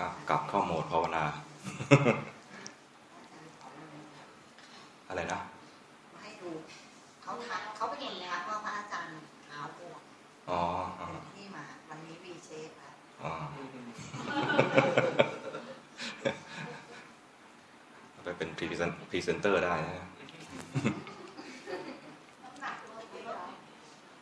[0.00, 1.24] อะกลับเข้าโหมดภาวนา
[5.08, 5.40] อะไรนะ
[6.20, 6.50] ให้ดู
[7.22, 9.14] เขาทักเขาเป็นคนทักว่าพระอาจารย์
[9.48, 10.00] หาวปวด
[10.50, 10.60] อ๋อ
[11.00, 12.90] อ๋อที่มาวันนี้วีเชฟอะ
[13.22, 13.32] อ๋อ
[18.24, 20.08] ไปเป็นพรีเซนพรีเซนเตอร์ได้นะ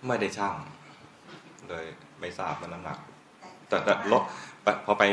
[0.06, 0.54] ไม่ได้ช่าง
[1.68, 1.86] เลย
[2.20, 2.98] ไม่ทราบว่าน้ำหนัก
[3.68, 4.22] แต่แต่ลด
[4.62, 5.04] ไปพอไป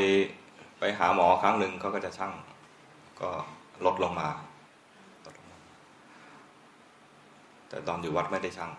[0.79, 2.33] ไปหาหมอครั้งหนึ่งเขาก็จะช่าง
[3.21, 3.29] ก็
[3.85, 4.29] ลดลงมา
[5.25, 5.57] ลดลงมา
[7.69, 8.71] แต่ตอนอยู่วัดไม่ได้ช่าง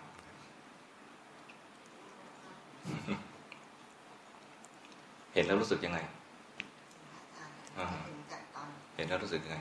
[5.33, 5.99] เห็นแล้วรู้สึกยังไง
[7.77, 9.57] อาจารย์ถึงจากตอนเห็นแล้วรู้สึกยังไง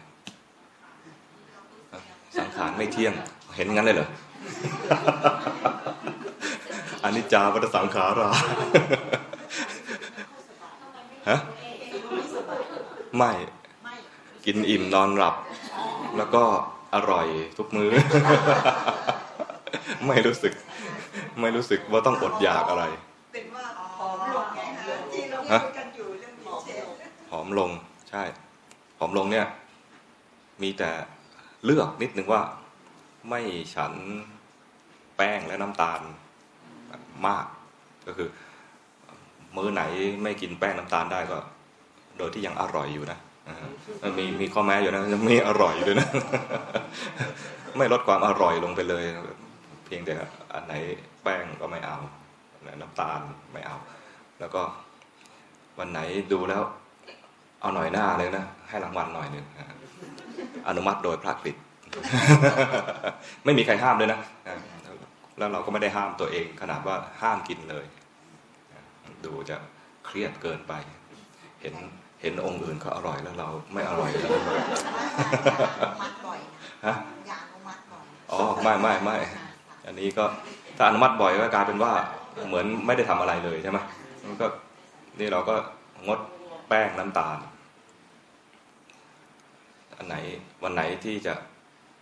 [2.38, 3.12] สังขารไม่เที่ยง
[3.56, 4.08] เห็นงั้นเลยเหรอ
[7.05, 8.28] อันนี้จาวัฏสังขารา
[11.28, 11.38] ฮะ
[13.17, 13.33] ไม่
[13.84, 13.95] ไม่
[14.47, 15.34] กินอิ่มนอนหลับ
[16.17, 16.42] แล้วก็
[16.95, 17.27] อร่อย
[17.58, 17.91] ทุกมื้อ
[20.06, 20.53] ไม่รู้สึก
[21.41, 22.84] ไม่รู้สึกว่าต้องอดอยากอะไร
[23.33, 23.64] เป็นว่า
[23.97, 26.86] ผอมลงไงฮะที่เราฮะคุยกันอยู่เรื่องเชฟ
[27.31, 27.70] ผอมลง
[28.11, 28.23] ใช่
[28.98, 29.47] ผอมลงเนี่ย
[30.62, 30.91] มีแต่
[31.64, 32.42] เลือกนิดนึงว่า
[33.28, 33.41] ไม่
[33.75, 33.92] ฉัน
[35.17, 36.01] แป้งและน้ำตาล
[37.27, 37.47] มาก
[38.06, 38.28] ก็คือ
[39.56, 39.83] มื้อไหน
[40.23, 41.39] ไม่กินแป้งน้ำตาลได้ก็
[42.19, 43.19] โดยที่ยังอร่อยอยู่นะ
[44.19, 46.09] มีมีข้อแม้อยู่นะยังไม่อร่อยอยู่ด้วยนะ
[47.78, 49.05] ไม่ลดความอร่อยลงไปเลย
[49.84, 50.14] เพียงแต่
[50.55, 50.75] อันไหน
[51.23, 51.98] แป้งก็ไม่เอา
[52.81, 53.20] น้ำตาล
[53.53, 53.77] ไม่เอา
[54.41, 54.62] แล้วก็
[55.78, 56.00] วันไหน
[56.33, 56.62] ดูแล้ว
[57.61, 59.47] เอาหน่อยหน้าเลยนะ ให้รางวัลหน่อยหนึ่ง
[60.69, 61.56] อนุมัติโดยพระกฤษ
[63.45, 64.19] ไม่มีใครห้ามเลยนะ
[65.39, 67.84] แล้วเราก็ไม่ได้ห้ามตัวเอง ขนาดว่าห้ามกินเลย
[69.25, 69.56] ดูจะ
[70.06, 70.73] เครียดเกินไป
[71.62, 71.75] เห็น
[72.20, 74.31] เห็นองค์อื่นเขาอร่อยแล้วเราไม่อร่อยแล้ว
[76.03, 76.39] มัดบ่อย
[76.86, 76.95] ฮะ
[77.30, 79.17] ยานุมัดบ่อยอ๋อไม่ไม่ไม่
[79.86, 80.24] อันนี้ก็
[80.77, 81.92] ถ้าอนุมัติบ่อยก็กลายเป็นว่า
[82.46, 83.79] เหมือนไม่ได้ทำอะไรเลยใช่ไหม
[84.27, 84.46] มันก็
[85.18, 85.55] นี่เราก็
[86.07, 86.18] งด
[86.68, 87.39] แป้งน้ำตาล
[89.96, 90.17] อันไหน
[90.63, 91.35] วันไหนที่จะ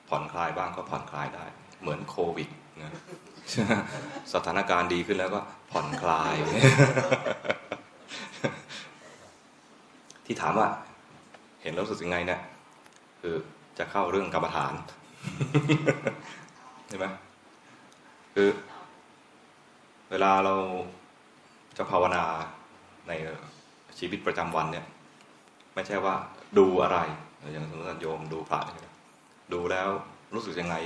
[0.08, 1.44] ผ่อนคลายบ้างก็ผ่อนคลายได้
[1.82, 2.48] เหมือนโควิด
[2.82, 2.92] นะ
[4.34, 5.40] สถานการณ์ดีขึ้นแล้วก็
[5.72, 6.34] ผ่อนคลาย
[10.26, 10.68] ที่ถามว่า
[11.62, 12.40] เห็นแล้วรู้สึกยังไงเนี่ย
[13.20, 13.34] คือ
[13.78, 14.74] จะเข้าเรื่องกรรมฐาน
[16.88, 17.06] ใช่ไหม
[18.34, 18.48] คือ
[20.10, 20.54] เวลาเรา
[21.76, 22.24] จะภาวนา
[23.08, 23.12] ใน
[23.98, 24.86] ชีวิตประจำวันเนี่ย
[25.74, 26.14] ไม่ใช่ว่า
[26.58, 26.98] ดูอะไร
[27.52, 28.60] อย่างสมมติว่าโยมดูพระ
[29.52, 29.88] ดูแล้ว
[30.34, 30.76] รู้สึกยังไง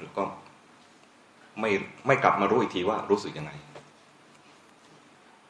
[0.00, 0.22] แล้วก็
[1.60, 1.70] ไม่
[2.06, 3.52] ไม่กลับมารู้อีกทีว่ารู้สึกยังไง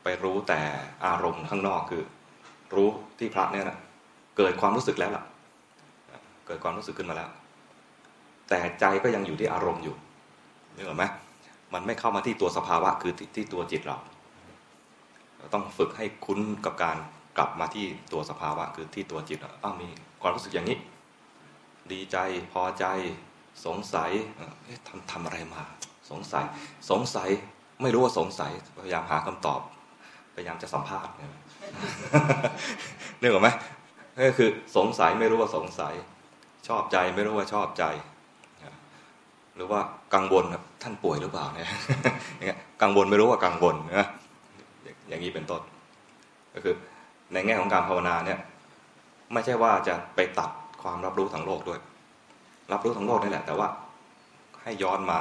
[0.02, 0.60] ไปรู้แต่
[1.06, 2.02] อารมณ์ข้างนอกคือ
[2.76, 2.88] รู้
[3.18, 3.78] ที่พระเนี่ยนะ
[4.36, 5.24] เกิดความรู้สึกแล้วล่ะ
[6.46, 7.30] เกิดความรู้สึกขึ้นมาแล้ว
[8.48, 9.96] แต่ใจก็ยังอยู่ที่อารมณ์อยู่
[10.76, 11.04] นึกออกไหม
[11.74, 13.98] มันไม่เข้ามาที่ตัวสภาวะคือที่ที่ตัวจิตเรา
[15.54, 16.96] ต้องฝึกให้คุ้นกับการ
[17.38, 19.88] กลับมาที่ตัวสภาวะคือที่ตัวจิตอ้าวมี
[20.22, 20.78] ความรู้สึกอย่างนี้
[21.92, 22.16] ดีใจ
[22.52, 22.84] พอใจ
[23.66, 24.10] สงสัย
[24.86, 25.62] ทำทำอะไรมา
[26.10, 26.44] สงสัย
[26.90, 27.28] สงสัย
[27.82, 29.60] ไม่รู้ว่าสงสัยพยายามหาคำตอบ
[30.34, 31.12] พยายามจะสัมภาษณ์
[33.22, 33.48] นี่ยนึกออกไหม
[34.16, 35.94] นั่นก็คือสงสัยไม่รู้ว่าสงสัย
[36.68, 37.84] ชอบใจไม่รู้ว่าชอบใจ
[39.56, 39.80] หรือว่า
[40.14, 41.68] กังวลครับท่านป่วยหรือเปล่าเนี่ย
[42.36, 44.08] อย่างเงี้ยกังวลไม่รู้ว่ากังวลนะ
[45.08, 45.62] อย่างนี้เป็นต้น
[46.54, 46.74] ก็คือ
[47.32, 48.38] ในแง่ของการภาวนาเนี่ย
[49.32, 50.50] ไม่ใช่ว่าจะไปตัด
[50.82, 51.80] ความรับรู้ทางโลกด้วย
[52.72, 53.68] รับรู้ทางโลกนี่แหละ แต่ว่า
[54.62, 55.20] ให้ย้อนมา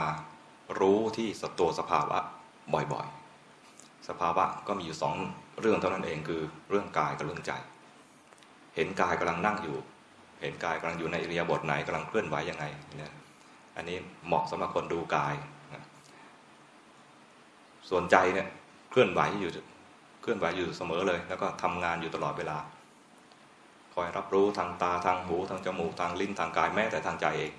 [0.79, 2.17] รู้ที่สตัวสภาวะ
[2.73, 5.15] บ่อยๆ สภาวะก็มีอยู่สอง
[5.61, 7.51] เรื่องเท่านั้นเองคือเรื่องกายกับเรื่องใจ
[8.75, 9.77] เห็นกายกำลังนั่งอยู่
[10.41, 12.65] เห็นกายกำลังอยู่ในอิริยาบถไหนกำลังเคลื่อนไหวยังไง
[12.97, 13.13] เนี่ย
[13.75, 13.97] อันนี้
[14.27, 15.35] เหมาะสำหรับคนดูกาย
[15.73, 15.83] นะ
[17.89, 18.47] ส่วนใจเนี่ย
[18.89, 19.51] เคลื่อนไหวอยู่
[20.21, 22.57] เคลื่อนไหวอยู่เสมอเลย แล้วก็ทำงานอยู่ตลอดเวลา
[23.93, 27.51] คอยรับรู้ทางตาทางหูทางจมูกทางลิ้นทางกายแม้แต่ทางใจเอง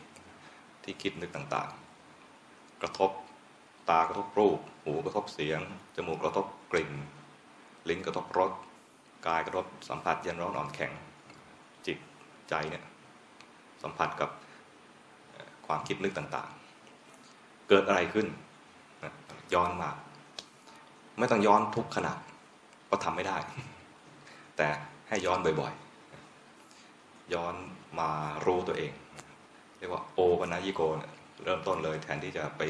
[0.84, 3.10] ที่คิดนึกต่างๆ กระทบ
[3.90, 5.60] ตากระทบรูป หูกระทบเสียง
[5.96, 6.92] จมูกกระทบกลิ่น
[7.90, 8.52] ลิ้นกระทบรส
[9.26, 10.92] กายกระทบสัมผัสเย็นร้อนอ่อนแข็ง
[11.86, 11.98] จิต
[12.48, 12.84] ใจเนี่ย
[13.82, 14.30] สัมผัสกับ
[15.66, 18.26] ความคิดนึกต่างๆ เกิดอะไรขึ้น
[19.54, 19.90] ย้อนมา
[21.18, 22.12] ไม่ต้องย้อนทุกขณะ
[22.90, 23.36] ก็ทำไม่ได้
[24.56, 24.68] แต่
[25.08, 27.54] ให้ย้อนบ่อยๆ ย้อน
[28.00, 28.10] มา
[28.46, 28.92] รู้ตัวเอง
[29.78, 30.80] เรียกว่าโอปนายิโก
[31.44, 32.62] เริ่มต้นเลยแทนที่จะไป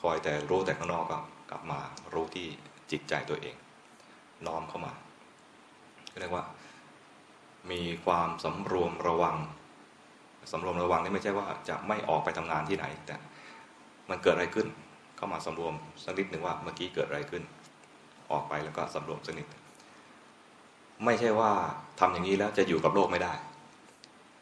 [0.00, 1.18] คอยแต่รู้แต่ข้างนอกก็
[1.50, 1.80] กลับมา
[2.12, 2.46] รู้ที่
[2.90, 3.54] จิตใจตัวเอง
[4.46, 4.92] น้อมเข้ามา
[6.20, 6.44] เรียกว่า
[7.70, 9.36] มีความสำรวมระวัง
[10.52, 13.16] สำรวมระวังนี่ไม่ใช่ว่าจะไม่ออกไปทำงานที่ไหน แต่
[14.10, 14.66] มันเกิดอะไรขึ้น
[15.16, 15.74] เข้ามาสำรวม
[16.04, 17.42] สักนิดหนึ่งว่าเมื่อกี้เกิดอะไรขึ้น
[18.32, 19.46] ออกไปแล้วก็สำรวมสักนิด
[21.04, 21.50] ไม่ใช่ว่า
[22.00, 23.32] ทำอย่างนี้แล้วจะอยู่กับโลกไม่ได้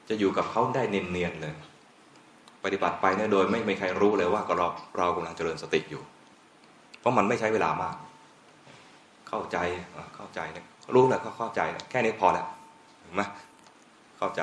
[0.09, 1.55] จะอยู่กับเขาได้เนียนๆเลย
[2.65, 4.67] ปฏิบัติไปเนี่ยโดยไม่มีใครรู้เลยว่าเรา
[4.99, 6.03] เรากำลังเจริญสติอยู่
[7.01, 7.97] เพราะมันไม่ใช้เวลามาก
[9.35, 9.59] เข้าใจ
[10.17, 10.41] เข้าใจ
[10.95, 12.47] รู้แล้วก็เข้าใจแค่นี้พอแล้ว
[13.01, 13.23] เห็นไหม
[14.19, 14.43] เข้าใจ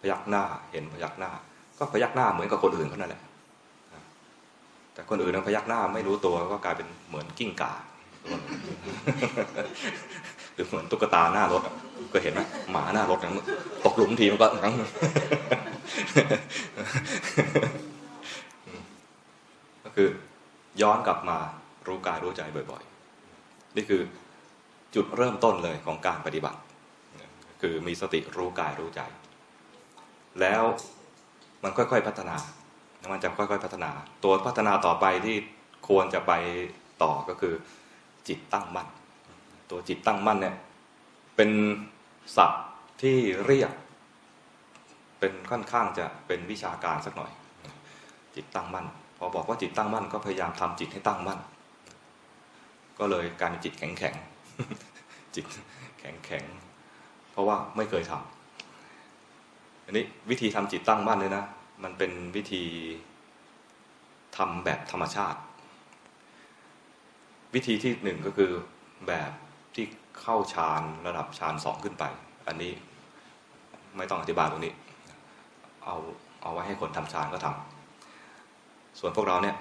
[0.00, 1.30] พยักหน้าเห็นพยักหน้า
[1.78, 3.22] ก็พยักหน้าเหมือนกับคนอื่นเขานั่นแหละ
[4.94, 7.72] แต่คนอื่นนั้นพยักหน้าไม่รู้ตัวก็กลายเป็นเหมือนกิ้งก่า
[10.54, 11.62] หรือเหมือนตุ๊กตาหน้ารถ
[12.12, 12.40] ก็เห็นไหม
[12.70, 13.46] หมาหน้ารถนะ
[13.84, 14.46] ตกหลุมทีมันก็
[19.84, 20.08] ก็คือ
[20.82, 21.38] ย้อนกลับมา
[21.86, 22.82] รู้กายรู้ใจบ่อย
[23.76, 24.02] นี่คือ
[24.94, 26.58] จุดเริ่มต้นเลยของการปฏิบัติ
[27.62, 29.00] คือมีสติรู้กายรู้ใจ
[30.40, 30.62] แล้ว
[31.62, 32.36] มันค่อยๆพัฒนา
[33.12, 33.90] มันจะค่อยๆพัฒนา
[34.24, 35.36] ตัวพัฒนาต่อไปที่
[35.88, 36.32] ควรจะไป
[37.02, 37.54] ต่อก็คือ
[38.28, 38.88] จิตตั้งมั่น
[39.70, 40.56] ตัวจิตตั้งมั่นเนี่ย
[41.36, 41.50] เป็น
[42.36, 42.64] ศัพท์
[43.02, 43.72] ที่เรียก
[45.18, 47.32] เป็นค่อนข้างจะเป็นวิชาการสักหน่อย
[48.34, 48.86] จิตตั้งมั่น
[49.18, 51.40] พอบอกว่าจิตตั้งมั่น ก็พยายามทำจิตให้ตั้งมั่น
[53.00, 54.14] ก็เลยกลายเป็นจิตแข็งแข็ง
[55.34, 55.44] จิต
[56.00, 56.44] แข็งแข็ง
[57.30, 61.44] เพราะว่าไม่เคยทำอันนี้วิธีทำจิตตั้งมั่นเลยนะ
[61.82, 62.62] มันเป็นวิธี
[64.36, 65.38] ทำแบบธรรมชาติ
[67.54, 68.52] วิธีที่หนึ่งก็คือ
[69.08, 69.30] แบบ
[69.74, 69.84] ที่
[70.20, 72.04] เข้าฌานระดับฌานสองขึ้นไป
[72.46, 72.72] อันนี้
[73.96, 74.74] ไม่ต้องอธิบายตรงนี้
[75.84, 75.96] เอา
[76.42, 79.56] เอาไว้ให้คนทำฌานก็ทำส่วนพวกเราเนี่ย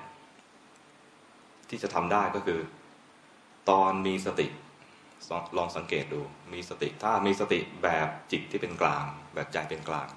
[1.69, 2.59] ที่จะทำได้ก็คือ
[3.69, 4.47] ตอนมีสติ
[5.57, 6.21] ลองสังเกตดู
[6.53, 9.05] มีสติ ถ้ามีสติแบบจิตที่เป็นกลาง
[9.35, 10.07] แบบใจเป็นกลาง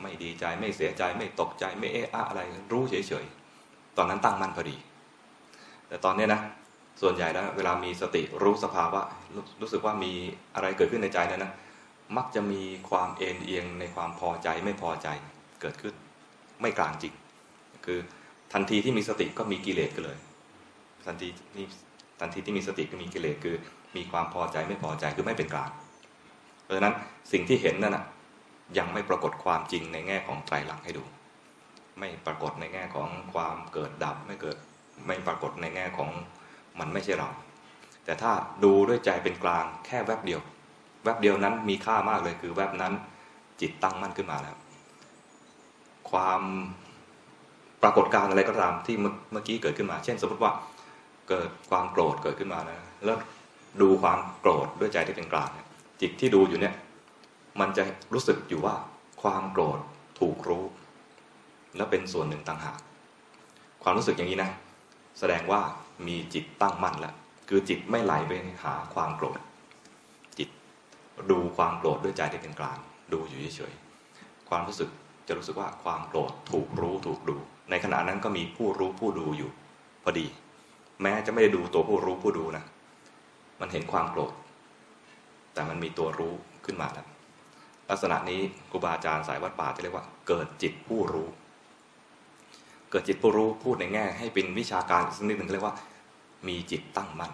[0.00, 2.40] ไม่ดีใจไม่เสียใจไม่ตกใจไม่เอะอะอะไร
[2.72, 4.76] รู้เฉยๆ ตอนนั้นตั้งมั่นพอดี
[5.88, 6.40] แต่ตอนนี้นะ
[7.02, 9.00] ส่วนใหญ่แล้วเวลามีสติรู้สภาวะ
[9.34, 10.12] รรู้สึกว่ามี
[10.54, 11.52] อะไรเกิดขึ้นในใจนั้นนะ
[12.16, 15.08] มักจะมีความเอ็นเอียงในความพอใจไม่พอใจ
[15.60, 15.94] เกิดขึ้น
[16.60, 17.14] ไม่กลางจริง
[17.86, 17.98] คือ
[18.52, 20.18] ทันทีที่มีสติก็มีกิเลสกันเลย
[21.06, 21.66] ทันทีนี่
[22.20, 23.56] ทันทีที่มีสติก็มีกิเลสคือ
[23.96, 25.70] มีความพอใจไม่พอใจคือไม่เป็นกลาง
[26.62, 26.94] เพราะฉะนั้น
[27.32, 28.04] สิ่งที่เห็นนั่นนะ
[28.78, 31.04] ยังไม่ปรากฏความจริงในแง่ของไตรลักษณ์ให้ดู
[31.98, 34.56] ไม่ปรากฏในแง่ของความเกิดดับไม่เกิด
[35.06, 36.10] ไม่ปรากฏในแง่ของ
[36.78, 37.28] มันไม่ใช่เรา
[38.04, 38.32] แต่ถ้า
[38.64, 40.40] ดูด้วยใจเป็นกลางแค่แวบเดียว
[41.04, 42.92] แวบเดียวนั้นมีค่ามากเลยคือแวบนั้น
[43.60, 44.56] จิตตั้งมั่นขึ้นมาแล้ว
[46.10, 46.42] ความ
[47.82, 50.52] ปรากฏการอะไรก็ตามที่เมื่อกี้เกิดขึ้นมา เช่น สมมติว่า
[51.28, 53.18] เกิดความโกรธเกิดขึ้นมานะแล้ว
[53.80, 55.50] ดูความโกรธด้วยใจที่เป็นกลาง
[56.00, 56.74] จิตที่ดูอยู่เนี่ย
[57.60, 57.82] มันจะ
[58.14, 58.74] รู้สึกอยู่ว่า
[59.22, 59.78] ความโกรธ
[60.20, 60.64] ถูกรู้
[61.76, 62.78] และเป็นส่วนหนึ่งต่างหาก
[63.82, 64.50] ความรู้สึกอย่างนี้นะ
[65.18, 65.60] แสดงว่า
[66.06, 67.14] มีจิตตั้งมั่นแล้ว
[67.48, 68.32] คือจิตไม่ไหลไป
[68.64, 69.38] หาความโกรธ
[70.38, 70.48] จิต
[71.30, 72.78] ดูความโกรธด้วยใจที่เป็นกลาง
[73.12, 74.90] ดูอยู่เฉยๆความรู้สึก
[75.28, 77.36] จะรู้สึกว่าความโกรธถูกรู้ถูกดู
[77.70, 79.50] ในขณะนั้นก็มีผู้รู้ผู้ดูอยู่
[80.02, 80.26] พอดี
[81.02, 82.64] แม้จะไม่ได้ดูตัวผู้รู้ผู้ดูนะ
[83.60, 84.32] มันเห็นความโกรธ
[85.54, 86.34] แต่มันมีตัวรู้
[86.64, 87.06] ขึ้นมาแล้ว
[87.90, 91.28] ลักษณะนี้ครูบาอาจารย์สายวัดป่าจะเรียกว่า เกิดจิตผู้รู้
[92.90, 95.76] เกิดจิตผู้รู้พูดในแง่ ให้เป็นวิชาการสักนิดหนึ่งเรียกว่า
[96.48, 97.32] มีจิตตั้งมั่น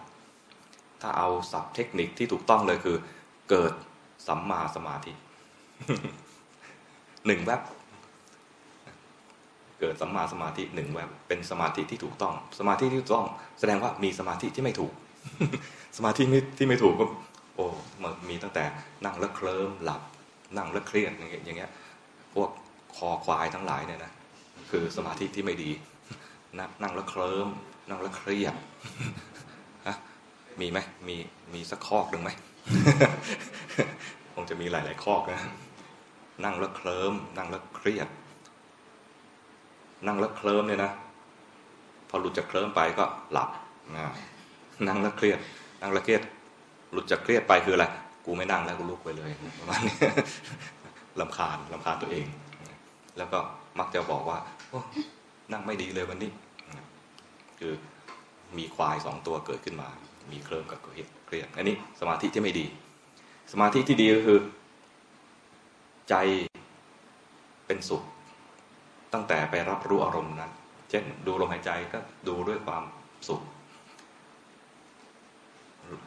[1.00, 2.96] ถ้าเอาศัพท์เทคนิคที่ถูกต้องเลยคือ
[3.50, 3.72] เกิด
[4.26, 5.12] สัมมาสมาธิ
[7.26, 7.60] หนึ่งแวบ
[9.82, 13.26] เกิดสัมมาสมาธิหนึ่งแวบเป็นสมาธิที่ถูกต้อง สมาธิที่ถูกต้อง
[13.60, 14.92] แสดงว่ามีสมาธิที่ไม่ถูก
[15.96, 16.22] สมาธิ
[16.58, 17.06] ที่ไม่ถูกก็
[17.54, 17.66] โอ้
[18.02, 18.64] มันมีตั้งแต่
[19.04, 20.02] นั่งแล้วเคลิ้มหลับ
[20.56, 21.70] นั่งแล้วเครียดอย่างเงี้ย
[22.34, 22.50] พวก
[22.96, 24.12] คอควายทั้งหลายเนี่ยนะ
[24.70, 25.70] คือสมาธิที่ไม่ดี
[26.82, 27.48] นั่งแล้วเคลิ้ม
[27.88, 28.54] นั่งแล้วเครียด
[29.86, 29.96] ฮะ
[30.60, 31.16] มีไหมมี
[31.54, 32.30] มีสักคอกหนึ่งไหม
[34.34, 35.40] คงจะมีหลาย ๆ คอกนะ
[36.44, 38.08] นั่งแล้วเคลิ้มนั่งแล้วเครียด
[40.06, 40.92] นั่งแล้วเคลิ้มเนี่ยนะ
[42.08, 43.50] พอหลุดจากเคลิ้มไปก็หลับ
[44.86, 45.38] นั่งแล้วเครียด
[45.80, 46.22] นั่งแล้วเครียด
[46.92, 47.86] หลุดจากเครียดไปคืออะไร
[48.26, 49.96] กูไม่นั่งแล้วกูลุกไปเลยประมาณนี้
[51.20, 52.26] ลำคาญลำคาญตัวเอง
[53.18, 53.38] แล้วก็
[53.78, 54.38] มักจะบอกว่า
[55.52, 56.30] นั่งไม่ดีเลยวันนี้
[57.58, 57.72] คือ
[58.58, 59.88] มีควายสองตัวเกิดขึ้นมา
[60.32, 60.88] มีเคลิ้มกับเค
[61.32, 62.66] รียด อันนี้สมาธิที่ไม่ดี
[63.52, 64.38] สมาธิที่ดีก็คือ
[66.08, 66.14] ใจ
[67.66, 68.02] เป็นสุข
[69.12, 70.52] ตั้งแต่ไปรับรู้อารมณ์นั้น
[70.90, 72.82] เช่นดูลมหายใจก็ดูด้วยความ
[73.28, 73.42] สุข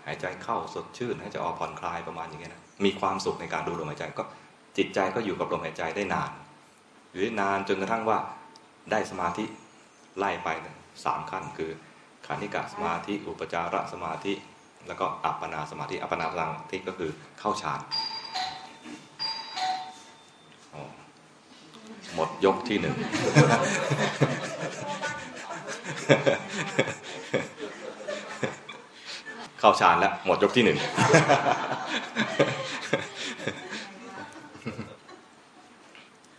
[0.05, 4.23] หายใจเข้าสดชื่นหายใจออกผ่อนคลายประมาณอย่างเงี้ยนะมีความสุขในการดูลมหายใจก็
[4.77, 6.31] จิตใจก็อยู่กับลมหายใจได้นาน
[7.11, 8.17] อยู่ได้นานจนกระทั่งว่า
[8.91, 9.45] ได้สมาธิ
[10.17, 10.49] ไล่ไป
[11.03, 11.71] สามขั้นคือ
[12.25, 14.33] ขานิกะสมาธิ อุปจารสมาธิ
[14.87, 17.79] แล้วก็อัปปนาสมาธิอัปปนาสมาธิก็คือเข้าฌาน
[20.73, 20.83] อ๋อ
[22.15, 22.95] หมดยกที่หนึ่ง
[29.59, 30.77] เข้าฌานแล้ว หมดยกที่หนึ่ง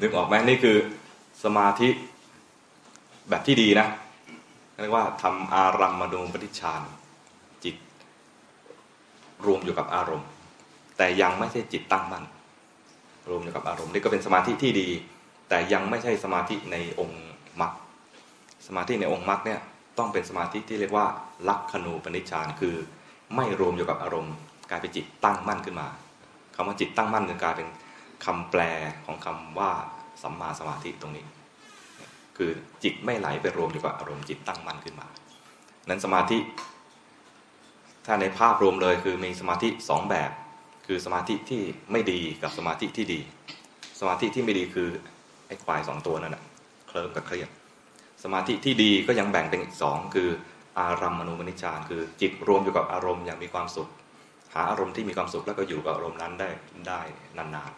[0.01, 0.77] นึกออกไหมนี่คือ
[1.45, 1.89] สมาธิ
[3.29, 3.87] แบบที่ดีนะ
[4.81, 6.83] เรียกว่าทำอารัมมณูปฏิชฌาน
[7.65, 7.77] จิต
[9.47, 10.29] รวมอยู่กับอารมณ์
[10.97, 12.25] แต่ยังไม่ใช่จิตตั้งมั่น
[13.29, 14.89] รวมอยู่กับอารมณ์นี่ก็เป็นสมาธิที่ดี
[15.49, 17.25] แต่ยังไม่ใช่สมาธิในองค์
[17.61, 17.73] มรรค
[18.67, 19.61] สมาธิในองค์มรรคเนี่ย
[19.99, 21.07] ต้องเป็นสมาธิที่เรียกว่า
[21.49, 22.77] ลักขณูปนิชฌานคือ
[23.37, 24.35] ไม่รวมอยู่กับอารมณ์
[24.71, 25.89] กลายเป็นจิตตั้งมั่นขึ้นมา
[26.55, 27.69] คำว่าจิตตั้งมั่นคือกลายเป็น
[28.25, 28.61] คำแปล
[29.05, 29.71] ของคำว่า
[30.23, 31.25] สัมมาสมาธิตรงนี้
[32.37, 32.51] คือ
[32.85, 35.07] จิตไม่ไหลไปรวมอยู่กับอารมณ์จิตตั้งมั่นขึ้นมา
[35.89, 36.39] นั้นสมาธิ
[38.07, 40.31] ถ้าในภาพรวมเลยคือมีสมาธิสองแบบ
[40.87, 41.63] คือสมาธิที่
[41.93, 43.21] ไม่ดีกับสมาธิที่ดี
[44.01, 44.89] สมาธิที่ไม่ดีคือ
[45.47, 46.43] ไอ้ควายสองตัวนั่นแหะ
[46.89, 47.49] เคลิ้มกับเครียด
[48.23, 50.29] สมาธิที่ดีก็ยังแบ่งเป็นอีกสองคือ
[50.79, 53.89] อารัมมณูปนิชฌานคือจิตรวมอยู่กับอารมณ์อย่างมีความสุข
[54.55, 56.49] หาอารมณ์ที่มีความสุขแล้วก็อยู่กับอารมณ์นั้นได้
[56.89, 57.01] ได้
[57.37, 57.73] นาน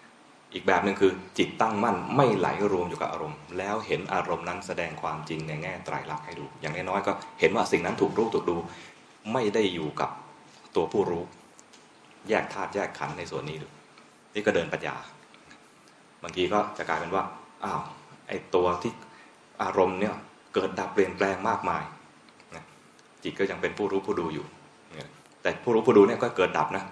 [0.00, 8.56] ๆ อีกแบบหนึ่งคือจิตตั้งมั่นไม่ไหลรวมอยู่กับอารมณ์ แล้วเห็นอารมณ์นั้นแสดงความจริงในแง่ไตรลักษณ์ให้ดู อย่างน้อยๆก็เห็นว่าสิ่งนั้นถูกรู้ถูกดู
[9.32, 10.10] ไม่ได้อยู่กับ
[10.76, 11.24] ตัวผู้รู้
[12.28, 13.68] แยกธาตุแยกขันธ์ในส่วนนี้ดู
[14.34, 14.96] นี่ก็เดินปัญญา
[16.24, 17.24] บางทีก็จะกลายเป็นว่า
[17.64, 17.80] อ้าว
[18.28, 18.92] ไอ้ตัวที่
[19.62, 20.14] อารมณ์เนี่ย
[20.54, 21.82] เกิดดับเปลี่ยนแปลงมากมาย
[23.22, 24.46] จิตก็ยังเป็นผู้รู้ผู้ดูอยู่
[25.42, 26.84] แต่ผู้รู้ผู้ดูเนี่ยก็เกิดดับนะ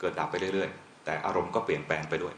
[0.00, 2.34] เกิดดับไปเรื่อยๆ แต่อารมณ์ก็เปลี่ยนแปลงไปด้วย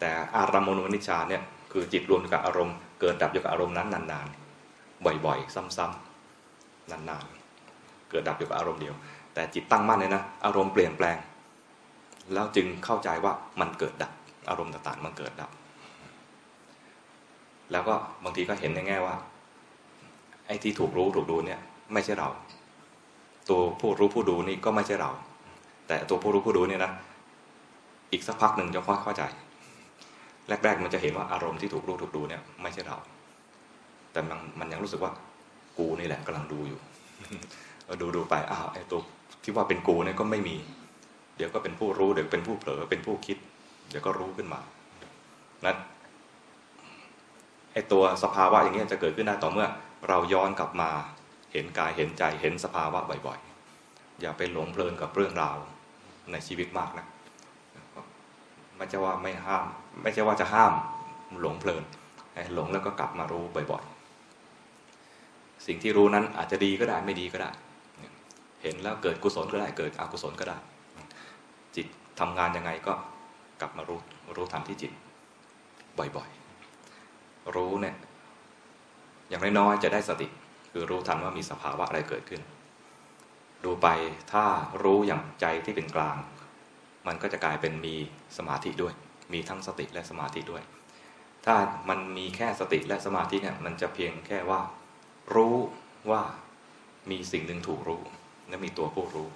[0.00, 1.42] แต่อารมณูนิชาเนี่ย
[1.72, 8.94] คือจิตรวมกับอารมณ์เกิดดับอยู่กับอารมณ์นั้นนานๆ บ่อยๆ ซ้ำๆนานๆ เกิดดับอยู่กับอารมณ์เดียว
[9.34, 11.16] แต่จิตตั้งมั่นเนี่ยนะอารมณ์เปลี่ยนแปลง
[12.32, 14.12] แล้วจึงเข้าใจว่ามันเกิดดับ
[14.48, 15.50] อารมณ์ต่างๆ มันเกิดดับ
[17.72, 19.14] แล้วก็บางทีก็เห็นในแง่ว่า
[20.46, 21.60] ไอ้ที่ถูกรู้ถูกดูเนี่ย
[21.92, 22.28] ไม่ใช่เรา
[23.48, 25.10] ตัวผู้รู้ผู้ดูนี่ก็ไม่ใช่เรา
[25.88, 26.92] แต่ตัวผู้รู้ผู้ดูเนี่ยนะ
[28.12, 29.22] อีกสักพักหนึ่งจะค่อยเข้าใจ
[30.64, 32.96] แรก ๆ มันจะเห็นว่าอารมณ์ที่ถูกรู้ถูกดูเนี่ย ไม่ใช่เรา
[34.12, 35.12] แต่มันมันยังรู้สึกว่า
[35.78, 36.80] กูนี่แหละกำลังดูอยู่
[38.00, 39.00] ดูดูไปอ้าวไอ้ตัว
[39.42, 40.56] ที่ว่าเป็นกูเนี่ยก็ไม่มี
[41.36, 43.38] เดี๋ยวก็เป็นผู้รู้เดี๋ยวเป็นผู้เผลอเป็นผู้คิด
[43.88, 44.60] เดี๋ยวก็รู้ขึ้นมา
[45.64, 45.76] นั้น
[47.72, 49.68] ไอ้ตัวสภาวะอย่างนี้จะเกิดขึ้นได้ต่อเมื่อ
[50.08, 50.90] เราย้อนกลับมา
[51.52, 55.56] เห็นกายเห็นใจเห็นสภาวะบ่อยๆ อย่าไปหลงเพลินกับเรื่องราว
[56.32, 57.06] ในชีวิตมากนะ
[58.76, 59.66] ไม่ใช่ว่าไม่ห้าม
[60.02, 60.72] ไม่ใช่ว่าจะห้าม
[61.40, 61.82] หลงเพลิน
[62.32, 67.50] ให้หลงแล้วก็กลับมารู้บ่อยๆ สิ่งที่รู้นั้นอาจจะดีก็ได้ไม่ดีก็ได้
[68.62, 70.58] เห็นแล้วเกิดกุศลก็ได้เกิดอกุศลก็ได้
[71.76, 71.86] จิต
[72.20, 72.92] ทำงานยังไงก็
[73.60, 74.00] กลับมารู้
[74.36, 74.92] รู้ทันที่จิต
[75.98, 77.96] บ่อยๆ รู้เนี่ย
[79.28, 80.28] อย่างน้อยๆจะได้สติ
[80.72, 82.42] คือรู้ทันว่ามีสภาวะอะไรเกิดขึ้น
[83.64, 83.88] ดูไป
[84.32, 84.44] ถ้า
[84.82, 86.16] รู้อย่างใจที่เป็นกลาง
[87.06, 87.94] มันก็จะกลายเป็นมี
[88.36, 88.94] สมาธิด้วย
[89.32, 90.62] มีทั้งสติและสมาธิด้วย
[91.46, 91.56] ถ้า
[91.88, 94.60] มันมีแค่สติและสมาธิเนี่ยมันจะเพียงแค่ว่า
[95.34, 95.56] รู้
[96.10, 96.22] ว่า
[97.10, 98.02] มีสิ่งหนึ่งถูกรู้
[98.48, 99.28] และมีตัวผู้รู้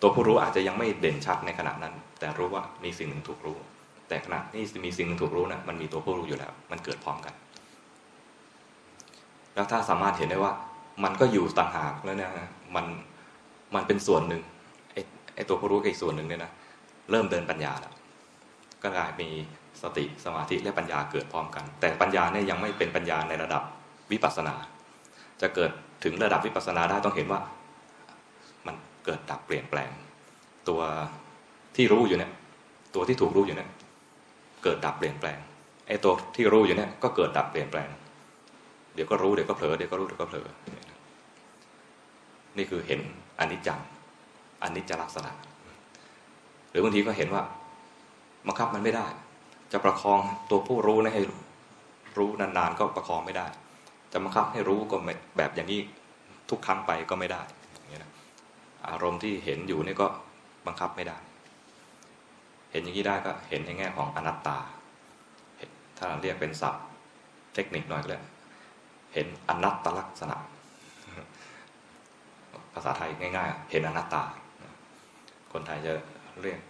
[0.00, 3.56] ตัวผู้รู้อาจจะยังไม่เด่นชัดในขณะนั้น แต่รู้ว่ามีสิ่งหนึ่งถูกรู้
[4.08, 7.34] แต่ขณะที่มีสิ่งหนึ่งถูกรู้นะมันมีตัวผู้รู้อยู่แล้ว มันเกิดพร้อมกัน
[9.54, 10.52] แล้วถ้าสามารถเห็นได้ว่า
[11.04, 12.30] มันก็อยู่ต่างหากแล้วนี่ย
[12.76, 12.86] มัน
[13.74, 14.42] มันเป็นส่วนหนึ่ง
[14.92, 15.00] ไอ้
[15.34, 16.52] ไอ้ตัวผู้รู้อีกส่วนหนึ่งเนี่ยนะ
[17.10, 17.92] เริ่มเดินปัญญาแล้ว
[18.82, 19.28] ก็กลายมี
[19.82, 23.62] สติสมาธิและปัญญาเกิดพร้อมกัน แต่ปัญญาเนี่ยยังไม่เป็นปัญญาในระดับ
[24.12, 24.54] วิปัสสนา
[25.40, 25.70] จะเกิด
[26.04, 27.40] ถึงระดับวิปัสสนาได้ต้องเห็นว่า
[29.06, 29.90] เกิดดับเปลี่ยนแปลง
[30.68, 30.80] ตัว
[31.76, 32.32] ที่รู้อยู่เนี่ย
[32.94, 33.70] ตัวที่ถูกรู้อยู่เนี่ย
[34.62, 35.38] เกิดดับเปลี่ยนแปลง
[35.88, 37.88] ไอ้ตัวที่รู้อยู่เนี่ยก็เกิดดับเปลี่ยนแปลง
[38.94, 40.46] เดี๋ยวก็รู้เดี๋ยวก็เผลอเดี๋ยวก็รู้เดี๋ยวก็เผลอ
[42.56, 43.00] นี่คือเห็น
[43.40, 43.80] อนิจจัง
[44.62, 45.30] อนิจจลักษณะ
[46.70, 47.42] หรือบางทีก็เห็นว่า
[48.46, 49.06] บังคับมันไม่ได้
[49.72, 50.20] จะประคอง
[50.50, 51.22] ตัวผู้รู้ให้
[52.18, 53.46] รู้นานๆก็ประคองไม่ได้
[54.12, 54.96] จะบังคับให้รู้ก็
[55.36, 55.80] แบบอย่างนี้
[56.50, 57.42] ทุกครั้งไปก็ไม่ได้
[58.90, 60.06] อารมณ์ที่เห็นอยู่นี่ก็
[60.66, 61.16] บังคับไม่ได้
[62.72, 64.58] เห็นอย่างนี้ได้ก็เห็นในแง่ของอนัตตา
[65.96, 66.84] ถ้าเราเรียกเป็นศัพท์
[67.54, 68.24] เทคนิคหน่อยก็แล้ว
[69.14, 70.36] เห็นอนัตตลักษณะ
[72.72, 74.22] ภาษาไทยง่ายๆ เห็นอนัตตา
[75.52, 75.92] คนไทยจะ
[76.42, 76.60] เรียก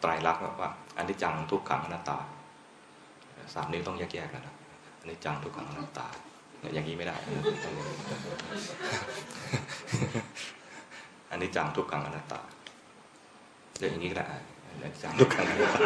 [0.00, 2.18] ไตรลักษณ์ว่าอันนี้จังทุกขังอนัตตา
[3.54, 4.56] สามนี้ต้องแยกๆแล้วนะ
[4.98, 6.06] อันนี้จังทุกขังอนัตตา
[6.74, 7.16] อย่างนี้ไม่ได้
[11.30, 12.40] อันนี้จังทุกขังอนัตตา
[13.78, 14.26] เดี๋ยวอย่างนี้ก็ได้
[14.66, 15.80] อันนี้จังทุกขังอนัตตา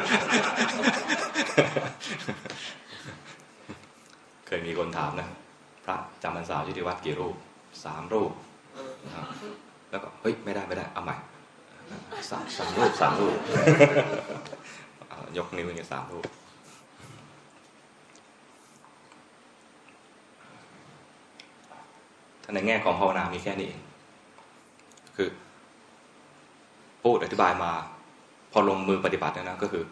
[4.46, 5.28] เคยมีคนถามนะ
[5.84, 7.36] พระจำพรรษาอยู่ที่วัดกี่รูป
[7.84, 8.32] สามรูป
[9.90, 11.16] แล้วก็เฮ้ยไม่ได้ไม่ได้เอาใหม่
[12.30, 13.36] สามสามรูปสามรูป
[15.36, 16.28] ยกนิ้วอย่างเงี้ยสามรูป
[22.42, 23.80] ถ้าในแง่ของภาวนามีแค่นี้เอง
[25.16, 25.28] คือ
[27.02, 27.72] พูดอธิบายมา
[28.52, 29.84] พอลงมือปฏิบัตินะก็คือ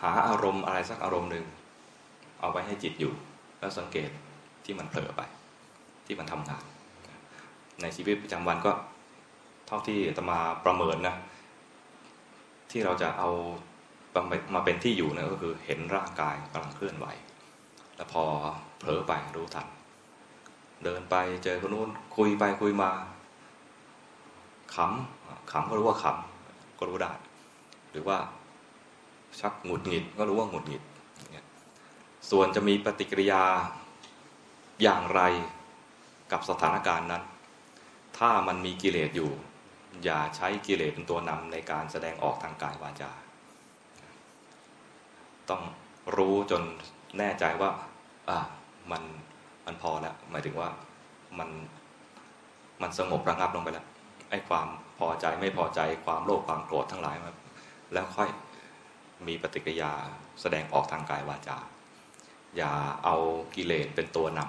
[0.00, 1.44] หาอารมณ์อะไรสักอารมณ์หนึ่ง
[2.40, 3.12] เอาไว้ให้จิตอยู่
[3.58, 4.10] แล้วสังเกต
[4.64, 5.22] ที่มันเผลอไป
[6.06, 6.62] ที่มันทำงาน
[7.82, 8.72] ในชีวิตประจำวันก็
[9.66, 11.14] เท่าที่จะมาประเมินนะ
[12.70, 13.30] ที่เราจะเอา
[14.54, 17.06] มาเป็นที่อยู่นะก็คือเห็นร่างกายกำลังเคลื่อนไหว
[17.96, 18.24] แล้วพอ
[18.78, 19.66] เผลอไปรู้ทัน
[20.84, 22.90] เดินไปเจอคนนู้นคุยไปคุยมา
[24.74, 27.12] ขำขำก็รู้ว่าขำก็รู้ได้
[27.90, 28.18] หรือว่า
[29.40, 30.82] ชักหงุดหงิดก็รู้ว่าหงุดหงิด
[32.30, 33.42] ส่วนจะมีปฏิกิริยา
[34.82, 35.20] อย่างไร
[36.32, 37.22] กับสถานการณ์นั้น
[38.18, 39.30] ถ้ามันมีกิเลสอยู่
[40.04, 43.10] อย่าใช้กิเลสเป็นตัวนำในการแสดงออกทางกายวาจา
[45.50, 45.62] ต้อง
[46.16, 46.62] รู้จน
[47.18, 47.70] แน่ใจว่า
[48.28, 48.38] อะ
[48.90, 49.02] มัน
[49.66, 50.68] มันพอแล้วหมายถึงว่า
[51.38, 51.48] มัน
[52.82, 53.86] มันสงบระงับลงไปแล้ว
[54.34, 57.30] อ้ความพอใจไม่พอใจความโลภความโกรธทั้งหลายมา
[57.92, 58.28] แล้วค่อย
[59.26, 59.92] มีปฏิกิริยา
[60.40, 61.58] แสดงออกทางกายวาจา
[62.56, 62.72] อย่า
[63.04, 63.16] เอา
[63.56, 64.40] กิเลสเป็นตัวน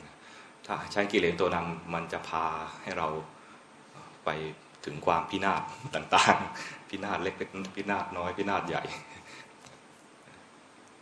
[0.00, 2.46] ำถ้าใช้กิเลสตัวนำมันจะพา
[2.82, 3.08] ให้เรา
[4.24, 4.28] ไป
[4.84, 5.62] ถึงความพินาศ
[5.94, 7.34] ต่างๆ พินาศเล็ก
[7.76, 8.82] พินาศน้อยพินาศใหญ่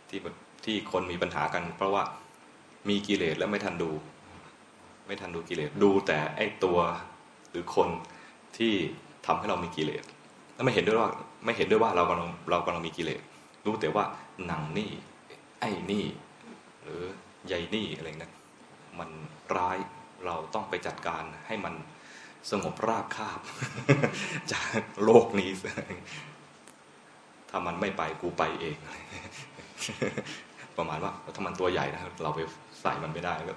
[0.09, 0.19] ที่
[0.65, 2.03] ที่คนมีปัญหากัน เพราะว่า
[2.89, 3.91] มีกิเลสแล้วไม่ทันดู
[5.07, 6.79] ไม่ทันดูกิเลสดูแต่ไอ้ตัว
[7.49, 7.89] หรือคน
[8.57, 8.73] ที่
[9.25, 10.03] ทำให้เรามีกิเลส
[10.53, 11.09] แล้วไม่เห็นด้วยว่า
[11.45, 13.21] ไม่เห็นด้วยว่าเรากำลังเรากำลังมีกิเลส
[13.65, 14.03] รู้แต่ว่า
[14.47, 14.89] หนังนี่
[15.59, 16.05] ไอ้นี่
[16.83, 17.01] หรือ
[17.47, 18.33] ใยนี่อะไรนะ
[18.99, 19.09] มัน
[19.55, 19.77] ร้าย
[20.25, 21.73] เราต้องไปจัดการให้มัน
[22.51, 23.39] สงบราบคาบ
[24.51, 25.49] จากโลกนี้
[27.49, 28.75] ถ้ามันไม่ไปกูไปเอง
[30.77, 32.39] ประมาณว่าถ้ามันตัวใหญ่นะเราไป
[32.81, 33.53] ใส่มันไม่ได้ก็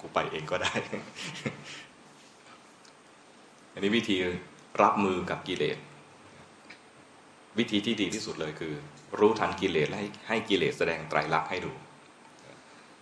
[0.00, 0.72] กูไปเองก็ได้
[3.72, 4.16] อันนี้วิธี
[4.82, 5.78] รับมือกับกิเลส
[7.58, 8.72] วิธีที่ดีที่สุดเลยคือ
[9.18, 11.72] รู้ทันกิเลสให้ให้กิเลสแสดงไตรลักษณ์ให้ดู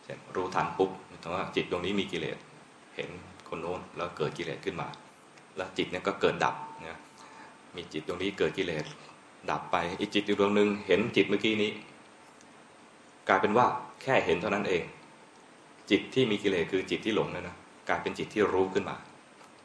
[0.04, 0.90] เช่นรู้ทันปุ๊บ
[1.22, 2.38] ถึงว่าจิตตรงนี้มีกิเลส
[2.96, 3.11] เห็น
[3.48, 4.88] คนโน้นแล้วเกิดกิเลสขึ้นมา
[5.57, 6.54] แล้วจิตเนี่ยก็เกิดดับ
[6.87, 6.98] นี่ย
[7.76, 8.85] มีจิตตรงนี้เกิดกิเลส
[9.50, 11.70] ดับไปอีกจิตอีกดวงหนึ่งเห็นจิตเมื่อกี้นี้
[13.28, 13.66] กลายเป็นว่า
[14.02, 14.83] แค่เห็นเท่านั้นเอง
[15.90, 17.57] จิตที่มีกิเลสคือจิตที่หลงนั่นนะ
[17.88, 18.96] กลายเป็นจิตที่รู้ขึ้นมา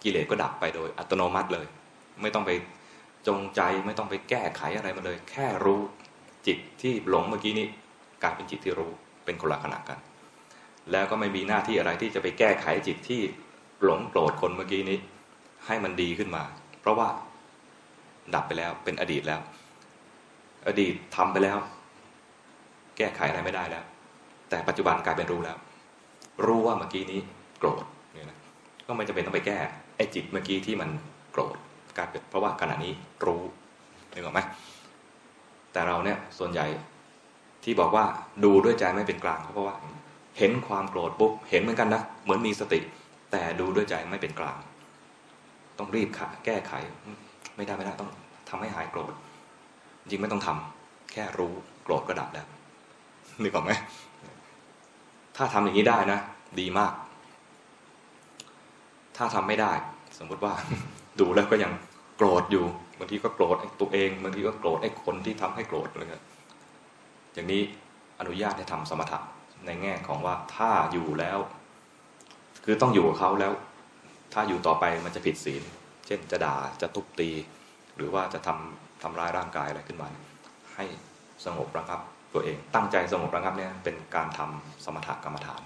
[0.04, 1.66] กิเลสก็ดับไปโดยอัตโนมัติเลย
[2.22, 2.52] ไม่ต้องไป
[3.28, 5.82] จงใจไม่ต้องไปแก้ไขอะไรมาเลย แค่รู้
[6.48, 7.68] จิตที่หลงเมื่อกี้นี้
[8.24, 8.92] กลายเป็นจิตที่รู้
[9.26, 10.00] เป็นคนละขณะกัน
[10.92, 13.22] แล้วก็ไม่มีหน้าที่อะไรที่จะไปแก้ไขจิตที่
[13.84, 14.98] หลงโกรธคนเมื่อกี้นี้
[15.66, 16.44] ให้มันดีขึ้นมา
[16.82, 17.08] เพราะว่า
[18.36, 19.42] ดับไปแล้วเป็นอดีตแล้ว
[20.68, 21.58] อดีตทำไปแล้ว
[22.98, 23.84] แก้ไขอะไรไม่ได้แล้ว
[24.50, 25.58] แต่ปัจจุบันกลายเป็นรู้แล้ว
[26.46, 27.20] รู้ว่าเมื่อกี้นี้
[27.60, 28.38] โกรธเนี่ยนะ
[28.88, 29.60] ก็ไม่จำเป็นต้องไปแก้
[30.04, 30.90] อ้จิตเมื่อกี้ที่มัน
[31.32, 31.56] โกรธ
[31.98, 32.94] กลายเป็นเพราะว่าขณะนี้
[33.26, 33.42] รู้
[34.14, 34.42] นึกออกไหม
[35.72, 36.66] แต่เราเนี่ยส่วนใหญ่
[37.64, 38.06] ที่บอกว่า
[38.44, 39.76] ดูด้วยใจไม่เป็นกลางเพราะว่า
[40.38, 42.80] เห็นความโกรธปุ๊บเห็นเหมือนกันนะเหมือนมีสติ
[43.32, 44.58] แต่ดูด้วยใจไม่เป็นกลาง
[45.78, 46.74] ต้องรีบค่ะแก้ไข
[47.56, 48.12] ไม่ได้ไม่ได้ต้อง
[48.50, 49.14] ทำให้หายโกรธ
[50.10, 52.48] จริงไม่ต้องทำแค่รู้โกรธก็ดับแล้ว
[53.42, 53.72] นึกออกไหม
[55.36, 56.20] ถ้าทำอย่างนี้ได้นะ
[56.60, 56.94] ดีมาก
[59.18, 59.72] ถ้าทำไม่ได้
[60.18, 60.54] สมมุติว่า
[61.20, 61.72] ดูแล้วก็ยัง
[62.18, 62.66] โกรธอยู่
[63.00, 66.24] บางทีก็โกรธตัวเองบางทีก็โกรธไอ้คนที่ทำให้โกรธอะไรเงี้ย
[67.34, 67.62] อย่างนี้
[68.20, 69.20] อนุญาตให้ทำสมถะ
[69.66, 71.40] ในแง่ของว่าถ้าอยู่แล้ว
[72.64, 73.54] คือต้องอยู่กับเขาแล้ว
[74.34, 75.64] ถ้าอยู่ต่อไปมันจะผิดศีล
[76.08, 77.30] เช่นจะด่าจะทุบตี
[77.96, 80.08] หรือว่าจะทำทำร้ายร่างกายอะไรขึ้นมา
[80.76, 80.86] ให้
[81.46, 82.00] สงบระงับ
[82.34, 85.62] ตัวเอง ตั้งใจสงบระงับเนี่ยเป็นการทำสมถะกรรมฐาน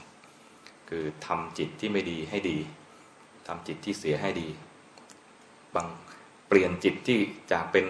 [0.89, 2.57] คือทำจิตที่ไม่ดีให้ดี
[3.47, 4.47] ทำจิตที่เสียให้ดี
[5.75, 5.87] บาง
[6.47, 7.19] เปลี่ยนจิตที่
[7.51, 7.85] จากเป็น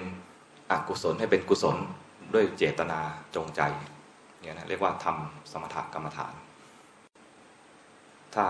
[0.71, 1.77] อกุศลให้เป็นกุศล
[2.33, 2.99] ด้วยเจตนา
[3.35, 3.61] จงใจ
[4.41, 6.33] เนี่ยนะเรียกว่าทำสมถกรรมฐาน
[8.35, 8.45] ถ้า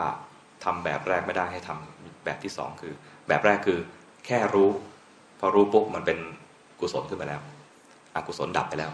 [0.63, 2.93] ทำแบบแรกไม่ได้ให้ทำแบบที่สองคือ
[3.27, 3.79] แบบแรกคือ
[4.25, 4.69] แค่รู้
[5.39, 6.17] พอรู้ปุ๊บมันเป็น
[6.79, 7.41] กุศลขึ้นไปแล้ว
[8.15, 8.91] อกุศลดับไปแล้ว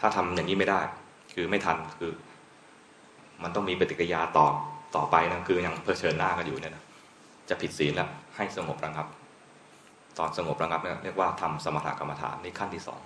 [0.00, 0.80] ถ้าทำอย่างนี้ไม่ได้
[1.34, 2.12] คือไม่ทันคือ
[3.42, 4.46] มันต้องมีปฏิกิริยาต่อ
[4.96, 6.84] ต่อไปนะคือยังเผชิญหน้ากันอยู่เนี่ยนะ
[7.48, 9.06] จะผิดศีลแล้วให้สงบระงับ
[10.18, 13.00] ตอนสงบระงับเนี่ยเรียกว่าทำสมถกรรมฐานนี่ขั้นที่สอง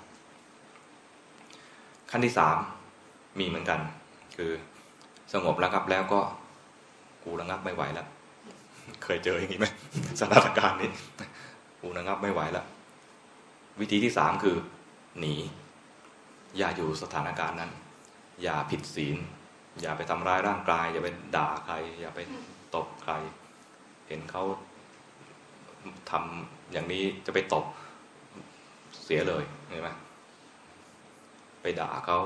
[2.10, 2.58] ขั้นที่สาม
[3.38, 3.80] มีเหมือนกัน
[4.36, 4.52] คือ
[5.32, 6.20] สงบระงับแล้วก็
[7.24, 8.06] กูระงับไม่ไหวแล้ว
[9.04, 9.66] เคยเจออย่างนี้ไหม
[10.20, 10.90] สถานการณ์นี้
[11.80, 12.66] กูระงับไม่ไหวแล้ว
[13.80, 14.56] วิธีที่สามคือ
[15.18, 15.34] หนี
[16.58, 17.70] อย่าอยู่สถานการณ์นั้น
[18.42, 19.16] อย่าผิดศีล
[19.80, 22.20] อย่าไปทำร้ายร่างกาย อย่าไปด่าใคร อย่าไป
[22.74, 23.12] ตบใคร
[24.08, 24.44] เห็นเขา
[26.10, 27.64] ทำอย่างนี้จะไปตบ
[29.04, 29.90] เสียเลยเห็นไหม
[31.62, 32.18] ไปด่าเขา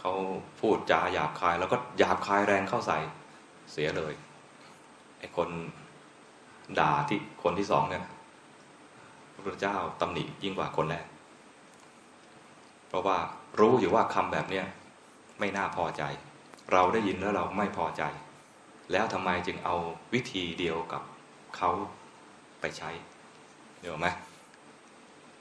[0.00, 0.12] เขา
[0.60, 2.98] พูดจาหยาบคาย แล้วก็หยาบคายแรงเข้าใส่
[3.72, 4.12] เสียเลย
[5.18, 5.48] ไอ้คน
[6.80, 8.04] ด่าที่คนที่สองเนี่ย
[9.32, 11.04] พระพุทธเจ้าตำหนิยิ่งกว่าคนแรก
[12.88, 13.18] เพราะว่า
[13.60, 14.64] รู้อยู่ว่าคำแบบเนี้ย
[15.38, 16.02] ไม่น่าพอใจ
[16.72, 18.02] เราได้ยินแล้วเราไม่พอใจ
[18.92, 19.76] แล้วทำไมจึงเอา
[20.14, 21.02] วิธีเดียวกับ
[21.56, 21.70] เขา
[22.60, 22.90] ไปใช้
[23.80, 24.06] เดี๋ยวไหม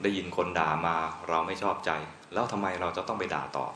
[0.02, 0.96] ได้ยินคนด่ามา
[1.30, 1.92] เราไม่ชอบใจ
[2.34, 3.68] แล้วทำไมเราจะต้องไปด่าต่อ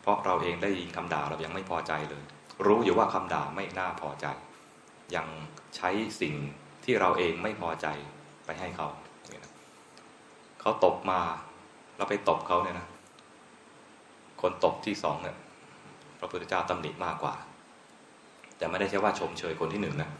[0.00, 2.24] เพราะเราเองได้ยินคำด่าเรายังไม่พอใจเลย
[2.66, 4.26] รู้อยู่ว่าคำด่าไม่น่าพอใจ
[5.16, 5.26] ยัง
[5.76, 6.34] ใช้สิ่ง
[6.84, 7.86] ที่เราเองไม่พอใจ
[8.46, 8.88] ไปให้เขา
[10.60, 11.20] เขาตบมา
[11.96, 12.88] เราไปตบเขาเนี่ยนะ
[14.40, 15.36] คนตบที่สองเนี่ย
[16.18, 17.34] พระพุทธเจ้าตำหนิมากกว่า
[18.58, 20.10] แต่ไม่ได้ใช่ว่าชมเชยคนที่หนึ่งนะ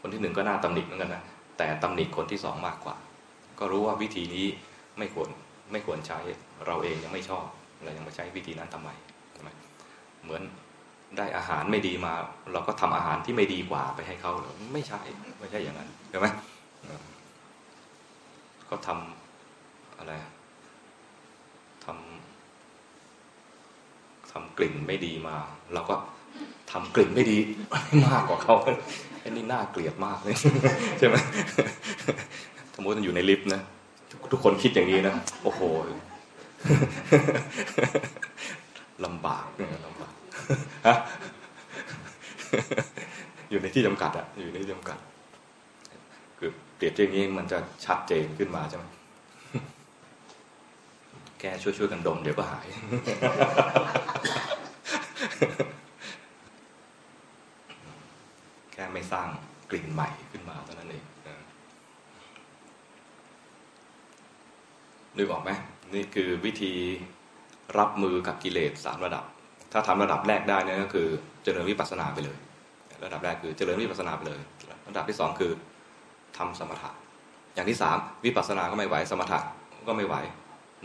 [0.00, 1.22] คนที่หนึ่งก็น่าตำหนิเหมือนกันนะ
[1.58, 2.96] แต่ตำหนิคนที่สองมากกว่า
[3.58, 4.46] ก็รู้ว่าวิธีนี้
[4.98, 5.28] ไม่ควร
[5.72, 6.18] ไม่ควรใช้
[6.66, 7.46] เราเองยังไม่ชอบ
[7.84, 8.88] เรายังมาใช้วิธีนั้นทำไม
[9.32, 9.50] ใช่ไหม
[10.22, 10.42] เหมือน
[11.16, 12.12] ได้อาหารไม่ดีมา
[12.52, 15.00] เราก็ทำอาหารที่ไม่ดีกว่าไปให้เขาหรือไม่ใช่
[15.40, 16.26] ไม่ใช่อย่างนั้นใช่ไหม
[18.70, 20.12] ก็ทำอะไร
[21.84, 22.25] ทำ
[24.38, 25.36] ทำกลิ่นไม่ดีมา
[25.74, 25.94] เราก็
[26.72, 27.38] ทำกลิ่นไม่ดี
[28.06, 28.54] มากกว่าเขา
[29.22, 30.36] อันนี้น่าเกลียดมากเลย
[30.98, 31.16] ใช่ไหม
[32.74, 33.60] สมมติมันอยู่ในลิฟต์นะ
[34.32, 35.60] ทุกคนคิดอย่างนี้นะโอ้โห
[39.04, 39.46] ลำบาก
[39.86, 40.12] ลำบาก
[40.86, 40.96] ฮะ
[43.50, 44.98] อยู่ในที่จำกัดอะอยู่ในที่จำกัด
[46.38, 48.84] คือเปรียบเทียบนี้มันจะชัดเจนขึ้นมาใช่ไหม
[51.40, 52.66] แกช่วยๆกันดมเดี๋ยวก็หาย
[58.72, 59.28] แค่ไม่สร้าง
[59.70, 61.04] กลิ่นใหม่ขึ้นมาเท่านั้นเอง
[65.16, 65.50] นึกออกไหม
[65.94, 66.72] นี่คือวิธี
[67.78, 69.24] รับมือกับกิเลสสามระดับ
[69.72, 71.06] ถ้าทำระดับแรกได้เนี่ยก็คือ
[71.44, 72.38] เจริญวิปัสสนาไปเลย
[73.04, 74.40] ระดับแรกคือเจริญวิปัสสนาไปเลย
[74.88, 75.52] ระดับที่สองคือ
[76.38, 76.90] ทำสมถะ
[77.54, 79.40] อย่างที่สามวิปัสสนาก็ไม่ไหวสมถะ
[79.88, 80.14] ก็ไม่ไหว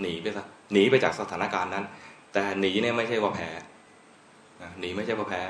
[0.02, 1.86] หนีไปซะหนีไปจากสถานการณ์นั้น
[2.34, 3.50] แต่หนีเนี่ยไม่ใช่ว่าแพ้
[4.80, 5.42] หนีไม่ใช่ว่าแพ้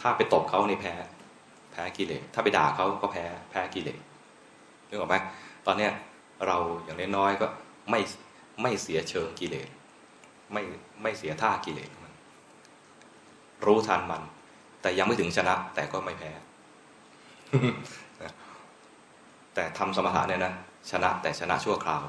[0.00, 0.94] ถ้าไปตบเขาในแพ้
[1.72, 4.00] แพ้กิเลสถ้าไปด่าเขาก็แพ้แพ้กิเลส
[4.88, 5.16] นึกออกไหม
[5.66, 5.92] ตอนเนี้ย
[6.46, 7.46] เราอย่างน้อยๆก็
[7.90, 8.00] ไม่
[8.62, 9.68] ไม่เสียเชิงกิเลส
[10.52, 10.62] ไม่
[11.02, 12.12] ไม่เสียท่ากิเลสมัน
[13.66, 14.22] รู้ทันมัน
[14.82, 16.30] แต่ยังไม่ถึงชนะ แต่ก็ไม่แพ้
[19.54, 20.54] แต่ทำสมถะเนี่ยนะ
[20.90, 22.02] ชนะแต่ชนะชั่วคราว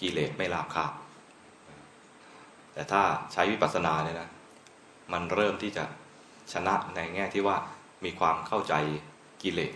[0.00, 0.92] กิเลสไม่ลาบคาบ
[2.72, 4.28] แต่ถ้าใช้วิปัสสนาเนี่ยนะ
[5.12, 5.84] มันเริ่มที่จะ
[6.52, 7.56] ชนะในแง่ที่ว่า
[8.04, 8.74] มีความเข้าใจ
[9.42, 9.74] กิเลส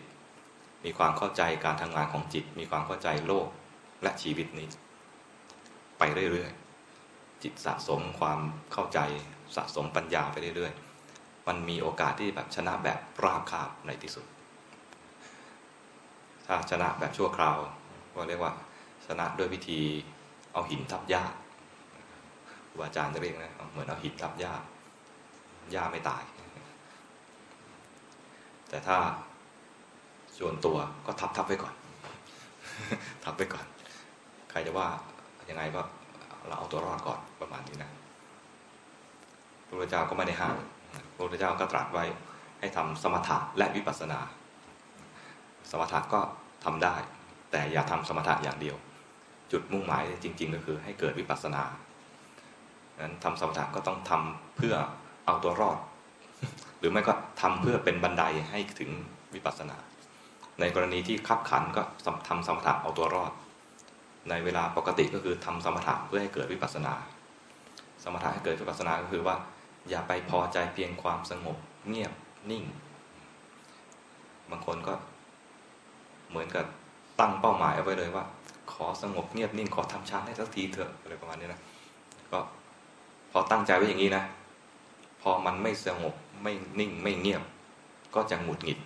[0.85, 3.46] มีความเข้าใจการทำงานของจิต มีความเข้าใจโลก
[4.02, 4.68] และชีวิตนี้
[5.98, 8.40] ไปเรื่อยๆ จิตสะสมความ
[8.72, 8.98] เข้าใจ
[9.56, 14.26] สะสมปัญญาไปเรื่อยๆ มันมีโอกาสที่แบบชนะแบบราบคาบในที่สุด
[16.46, 17.56] ถ้าชนะแบบชั่วคราว
[18.14, 18.52] ก็เรียกว่า
[19.06, 19.80] ชนะด้วยวิธี
[20.52, 21.22] เอาหินทับหญ้า
[22.70, 24.52] ครูอาจารย์จะเรียกนะเหมือนเอาหินทับหญ้า
[25.72, 26.22] หญ้าไม่ตาย
[28.68, 28.96] แต่ถ้า
[30.38, 31.74] ส่วนตัวก็ทับทับไว้ก่อน
[33.24, 33.66] ทับไว้ก่อน
[34.50, 34.88] ใครจะว่า
[35.48, 35.82] ยังไงก็
[36.46, 37.90] เราเอาตัวรอดก่อนประมาณนี้นะ
[39.66, 40.56] พระพุทธเจ้าก็ไม่ได้ห้าม
[41.14, 42.04] พระพุทธเจ้าก็ตรัสไว้
[42.60, 44.20] ให้ทำสมถะและวิปัสสนา
[45.70, 46.20] สมถะก็
[46.64, 46.94] ทำได้
[47.50, 48.76] แต่อย่าทำสมถะอย่างเดียว
[49.52, 51.62] จุดมุ่งหมายจริง ๆ ก็คือให้เกิดวิปัสสนา
[53.00, 54.74] นั้นทำสมถะก็ต้องทำเพื่อ
[55.26, 55.78] เอาตัวรอด
[56.78, 58.90] หรือไม่ก็ทำเพื่อเป็นบันไดให้ถึง
[59.34, 59.76] วิปัสสนา
[60.60, 61.82] ในกรณีที่คับขันก็
[62.28, 63.32] ทำสมถะเอาตัวรอด
[64.30, 66.94] ในเวลาปกติก็คือทำสมถะเพื่อให้เกิดวิปัสสนา
[68.04, 69.36] สมถะให้เกิดวิปัสสนาก็คือว่า
[69.88, 71.56] อย่าไปพอใจเพียงความสงบ
[71.88, 72.12] เงียบ
[72.50, 72.64] นิ่ง
[74.50, 74.94] บางคนก็
[76.30, 76.66] เหมือนกับ
[77.20, 78.24] ตั้งเป้าหมายเอาไว้เลยว่า
[78.72, 81.61] ขอสงบเงียบนิ่งขอทำฌานให้สักทีเถอะอะไรประมาณนี้นะ
[82.31, 82.38] ก็
[83.31, 84.25] พอตั้งใจไว้อย่างนี้นะ
[85.22, 87.42] พอมันไม่สงบไม่นิ่งไม่เงียบ
[88.14, 88.79] ก็จะหงุดหงิด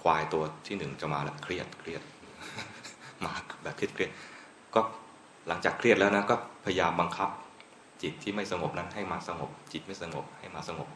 [0.00, 2.02] ควายตัวที่หนึ่งจะมาแล้วเครียดเครียด
[3.24, 4.10] มาแบบเครียดเครียด
[4.74, 4.80] ก็
[5.48, 7.28] หลังจากเครียดแล้วนะก็พยายามบังคับ
[8.02, 10.88] จิตที่ไม่สงบนั้นให้มาสงบ จิตไม่สงบให้มาสงบ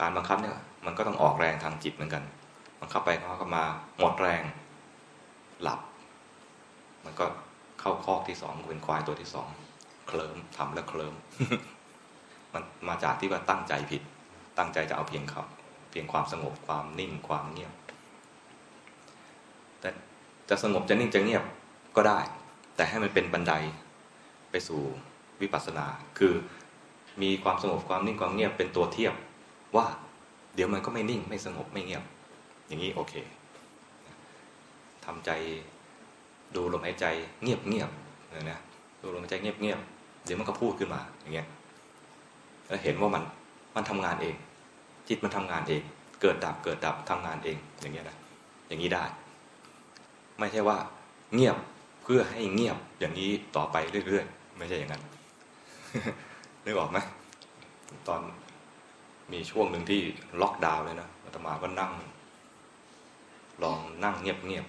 [0.00, 0.54] การบังคับเนี่ย
[0.86, 2.22] มันก็ต้องออกแรงทางจิตเหมือนกัน
[2.80, 3.64] บังคับไปเขาก็มา
[3.98, 4.42] หมดแรง
[5.62, 5.80] หลับ
[7.06, 7.26] มันก็
[7.80, 9.48] เข้าคอกที่สองเป็นควายตัวที่สอง
[10.08, 11.14] เคลิ้มทำแล้วเคลิ้ม
[12.52, 14.02] มันมาจากที่ว่าตั้งใจผิด
[14.58, 15.42] ตั้งใจจะเอาเพียงเขา
[15.90, 17.72] เพียงความสงบความนิ่งความเงียบ
[19.80, 19.90] แต่
[20.48, 21.44] จะสงบจะนิ่งจะเงียบ
[21.96, 22.20] ก็ได้
[22.76, 23.52] แต่ให้มันเป็นบันได
[24.50, 24.82] ไปสู่
[25.40, 25.86] วิปัสสนา
[26.18, 26.32] คือ
[27.22, 29.14] มีความสงบความนิ่งความเงียบเป็นตัวเทียบ
[29.76, 29.86] ว่า
[30.54, 32.04] เดี๋ยวมันก็ไม่นิ่งไม่สงบไม่เงียบ
[32.66, 33.14] อย่างนี้โอเค
[35.04, 35.30] ทำใจ
[36.54, 37.06] ดูลมหายใจ
[37.42, 37.90] เงียบเงียบ
[38.50, 38.60] นะ
[39.02, 39.80] ดูลมหายใจเงียบเงียบ
[40.24, 41.46] เดี๋ยวมันก็พูดขึ้นมาอย่างเงี้ย
[42.66, 43.22] แล้วเห็นว่ามัน
[43.76, 44.34] มันทำงานเอง
[45.08, 45.82] จิตมันทำงานเอง
[46.20, 48.16] เกิดดับเกิดดับทำงานเองอย่างเงี้ยนะ
[48.68, 49.04] อย่างนี้ได้
[50.38, 50.78] ไม่ใช่ว่า
[51.34, 51.56] เงียบ
[52.02, 55.02] เพื่อให้เงียบอย่างนี้ต่อไปเรื่อยๆไม่ใช่อย่างนั้น
[56.64, 56.98] นึกออกไหม
[58.08, 58.20] ตอน
[59.32, 60.00] มีช่วงหนึ่งที่
[60.40, 61.92] ล็อกดาวน์เลยนะอาตมาก็นั่ง
[63.62, 64.66] ลองนั่งเงียบ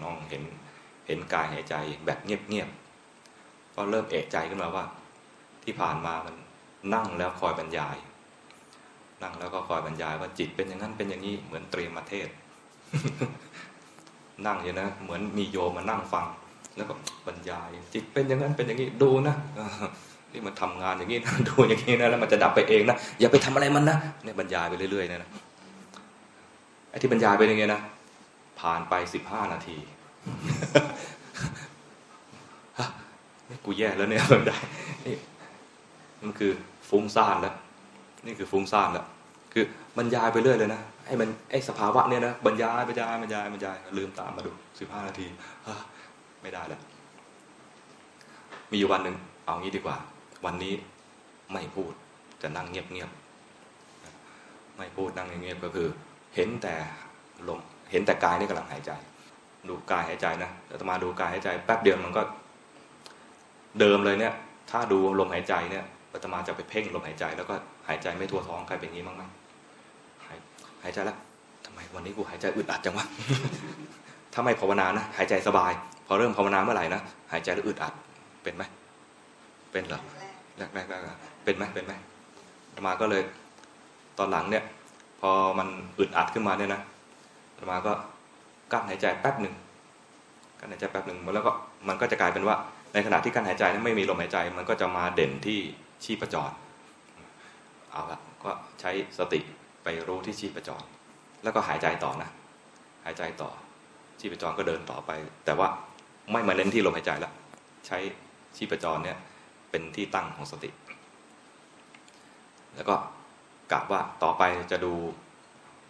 [0.00, 0.42] ๆลองน้องเห็น
[1.06, 1.74] เห็นกายหายใจ
[2.06, 4.84] แบบเงียบๆก็เริ่มเอะใจขึ้นมาว่า
[5.64, 6.34] ที่ผ่านมามัน
[6.94, 7.96] นั่งแล้วคอยบรรยาย
[9.22, 12.28] นั่งแล้วก็คอยบรรยายว่าจิตเป็นอย่างนั้นเป็นอย่างนี้เหมือนเตรียมมาเทศ
[14.46, 16.26] นั่งอยู่นะเหมือนมีโยมมานั่งฟัง
[16.76, 16.94] แล้วก็
[17.26, 19.36] บรรยาย จิตเป็นอย่างนั้นเป็นอย่างนี้ดูนะ
[20.32, 25.30] นี่มันทำงานอย่างนี้นะดูอย่างนี้นะแล้วมันจะดับไปเองนะอย่าไปทำอะไรมันนะเนี่ยบรรยายไปเรื่อยๆนะนะ
[26.90, 27.80] ไอ้ที่บรรยายไปอย่างเงี้ยนะ
[28.60, 29.78] ผ่านไปสิบห้านาที
[32.78, 32.88] ฮะ
[33.48, 34.62] นี่กูแย่แล้วเนี่ยบรรยาย
[35.06, 35.16] นี่
[36.22, 36.52] มันคือ
[36.90, 37.54] ฟุ้งซ่านแล้ว
[38.26, 39.04] นี่คือฟุ้งซ่านแล้ว
[39.52, 39.64] คือ
[39.98, 45.26] บรรยายไปเรื่อยเลยนะไอ้มันไอ้สภาวะเนี่ยนะบรรยายบรรยายบรรยายบรรยายลืมตามมาดูสิบห้านาที
[46.42, 46.80] ไม่ได้แล้ว
[48.70, 49.96] มีอยู่วันหนึ่งเอางี้ดีกว่า
[50.44, 50.74] วันนี้
[51.52, 51.92] ไม่พูด
[52.42, 53.10] จะนั่งเงียบเงียบ
[54.76, 55.88] ไม่พูดนั่งเงียบก็คือ
[56.34, 56.74] เห็นแต่
[57.48, 58.92] ลม เห็นแต่กายนี่กำลังหายใจ
[59.68, 62.22] ดูกายหายใจนะแต่มาดูกายหายใจ แป๊บเดียวมันก็
[63.80, 64.34] เดิมเลยเนี่ย
[64.70, 67.54] ถ้าดูลมหายใจเนี่ยอาตมาจะไปเพ่งลมหายใจ แล้วก็
[67.88, 69.22] หายใจไม่ทั่วท้องใครเป็นงี้บ้างไหม
[70.26, 70.36] หาย
[70.82, 71.16] หายใจแล้ว
[71.64, 73.06] ทำไมวันนี้กูหายใจอึดอัดจังวะ
[74.32, 75.72] ถ้าไม่ภาวนานะหายใจสบาย
[76.06, 77.00] พอเริ่มภาวนาเมื่อไหร่นะ
[77.32, 77.92] หายใจแล้วอึดอัด
[78.42, 78.62] เป็นไหม
[79.72, 80.00] เป็นเหรอ
[80.58, 81.02] แรกแรกแรก
[81.44, 81.92] เป็นไหมเป็นไหม
[82.68, 83.22] อาตมาก็เลย
[84.18, 84.64] ตอนหลังเนี่ย
[85.20, 86.80] พอมันอึดอัดขึ้นมาเนี่ยนะ
[87.58, 87.92] อาตมาก็
[88.72, 89.54] กั้นหายใจแป๊บหนึ่ง
[90.60, 91.52] กั้นหายใจแป๊บหนึ่งแล้วก็
[91.88, 92.56] มันก็จะกลายเป็นว่า
[92.92, 95.58] ในขณะที่กั้นหายใจนั้นไม่มีลมหายใจ มันก็จะมาเด่นที่
[96.04, 96.50] ชีพจร
[97.90, 99.40] เอาละก็ใช้สติ
[99.84, 100.82] ไปรู้ที่ชีพจร
[101.42, 102.30] แล้วก็หายใจต่อนะ
[103.04, 103.50] หายใจต่อ
[104.20, 105.10] ชีพจรก็เดินต่อไป
[105.44, 105.68] แต่ว่า
[106.32, 107.32] ไม่มาเน้นที่ลมหายใจแล้ว
[107.86, 107.98] ใช้
[108.56, 109.18] ชีพจรเนี่ย
[109.70, 110.70] เป็นที่ตั้งของสติ
[112.74, 112.94] แล้วก็
[113.72, 114.42] กะว่าต่อไป
[114.72, 114.92] จะดู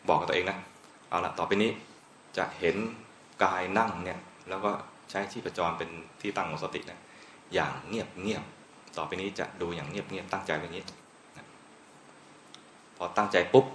[0.08, 0.58] บอกกับตัวเองนะ
[1.08, 1.70] เอาละต่อไปนี้
[2.36, 2.76] จะเห็น
[3.44, 4.18] กายนั่งเนี่ย
[4.48, 4.70] แล้วก็
[5.10, 5.90] ใช้ชีพจรเป็น
[6.20, 6.98] ที่ตั้งของสตินะ
[7.54, 8.44] อย่างเงียบเงียบ
[8.96, 10.82] ต่อไปนี้จะดูอย่างเงียบเงียบตั้งใจแบบนี้
[11.36, 11.46] นะ
[12.96, 13.66] พอตั้งใจปุ๊บ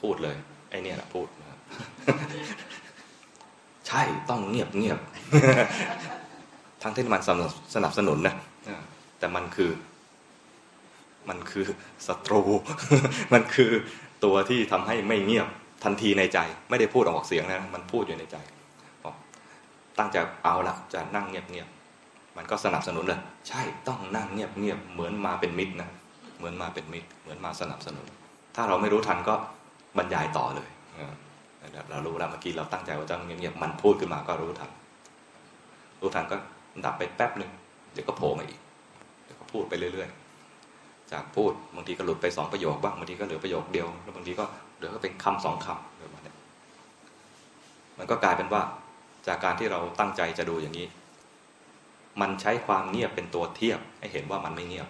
[0.00, 0.36] พูดเลย
[0.70, 1.58] ไอเนี่ยแหละพูดนะ
[3.86, 4.98] ใช่ต้องเงียบเงียบ
[6.82, 8.34] ทั้งที่มันสนับสนับสนุนนะ
[9.18, 9.70] แต่มันคือ
[11.28, 11.66] มันคือ
[12.06, 12.42] ศัตรู
[13.32, 13.70] มันคือ
[14.24, 15.48] ตัวที่ทำให้ไม่เงียบ
[15.84, 16.38] ทันทีในใจ
[16.70, 18.36] ไม่ได้พูดออกเสียงนะมันพูดอยู่ในใจ
[19.98, 21.68] ตั้งใจเอาละจะนั่งเงียบเงียบ
[22.36, 25.88] มันก็สนับสนุนเลยใช่ต้องนั่งเงียบเงียบเหมือนมาเป็นมิตรนะ
[26.38, 28.06] เหมือนมาเป็นมิตร เหมือนมาสนับสนุน
[28.56, 29.34] ถ้าเราไม่รู้ทันก็
[29.98, 30.68] บรรยายต่อเลย
[31.90, 34.70] เรารู้แล้วเมื่อกี้เราตั้งใจว่าจะเงียบๆมันพูดขึ้นมาก็รู้ทัน
[36.00, 36.36] รู้ทันก็
[36.84, 37.50] ดับไปแป๊บหนึ่ง
[37.92, 38.60] เดี๋ยวก็โผล่มาอีก
[39.24, 40.08] เดี๋ยวก็พูดไปเรื่อย
[40.60, 44.44] ๆ จากพูดบางทีก็หลุดไปสองประโยคบ้างบางทีก็เหลือประโยคเดียวแล้วบางทีก็
[44.78, 46.34] หลือก็เป็นคำสองคำแบบนี้
[47.98, 48.62] มันก็กลายเป็นว่า
[49.26, 50.86] จากการที่เราตั้งใจจะดูอย่างนี้
[52.20, 54.88] มันใช้ความเงียบเป็นตัวเทียบให้เห็นว่ามันไม่เงียบ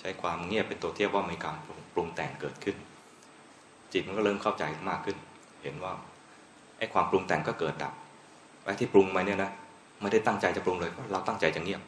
[0.00, 1.56] ใช้ความเงียบเป็นตัวเทียบว่ามีการ
[1.94, 2.76] ปรุงแต่งเกิดขึ้น
[3.92, 5.16] จิตมันก็เริ่มเข้าใจมากขึ้น
[5.62, 5.92] เห็นว่า
[6.78, 7.92] ไอ้ความปรุงแต่งก็เกิดดับ
[8.64, 9.50] ไอ้ที่ปรุงมาเนี่ยนะ
[10.00, 11.82] ไม่ได้ตั้งใจจะปรุงเลยเพราะเราตั้งใจจะเงียบ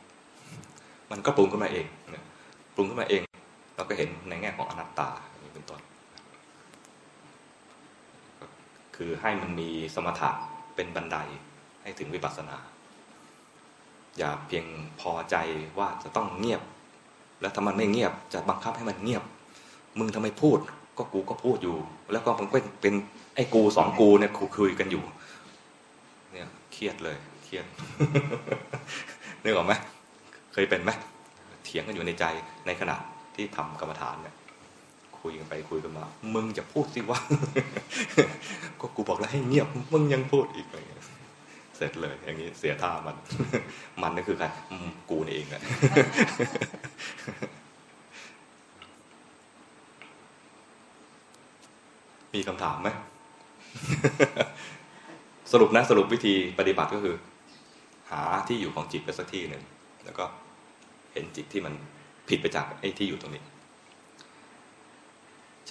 [1.10, 1.86] มันก็ปรุงขึ้นมาเอง
[2.74, 3.22] ปรุงขึ้นมาเอง
[3.76, 5.08] เราก็เห็นในแง่ของอนัตตา
[5.54, 5.80] เป็นต้น
[9.04, 10.30] คือให้มันมีสมถะ
[10.76, 11.16] เป็นบันได
[11.82, 12.56] ให้ถึงวิปัสสนา
[14.18, 14.66] อย่าเพียง
[15.00, 15.36] พอใจ
[15.78, 16.62] ว่าจะต้องเงียบ
[17.40, 19.24] แล้วถ้ามันไม่เงียบจะบังคับให้มันเงียบ
[19.98, 20.58] มึงทำไมพูด
[20.98, 21.76] ก็กูก็พูดอยู่
[22.12, 22.94] แล้วก็มันเป็นเป็น
[23.34, 25.04] ไอ้กูสองกูเนี่ยคุยกันอยู่
[26.32, 27.64] เนี่ยเครียดเลยเครียด
[29.42, 29.72] นึกออกไหม
[30.52, 30.90] เคยเป็นไหม
[31.64, 32.24] เถียงกันอยู่ในใจ
[32.66, 32.96] ในขณะ
[33.34, 34.34] ที่ทำกรรมฐานเนี่ย
[35.22, 36.04] คุยกันไปคุยกันมา
[36.34, 37.18] มึงจะพูดสิว่า
[38.80, 41.00] ก็กูบอกแล้วให้เงียบ มึงยังพูดอีกอะไรเงี้ย
[41.76, 43.16] เสร็จเลย อย่างนี้เสียท่ามัน
[44.02, 44.46] มันก็คือใคร
[45.10, 45.62] กูนี่เองแหละ
[52.34, 52.88] มีคำถามไหม
[55.52, 57.16] สรุปนะสรุปวิธีปฏิบัติก็คือ
[58.10, 59.62] หาที่อยู่ของจิตไปสักที่หนึ่ง
[60.04, 60.24] แล้วก็
[61.12, 61.74] เห็นจิตที่มัน
[62.28, 63.42] ผิดไปจากไอ้ที่อยู่ตรงนี้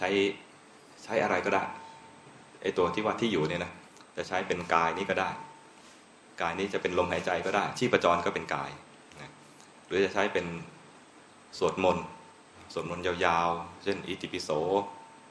[0.02, 0.10] ช้
[1.04, 1.64] ใช้อะไรก็ได้
[2.62, 3.72] ไอ้ตัวที่ว่าที่อยู่เนี่ยนะ
[4.16, 5.30] จะใช้เป็นกายนี้ก็ได้
[6.42, 8.70] กายนี้จะเป็นลมหายใจก็ได้ ชีพจรก็เป็นกาย
[9.22, 9.32] นะ
[9.88, 10.46] หรือจะใช้เป็น
[11.58, 12.06] สวดมนต์
[12.74, 14.50] สวดมนต์ยาวๆ เช่นอิติปิโส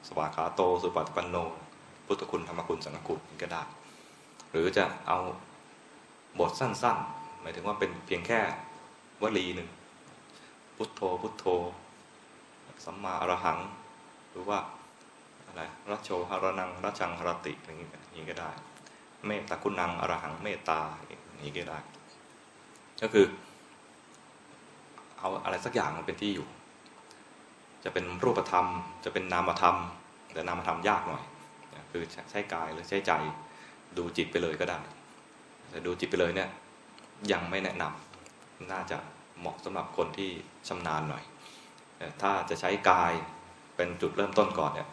[0.07, 1.35] สวากขาโต สุปฏิปันโน
[2.05, 3.61] พุทธคุณธรรมคุณสังฆคุณก็ได้
[4.51, 5.19] หรือจะเอา
[6.39, 8.39] บทสั้นๆ หมายถึงว่าเป็นเพียงแค่
[9.21, 9.69] วลีหนึ่ง
[10.75, 11.45] พุทโธพุทโธ
[12.85, 13.57] สัมมาอรหัง
[14.31, 14.59] หรือว่า
[15.47, 18.49] อะไรรัชโชหรนังรัชังหรติอย่างนี้อย่างนี้ก็ได้
[19.27, 21.79] เมตตาคุณังอรหังเมตตาอย่างนี้ก็ได้
[23.01, 23.25] ก็คือ
[25.17, 26.47] เอาอะไรสักอย่างมันเป็นที่อยู่
[27.83, 28.67] จะเป็นรูปธรรม
[29.05, 29.77] จะเป็นนามธรรม
[30.33, 31.23] แต่นามธรรมยากหน่อย
[31.91, 33.11] คือใช้กายหรือใช้ใจ
[33.97, 34.79] ดูจิตไปเลยก็ได้
[35.69, 36.49] แต่ดูจิตไปเลยเนี่ย
[37.31, 38.97] ยังไม่แนะนำน่าจะ
[39.39, 40.29] เหมาะสำหรับคนที่
[40.67, 41.23] ชำนาญหน่อย
[41.97, 43.13] แต่ถ้าจะใช้กาย
[43.81, 44.87] เป็นจุดเริ่มต้นก่อนเนี่ย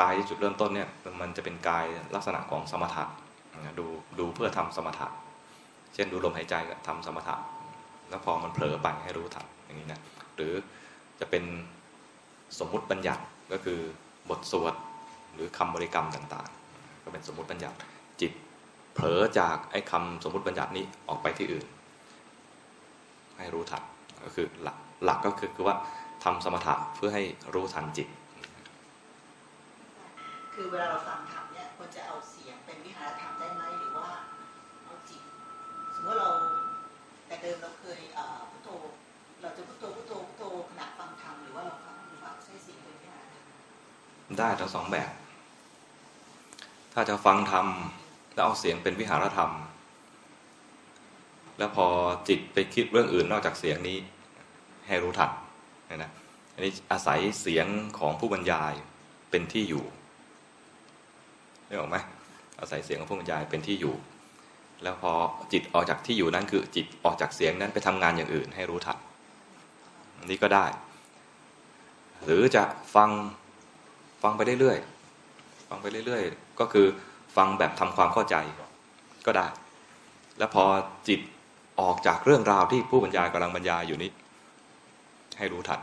[0.00, 0.88] กายที่จุดเริ่มต้นเนี่ย
[1.20, 1.84] มันจะเป็นกาย
[2.14, 3.04] ลักษณะของสมถะ
[3.78, 3.86] ดู
[4.18, 5.06] ดูเพื่อทำสมถะ
[5.94, 7.36] เช่นดูลมหายใจก็ทำสมถะ
[8.08, 10.00] แล้วพอมันเผลอไปให้รู้ทันอย่างนี้นะ
[10.36, 10.52] หรือ
[11.20, 11.44] จะเป็น
[12.58, 13.80] สมมุติบัญญัติก็คือ
[14.28, 14.74] บทสวด
[15.34, 17.76] หรือคำบริกรรมต่างๆ ก็เป็นสมมุติบัญญัติ
[18.20, 18.32] จิต
[18.94, 21.66] เผลอจากไอ้คำสมมุติบัญญัตินี้ออกไปที่อื่น
[23.38, 23.82] ให้รู้ทัน
[24.24, 25.76] ก็คือหลักหลักก็คือคือว่า
[26.24, 27.22] ทำสมถะเพื่อให้
[27.54, 28.08] รู้ทันจิต
[30.54, 34.08] คือเวลาเราฟังธรรมเนี่ยควรจะเอาเสียงเป็นวิหารธรรมได้ไหมหรือว่า
[34.84, 35.22] เอาจิต
[35.94, 36.30] สมมติเรา
[37.26, 38.68] แต่เดิมเราเคยเอ่อพุทโธ
[39.40, 43.44] เราจะพุทโธพุทโธพุทโธขณะฟังธรรมหรือว่าเราฟังฟังใช้เสียงเป็นวิหารธรรม
[44.38, 45.10] ได้ทั้งสองแบบ
[46.92, 47.66] ถ้าจะฟังธรรม
[48.34, 49.50] แล้วเอาเสียงเป็นวิหารธรรม
[51.58, 51.86] แล้วพอ
[52.28, 53.98] จิตไปคิดเรื่องอื่นนอกจากเสียงนี้
[54.86, 55.30] ให้รู้ทัน
[55.96, 56.10] นะ
[56.54, 57.66] อันนี้อาศัยเสียง
[57.98, 58.72] ของผู้บรรยาย
[59.30, 59.84] เป็นที่อยู่
[61.66, 61.96] ได้ออกไหม
[62.60, 63.94] อาศัยเสียงของผู้บรรยายเป็นที่อยู่
[64.82, 65.12] แล้วพอ
[65.52, 68.98] จิตออกจากที่อยู่นั้นคือจิตออกจากเสียงนั้นไปทำงานอย่างอื่นให้รู้ทัน
[70.18, 70.66] อันนี้ก็ได้
[72.24, 72.62] หรือจะ
[72.94, 73.10] ฟัง
[74.22, 76.86] ฟังไปเรื่อยๆฟังไปเรื่อย ๆ ก็คือ
[77.36, 78.36] ฟังแบบทำความเข้าใจ
[79.26, 79.46] ก็ได้
[80.38, 80.64] แล้วพอ
[81.08, 81.20] จิต
[81.80, 84.10] ออกจากเรื่องราวที่ผู้บรรยายกำลังบรรยายอยู่นี้
[85.40, 85.80] ให้รู้ทัน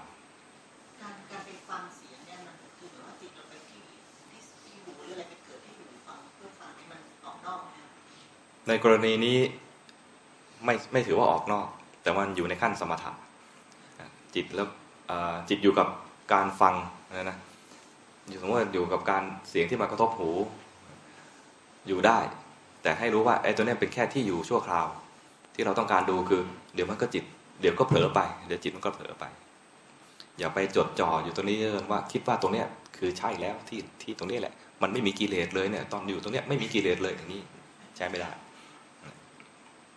[1.02, 3.80] การการไปฟังเสียงเนี่ยมันคือแบบว่าจิตเราไปที่
[4.30, 7.90] ที่ที่หูหรืออะไรไปเกิดที่หูฟังเพื่อฟังให้มันออกนอกนะครับ
[8.68, 9.38] ในกรณีนี้
[10.66, 11.68] ไม่ไม่ถือว่าออกนอก
[12.02, 13.12] แต่มันอยู่ในขั้นสมถะ
[14.36, 14.68] จิตแล้ว
[15.08, 15.88] เอ่อจิตอยู่กับ
[16.34, 16.76] การฟัง
[17.16, 17.38] นะนะ
[18.30, 20.30] อยู่สมมติว่าอยู่กับการเสียงที่มากระทบหู
[21.88, 22.20] อยู่ได้
[22.82, 24.88] แต่ให้รู้ว่าไอ้ตัวเนี้ยเป็นแค่ที่อยู่ชั่วคราว
[25.56, 26.42] ที่เราต้องการดูคือ
[26.76, 27.24] เดี๋ยวมันก็จิต
[27.62, 29.26] เดี๋ยวก็เผลอไป เดี๋ยวจิตมันก็เผลอไป
[30.40, 31.58] อย่าไปจดจ่ออยู่ตรงนี้
[31.92, 37.42] ว่าคิดว่าตรงเนี้ยคือใช่แล้วที่ที่ตรงนี้แหละ มันไม่มีกิเลสเลยเนี่ย ตอนอยู่ตรงเนี้ยไม่มีกิเลสเลยอย่างนี้
[37.98, 38.30] ใช้ไม่ได้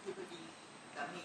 [0.03, 0.41] คือพอดี
[0.95, 1.23] สามี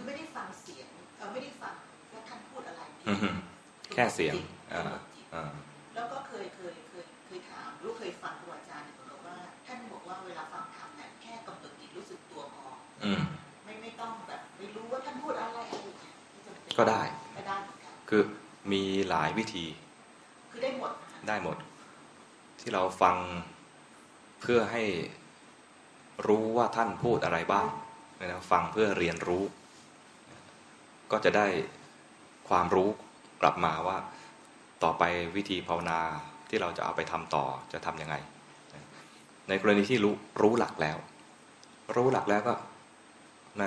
[0.00, 1.74] คือไม่ได้ฟังเสียงเออไม่ได้ฟัง
[2.12, 3.28] ว่าท่านพูดอะไรอือฮึ
[3.94, 4.82] แค่เสียงจิตอ่า
[5.14, 5.50] จิตอ่า
[5.94, 9.36] แล้วก็เคยเคยเคยเคยถามลูกเคยฟังครูอาจารย์บอกว่า
[9.66, 12.66] ท่านบอกว่าเวลาฟังธรรมเนี่ยแค่กำหนดจิตรู้สึกตัวพอ
[13.04, 13.22] อืม
[13.64, 17.02] ไม่ไม่ต้องแบบไม่รู้ว่าท่านพูดอะไรอะไรอย่างเงี้ยไม่จำเป็นก็ได้
[17.36, 18.22] ก็ได้เหมือนกันคือ
[18.72, 19.66] มีหลายวิธี
[20.50, 21.56] คือได้หมดนะคะได้หมด
[22.60, 23.16] ที่เราฟัง
[24.40, 24.82] เพื่อให้
[26.26, 27.66] รู้ว่าท่านพูดอะไรบ้าง
[28.20, 29.42] นะฟังเพื่อเรียนรู้
[31.12, 31.46] ก็จะได้
[32.48, 32.88] ความรู้
[33.42, 33.96] กลับมาว่า
[34.82, 35.02] ต่อไป
[35.36, 35.98] วิธีภาวนา
[36.48, 38.16] ที่เราจะเอาไปทำต่อจะทํำยังไง
[39.48, 40.98] ในกรณีที่รู้รู้หลักแล้ว
[41.96, 42.54] รู้หลักแล้วก็
[43.58, 43.62] ใน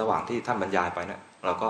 [0.00, 1.68] ระหว่างที่ท่านบรรยายไปเนะี่ยเราก็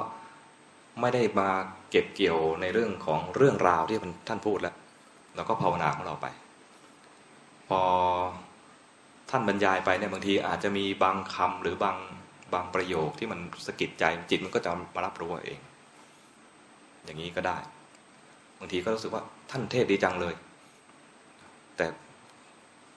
[1.00, 1.48] ไม่ได้มา
[1.90, 3.98] เก็บเกี่ยวในเรื่องของเรื่องราวที่
[4.28, 4.74] ท่านพูดแล้ว
[5.36, 6.26] เราก็ภาวนาของเราไป
[7.68, 7.80] พอ
[9.30, 11.96] ท่านบรรยายไปเนี่ยบางทีอาจจะมีบางคำหรือบาง
[12.54, 15.58] บางประโยคที่มันสะกิดใจจิตมันก็จะมารับรู้เอง
[17.04, 17.58] อย่างนี้ก็ได้
[18.58, 20.34] บางทีก็รู้สึกว่าท่านเทศดีจังเลย
[21.76, 21.86] แต่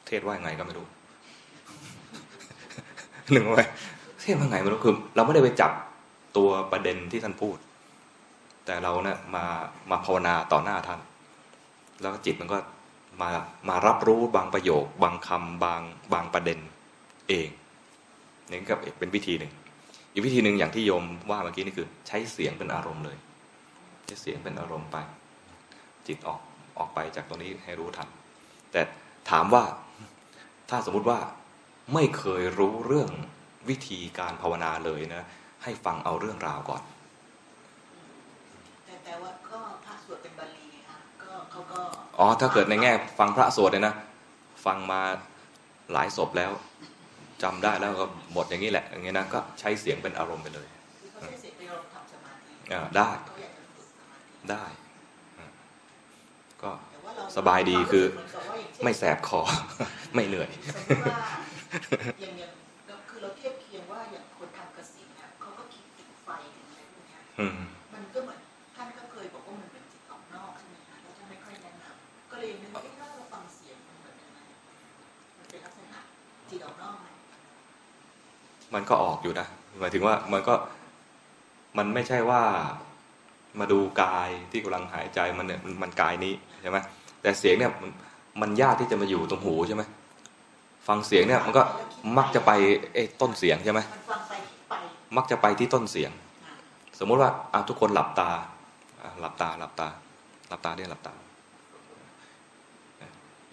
[0.07, 0.87] เทศว่าไงก็ไม่รู้
[3.31, 3.65] หนึ่งว่า
[4.21, 5.71] เทศว่าไงไม่รู้คือเราไม่ได้ไปจับ
[6.37, 7.57] ตัวประเด็นที่ท่านพูด
[8.65, 9.45] แต่เราเนะี่ยมา
[9.89, 10.99] มาภาวนาต่อหน้าท่าน
[12.01, 12.57] แล้วจิตมันก็
[13.21, 13.29] มา
[13.69, 15.81] มารับรู้บางประโยค บางคำบาง
[16.13, 16.59] บางประเด็น
[17.29, 17.49] เอง
[18.51, 19.51] นี่ก็เป็นวิธีหนึ่ง
[20.13, 23.17] อีกวิธีหนึ่งอย่างที่โยมว่าเมื่อกี้นี่คือ ใช้เสียงเป็นอารมณ์เลย
[24.05, 24.97] ใช้เสียงเป็นอารมณ์ไป
[26.07, 26.39] จิตออก
[26.77, 28.07] ออกไปจากตรงนี้ให้รู้ทัน
[28.71, 28.81] แต่
[29.29, 29.63] ถามว่า
[30.69, 31.19] ถ้าสมมุติว่า
[31.93, 33.09] ไม่เคยรู้เรื่อง
[33.69, 35.23] วิธีการภาวนาเลยนะ
[35.63, 36.81] ให้ฟังเอาเรื่องราวก่อน
[38.85, 41.81] แต่แต่ว่าก็พระสวดเป็นบาลีค่ะก็เขาก็
[42.19, 43.93] อ๋อถ้าเกิดในแง่ ฟังพระสวดเลยนะ
[44.65, 45.01] ฟังมา
[45.93, 46.51] หลายศพแล้ว
[47.43, 50.67] จำได้แล้วก็หมดอย่างนี้แหละอย่างนี้นะก็ใช้เสียงเป็นอารมณ์ไปเลย
[52.97, 53.09] ได้
[54.51, 54.65] ได้
[56.63, 56.71] ก็
[57.37, 58.05] สบายดีคือ
[58.83, 59.41] ไม่แสบคอ
[60.15, 60.49] ไม่เหนื่อย
[62.21, 66.29] อย่างอย่างคือเราเทียบเคียงว่าอย่างคนทำกสินเนี่ยเขาก็คิดติดไฟ
[66.69, 67.78] อะไรพวกนี้มันก็เหมือน
[78.73, 79.47] มันก็ออกอยู่นะ
[79.79, 80.55] หมายถึงว่ามันก็
[81.77, 82.41] มันไม่ใช่ว่า
[83.59, 86.77] มาดูกายที่กำลังหายใจมันเนี่ยมันกายนี้ใช่ไหม
[87.21, 87.71] แต่เสียงเนี่ย
[88.41, 89.83] มันยากที่จะมาอยู่ตรงหูใช่ไหม
[90.87, 91.63] ฟังเสียงเนี่ยมันก็
[92.17, 92.51] มักจะไป
[92.93, 93.79] เอ้ต้นเสียงใช่ไหม
[95.17, 96.11] มักจะไปที่ต้นเสียง
[96.99, 97.31] สมมุติว่า
[97.69, 98.29] ทุกคนหลับตา
[99.21, 99.87] หลับตาหลับตา
[100.49, 101.13] หลับตาเนี่ยหลับตา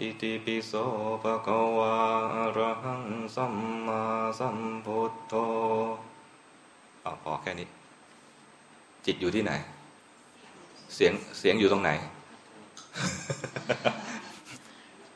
[0.00, 0.72] อิติปิโส
[1.22, 1.92] ภะคะวะ
[2.34, 3.54] อระหังสัม
[3.86, 4.02] มา
[4.38, 5.34] สัมพุทโธ
[7.04, 7.68] อพอแค่นี้
[9.06, 9.52] จิตอยู่ที่ไหน
[10.94, 11.90] เสียงเสียงอยู่ตรงไหน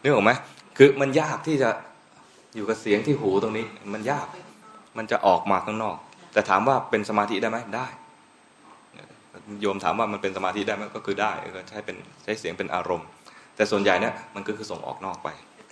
[0.03, 0.31] นึกออกไหม
[0.76, 1.70] คือมันยากที่จะ
[2.55, 4.26] อยู่กับเสียงที่หูตรงนี้ มันยาก
[4.97, 5.97] มันจะออกมาข้างนอก
[6.33, 7.87] แต่ถามว่าเป็นสมาธิได้ไหมได้
[9.61, 13.09] โยมถามว่ามันเป็นสมาธิได้ไหมก็คือได้ก็ใช้เป็นใช้เสียงเป็นอารมณ์
[13.61, 15.29] แต่ส่วนใหญ่เนี่ยมันก็คือส่งออกนอกไป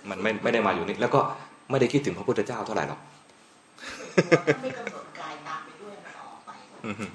[0.09, 1.19] มันไม่ไม่ได้มาอยู่นี่แล้วก็
[1.69, 2.99] ไม่ได้คิดถึงพระพุทธเจ้าเท่าไหร่หรอก
[4.61, 6.49] ไม่กำหนดกายตามไปด้วยมันออกไป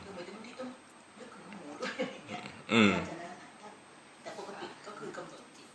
[0.05, 0.69] คือหมายถึงที่ต้อง
[1.19, 2.41] นึกถึงหูด้วยอย่างเงี้ย
[4.23, 5.69] แต่ปกติก็คือกำหนดจิต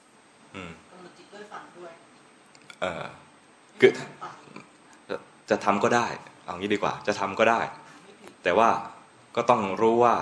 [0.91, 1.91] กำหนดจิตด้วยฟังด้วย
[2.82, 3.04] เออ
[3.80, 3.91] คือ
[5.50, 6.08] จะทำก็ได้
[6.45, 7.62] เอางี้ดีกว่า จะทำก็ได้
[8.43, 8.70] แต่ว่า
[9.36, 10.16] ก็ต้องรู้ว่า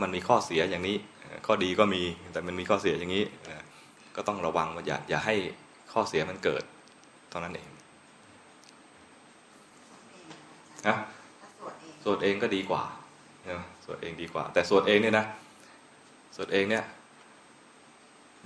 [0.00, 0.96] มันมีข้อเสียอย่างนี้
[1.46, 2.02] ข้อดีก็มี
[2.32, 3.24] แต่มันมีข้อเสียอย่างนี้
[4.16, 5.34] ก็ต้องระวังว่าอย่าอย่าให้
[5.92, 6.62] ข้อเสียมันเกิด
[7.30, 7.68] เท่านั้นเอง
[10.86, 10.96] นะ
[12.04, 12.82] สวดเองก็ดีกว่า
[13.84, 15.26] สวดเองดีกว่า แต่สวดเองเนี่ยนะ
[16.36, 16.84] สวดเองเนี่ย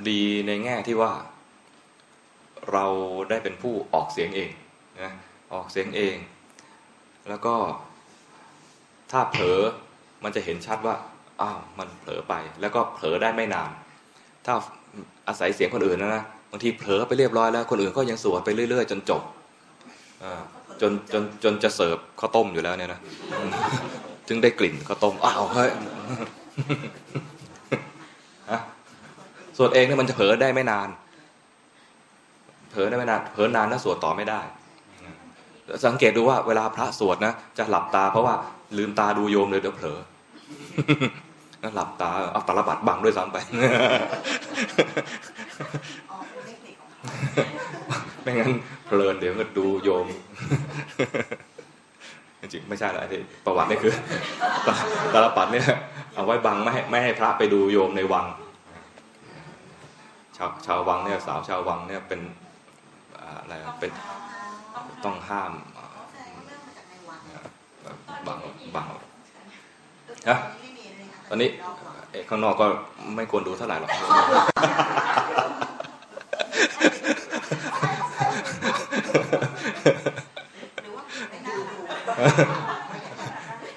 [0.09, 1.13] ดีในแง่ที่ว่า
[2.73, 2.87] เรา
[3.31, 4.51] ได้เป็นผู้ออกเสียงเอง
[5.03, 5.13] นะ
[5.53, 6.17] ออกเสียงเอง
[7.29, 7.55] แล้วก็
[9.11, 9.61] ถ้าเผลอ
[10.25, 10.97] มันจะเห็นชัดว่า
[11.41, 13.71] อ้าวมันเผลอไป แล้วก็เผลอได้ไม่นาน
[14.47, 14.55] ถ้า
[15.29, 19.23] อาศัยเสียงคนอื่นนะนะบางทีเผลอไปเรียบร้อยแล้ว คนอื่นก็ยังสวดไปเรื่อย ๆ จนจบ
[20.81, 23.01] จนจนจนจะเสิร์ฟข้าวต้มอยู่แล้วเนี่ยนะ
[24.29, 25.71] ถึงได้กลิ่นข้าวต้มอ้าวเฮ้ย
[29.57, 30.89] สวดเองเนี่ยมันจะเผลอได้ไม่นาน
[32.71, 34.41] เผลอได้ไม่นานเผลอนานแล้วสวดต่อไม่ได้
[35.87, 38.35] สังเกตดูว่าเวลาพระสวดนะจะหลับตาเพราะว่า
[38.77, 39.99] ลืมตาดูโยมเลยเดี๋ยวเผลอ
[41.75, 43.39] หลับตาเอาตาลบัดบังด้วยซ้ำไป
[48.23, 48.51] ไม่งั้น
[48.87, 50.07] เพลินเดี๋ยวก็ดูโยม
[52.53, 53.95] จริงไม่ใช่หรอกที่ประวัตินี่คือ
[55.15, 55.67] ตาลปัดเนี่ย
[56.15, 58.27] เอาไว้บังไม่ให้ไม่ให้พระไปดูโยมในวัง
[60.37, 62.21] ชาวชาววังเนี่ยสาวชาววังเนี่ยเป็น
[63.19, 63.93] อะไรเป็น
[65.05, 65.53] ต้องห้าม
[68.27, 68.39] บัง
[68.75, 68.87] บัง
[70.29, 70.39] นะ
[71.33, 71.51] ตอนนี้
[72.29, 72.67] ข้างนอกก็
[73.17, 73.91] ไม่ควรดูเท่าไหร่หรอก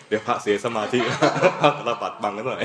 [0.08, 1.00] เดี๋ยวพระเสียสมาธิ
[1.62, 2.64] พระระบัดบังกันหน่อย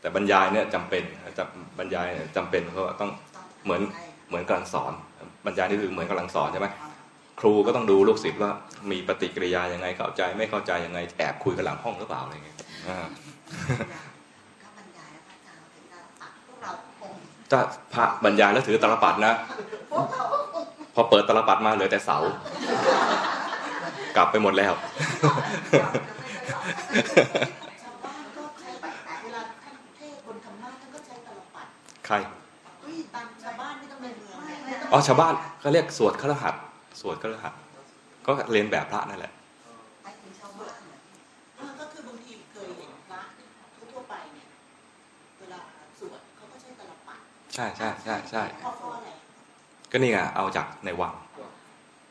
[0.00, 1.02] แต่บรรยายเนี่ยจำเป็น
[1.38, 1.44] จะ
[1.78, 3.10] บรรยายเนี่จำเป็นเพราะว่าต้อง
[3.64, 3.82] เหมือน
[4.28, 4.92] เหมือนกำลังสอน
[5.44, 6.68] บรรยายนี่คือเหมือนกำลังสอนใช่ไหม
[7.40, 8.50] ครูก็ต้องดูลูกศิษย์ว่า
[8.90, 12.56] มีปฏิกิริยายังไงเข้าใจไม่เข้าใจยังไงแอบคุยกันหลังห้องหรือเปล่าอะไรเงี้ย
[12.88, 12.98] อ่า
[14.62, 16.70] ถ้าบรรยายแล้วพระอาจารย์ถึงจะตัดพวกเรา
[17.00, 17.12] คง
[17.50, 17.60] ถ้า
[17.94, 19.32] พระบรรยายแล้วถือตลปัดนะ
[19.90, 20.22] พวกเรา
[20.52, 20.64] คง
[20.94, 22.18] พอเปิดตลปัดมาเหลือแต่เสา
[24.16, 24.72] กลับไปหมดแล้ว
[27.82, 31.66] ชาวบ้านก็ใช้แบบเวลาท่านเทศน์บนธรรมะท่านก็ใช้ตลปัด
[32.06, 32.14] ใคร
[32.82, 36.54] เฮ้ยตามชาวบ้านที่ต้องในเมืองเนี่ยอ๋อชาวบ้านเขาเรียกสวดครหัส
[37.00, 37.54] สวดครหัส
[38.26, 39.32] ก็เรียนแบบพระนั่นแหละ
[40.02, 41.00] ไปถึงชาวบ้านเนี่ย
[41.56, 43.20] เออก็คือบางทีเคยเห็นพระ
[43.92, 44.46] ทั่วๆไปเนี่ย
[45.40, 45.60] เวลา
[45.98, 47.18] สวดเขาก็ใช้ตลปัด
[47.54, 49.08] ใช่ใช่ใช่ใช่เพราะเพราะอะไร
[49.90, 51.14] ก็นี่ไงเอาจากในวัง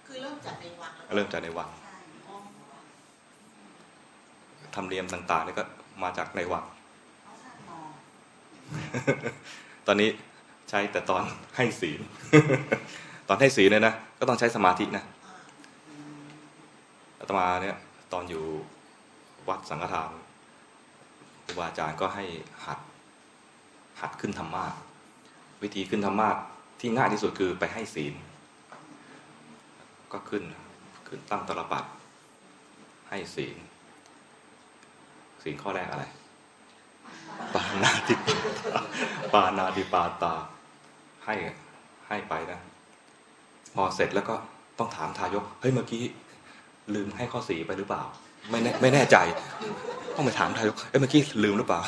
[0.08, 1.96] คือเริ่มจากในวังแล้วก็เริ่มจากในวังใช่
[2.28, 2.36] อ๋อ
[4.76, 5.64] ธรรมเนียมต่างๆนี่ก็
[6.04, 6.66] มาจากในวัง
[7.24, 7.88] เขาสร้างมอง
[9.88, 10.10] ตอนนี้
[10.70, 11.24] ใช้แต่ตอน
[11.56, 12.02] ให้ศีล
[13.32, 15.04] ตอนให้ศีลเนี่ยนะก็ต้องใช้สมาธินะ
[17.20, 17.78] อาตมาเนี่ย
[18.14, 18.44] ตอนอยู่
[19.50, 20.10] วัดสังฆทาน
[21.44, 22.26] ครูบาอาจารย์ก็ให้
[22.66, 22.80] หัด
[24.02, 24.74] หัดขึ้นธรรมาส
[25.64, 26.36] วิธีขึ้นธรรมาส
[26.80, 28.14] ที่ง่ายที่สุดคือไปให้ศีล
[30.12, 30.44] ก็ขึ้น
[31.08, 31.84] ขึ้นตั้งตลปัด
[33.10, 33.58] ให้ศีล
[35.44, 36.06] ศีลข้อแรกอะไร
[37.54, 38.82] ปานาติปาตา
[39.34, 40.34] ปานาติปาตา
[41.26, 41.36] ให้
[42.08, 42.60] ให้ไปนะ
[43.82, 44.36] อเสร็จแล้วก็
[44.80, 46.04] ต้องถามทายก เฮ้ยเมื่อกี้
[46.96, 48.04] ลืมให้ข้อสีไปหรือเปล่า
[48.50, 49.18] ไม่แน่ไม่แน่ใจ
[50.16, 51.82] ต้องไปถามทายกเอ้ยเมื่อกี้ลืมหรือเปล่า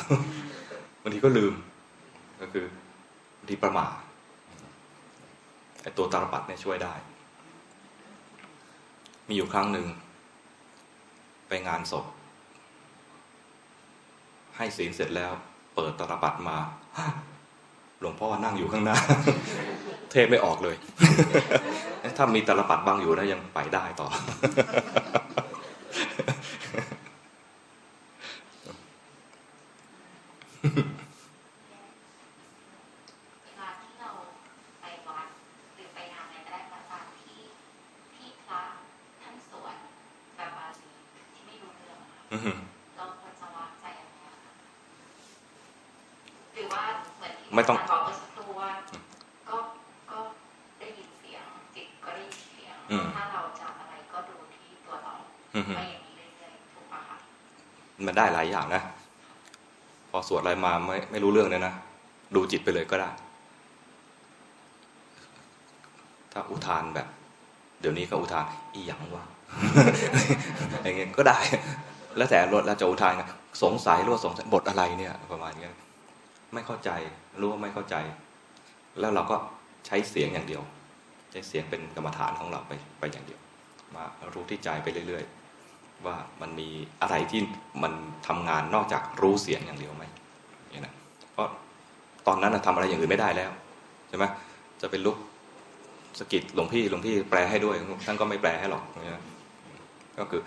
[1.02, 1.52] บางทีก็ลืม
[2.40, 2.66] ก็คือ
[3.38, 3.92] บางทีประมาท
[5.82, 6.94] ไอ้ตัวตาลปัดเนี่ยช่วยได้
[9.28, 9.86] มีอยู่ครั้งหนึ่ง
[11.48, 12.04] ไปงานศพ
[14.56, 15.32] ให้ศีลเสร็จแล้ว
[15.74, 16.56] เปิดตาลปัดมา
[18.00, 18.96] หลวงพ่อนั่งอยู่ข้างหน้า
[20.10, 20.76] เทศไม่ออกเลย
[22.16, 24.08] ถ้ามีตลปัดบังอยู่นะยังไปได้ต่อ
[33.44, 34.10] เวลาที่เรา
[34.80, 35.26] ไปวัด
[35.74, 37.38] หรือไปงานอะไรก็ได้พระอาจารย์ที่
[38.14, 38.60] ที่พระ
[39.20, 39.76] ท่านสวด
[40.36, 40.90] แบบบาลี
[41.32, 42.56] ที่ไม่รู้เรื่องอะค่ะ อื้อหือ
[42.96, 44.52] เราควรจะวางใจยังไงอะคะ
[46.54, 46.82] หรือว่า
[47.16, 48.70] เหมือนที่ ไม่ต้องาจารย์บอกเมื่อสักครู่ว่า
[49.48, 49.56] ก็
[50.10, 50.18] ก็
[50.78, 51.44] ได้ยินเสียง
[51.74, 55.14] จิตก็ได้ยินเสียง อืม ถ้าเราจำอะไรก็ดูที่ตัวเรา
[55.54, 57.16] อื้อหือ ไม่อย่างนี้เรื่อยๆถูกปะคะ
[58.06, 58.82] มันได้หลาย อย่างนะ
[60.10, 61.74] พอสวดอะไรมาไม่ไม่รู้เรื่องเนี่ยนะ
[62.34, 63.10] ดูจิตไปเลยก็ได้
[66.32, 67.06] ถ้าอุทานแบบ
[67.80, 68.44] เดี๋ยวนี้ก็อุทาน
[68.74, 69.24] อีหยังวะ
[70.82, 71.38] อย่างเงี้ยก็ได้
[72.16, 73.28] แล้วแต่เราจะอุทานกัน
[73.62, 75.72] สงสัยรือว่าสงสัยบทอะไรเนี่ย ประมาณเนี้ย
[76.54, 76.90] ไม่เข้าใจ
[77.40, 77.96] รู้ว่าไม่เข้าใจ
[79.00, 79.36] แล้วเราก็
[79.86, 80.62] ใช้เสียงอย่างเดียว
[81.32, 83.40] ใช้เสียงเป็นกรรมฐานของเราไปไปอย่างเดียว
[83.94, 85.41] มารู้ที่ใจไปเรื่อย ๆ
[86.06, 86.68] ว่ามันมี
[87.02, 87.40] อะไรที่
[87.82, 87.92] มัน
[88.26, 90.04] ทำงานนอกจากรู้เสียงอย่างเดียวไหม
[90.60, 90.94] อย่างนี้นะ
[91.32, 91.48] เพราะ
[92.26, 93.50] ตอนนั้นนะทำอะไรอย่างอื่นไม่ได้แล้ว
[94.08, 94.24] ใช่ไหม
[94.80, 95.16] จะเป็นลุก
[96.18, 97.76] สกิดหลวงพี่หลวงพี่แปลให้ด้วย
[98.06, 99.22] ท่านก็ไม่แปลให้หรอกนะ
[100.18, 100.40] ก็คือ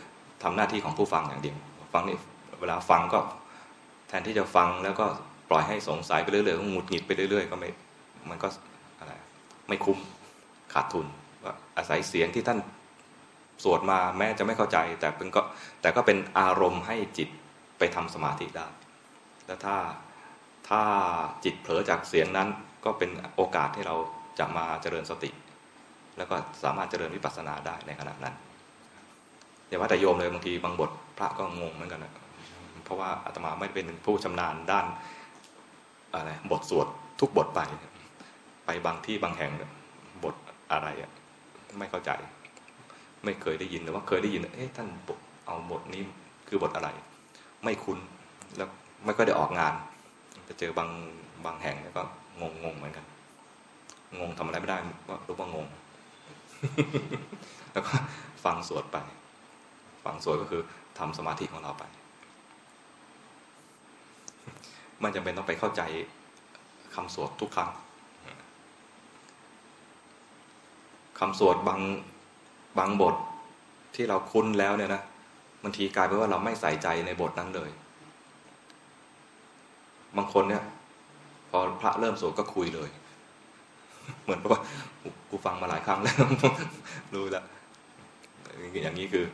[0.43, 1.57] ทำหน้าที่ของผู้ฟังอย่างเดียว
[1.93, 2.17] ฟังนี่
[2.61, 3.19] เวลาฟังก็
[4.07, 5.05] แทนที่จะฟังแล้วก็
[5.49, 7.69] ปล่อยให้สงสัยไปเรื่อยๆหงุดหงิดไปเรื่อยๆ ก็ไม่
[8.29, 8.47] มันก็
[8.99, 9.13] อะไร
[9.67, 9.97] ไม่คุ้ม
[10.73, 11.05] ขาดทุน
[11.43, 12.59] ว่าอาศัยเสียงที่ท่าน
[13.63, 15.41] สวดมาแม้จะไม่เข้าใจ แต่เป็นก็
[15.81, 17.29] แต่ก็เป็นอารมณ์ให้จิต
[17.77, 18.67] ไปทำสมาธิได้
[19.47, 19.75] แล้วถ้า
[20.69, 20.81] ถ้า
[21.43, 22.49] จิตเผลอจากเสียงนั้น
[22.85, 23.95] ก็เป็นโอกาสที่เรา
[24.39, 25.31] จะมาเจริญสติ
[26.17, 28.35] แล้วก็สามารถเจริญวิปัสสนาได้ในขณะนั้น
[29.67, 32.13] อย่าว่าแต่โยมเลยบางทีบางบทพระก็งงเหมือนกันนะ
[32.85, 34.85] เพราะว่าอาตมาไม่เป็นผู้ชำนาญด้าน
[36.13, 36.87] อะไรบทสวด
[37.19, 37.59] ทุกบทไป
[38.65, 39.51] ไปบางที่บางแห่ง
[40.23, 40.35] บท
[40.71, 40.87] อะไร
[41.79, 42.11] ไม่เข้าใจ
[43.25, 44.87] ไม่เคยได้ยินหรือว่าเคยได้ยินเอ๊ะท่าน
[45.45, 46.01] เอาบทนี้
[46.47, 46.89] คือบทอะไร
[47.63, 47.99] ไม่คุ้น
[48.57, 48.69] แล้ว
[49.03, 49.73] ไม่ก็ได้ออกงาน
[50.45, 50.89] ไปเจอบาง
[51.45, 52.01] บางแห่งแล้วก็
[52.41, 53.05] งงงงเหมือนกัน
[54.19, 54.77] งงทำอะไรไม่ได้
[55.09, 55.67] ก็รู้ว่างง
[57.73, 57.93] แล้วก็
[58.43, 58.97] ฟังสวดไป
[60.03, 60.61] ฟังสวดก็คือ
[60.99, 61.83] ทำสมาธิของเราไป
[64.99, 65.81] ไม่จำเป็นต้องไปเข้าใจ
[66.95, 67.71] คำสวดทุกครั้ง
[71.19, 71.79] คำสวดบาง
[72.79, 73.15] บางบท
[73.95, 75.01] ที่เราคุ้นแล้วเนี่ยนะ
[75.63, 77.69] บางทีกลายเป็นว่าเราไม่ใส่ใจในบทนั้นเลย
[80.17, 80.63] บางคนเนี่ย
[81.49, 82.89] พอพระเริ่มสวดก็คุยเลย
[84.23, 84.61] เหมือนว่า
[85.29, 86.15] กูฟังมาหลายครั้งแล้ว
[87.13, 87.45] รู้แล้ว
[88.83, 89.25] อย่างนี้คือ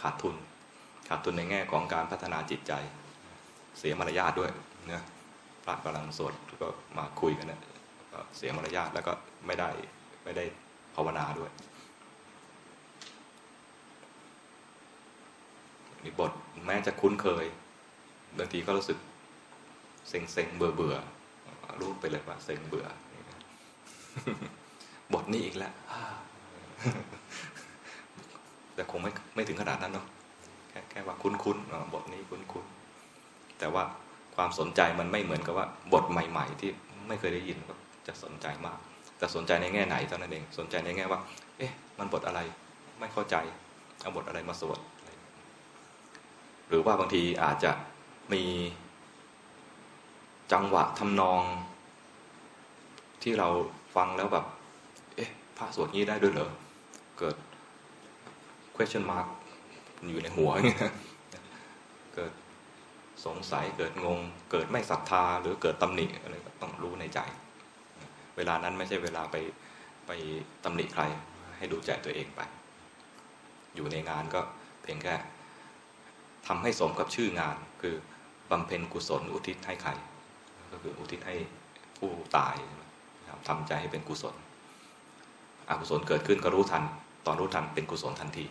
[0.00, 0.34] ขาดทุน
[1.08, 2.72] ขาดทุนในแง่ของการพัฒนาจิตใจ
[3.78, 4.50] เสียมารยาทด้วย
[4.92, 5.02] นะ
[5.64, 6.32] พระกำลังสวด
[6.62, 6.68] ก็
[6.98, 7.60] มาคุยกันเนะ
[8.36, 9.12] เสียมารยาทแล้วก็
[9.46, 9.70] ไม่ได้
[10.24, 10.44] ไม่ได้
[10.94, 11.50] ภาวนาด้วย
[16.04, 16.32] นี่บท
[16.66, 17.46] แม้จะคุ้นเคย
[18.38, 18.98] บางทีก็รู้สึก
[20.08, 20.96] เซ็งเซ็งเบื่อเบื่อ
[21.80, 22.86] รู้ไปเลยว่าเซ็งเบื่อ
[25.12, 25.72] บทนี้อีกแล้ว
[28.74, 30.06] แต่คงไม่ไม่ถึงขนาดนั้นเนาะ
[30.70, 33.84] แค่แค่ว่าคุ้นๆบทนี้คุ้นๆแต่ว่า
[34.36, 36.70] ความสนใจมันไม่เหมือนกับว่า บทใหม่ ๆ ที่
[37.08, 37.74] ไม่เคยได้ยินก็
[38.06, 38.78] จะสนใจมาก
[39.18, 41.20] แต่สนใจในแง่ไหนเท่านั้นเอง สนใจในแง่ว่า
[41.58, 42.40] เอ๊ะ มันบทอะไร
[43.00, 43.36] ไม่เข้าใจ
[44.02, 44.78] เอาบทอะไรมาสวด
[46.70, 47.72] หรือว่าบางทีอาจจะ
[48.32, 48.44] มี
[50.52, 51.42] จังหวะทำนอง
[53.22, 53.48] ที่เรา
[53.96, 54.46] ฟังแล้วแบบ
[55.16, 56.50] เอ๊ะพระสวดงี้ได้ด้วยเหรอ
[57.18, 57.36] เกิด
[58.76, 59.26] question mark
[60.10, 60.92] อยู่ในหัวเงี้ย
[62.14, 62.32] เกิด
[63.24, 67.20] สงสัยเกิดงง เกิดไม่ศรัทธา หรือเกิดตำหนิอะไรก็ต้องรู้ในใจ
[68.36, 69.36] เวลานั้นไม่ใช่เวลาไป
[70.06, 70.10] ไป
[70.64, 71.02] ตำหนิใคร
[71.58, 72.40] ให้ดูใจตัวเองไป
[73.74, 74.40] อยู่ในงานก็
[74.82, 75.14] เพียงแค่
[76.46, 77.94] ทำให้สมกับชื่องาน คือ
[78.50, 79.90] บำเพ็ญกุศลอุทิศให้ใคร
[80.72, 81.36] ก็คืออุทิศให้
[81.98, 82.54] ผู้ตาย
[83.20, 84.34] นะครับทำใจให้เป็นกุศล
[85.68, 86.82] อกุศลเกิดขึ้นก็รู้ทัน
[87.26, 88.44] ตอนรู้ทันเป็นกุศลทันที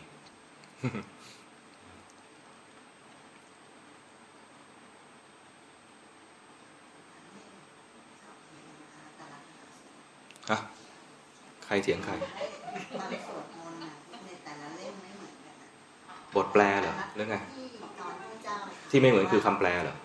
[10.50, 10.58] ฮะ
[11.66, 12.14] ใครเถียงใคร
[16.36, 17.36] บทแปลเหรอหรือไง
[18.90, 19.96] ที่ไม่เหมือนคือคำแปลเหรอ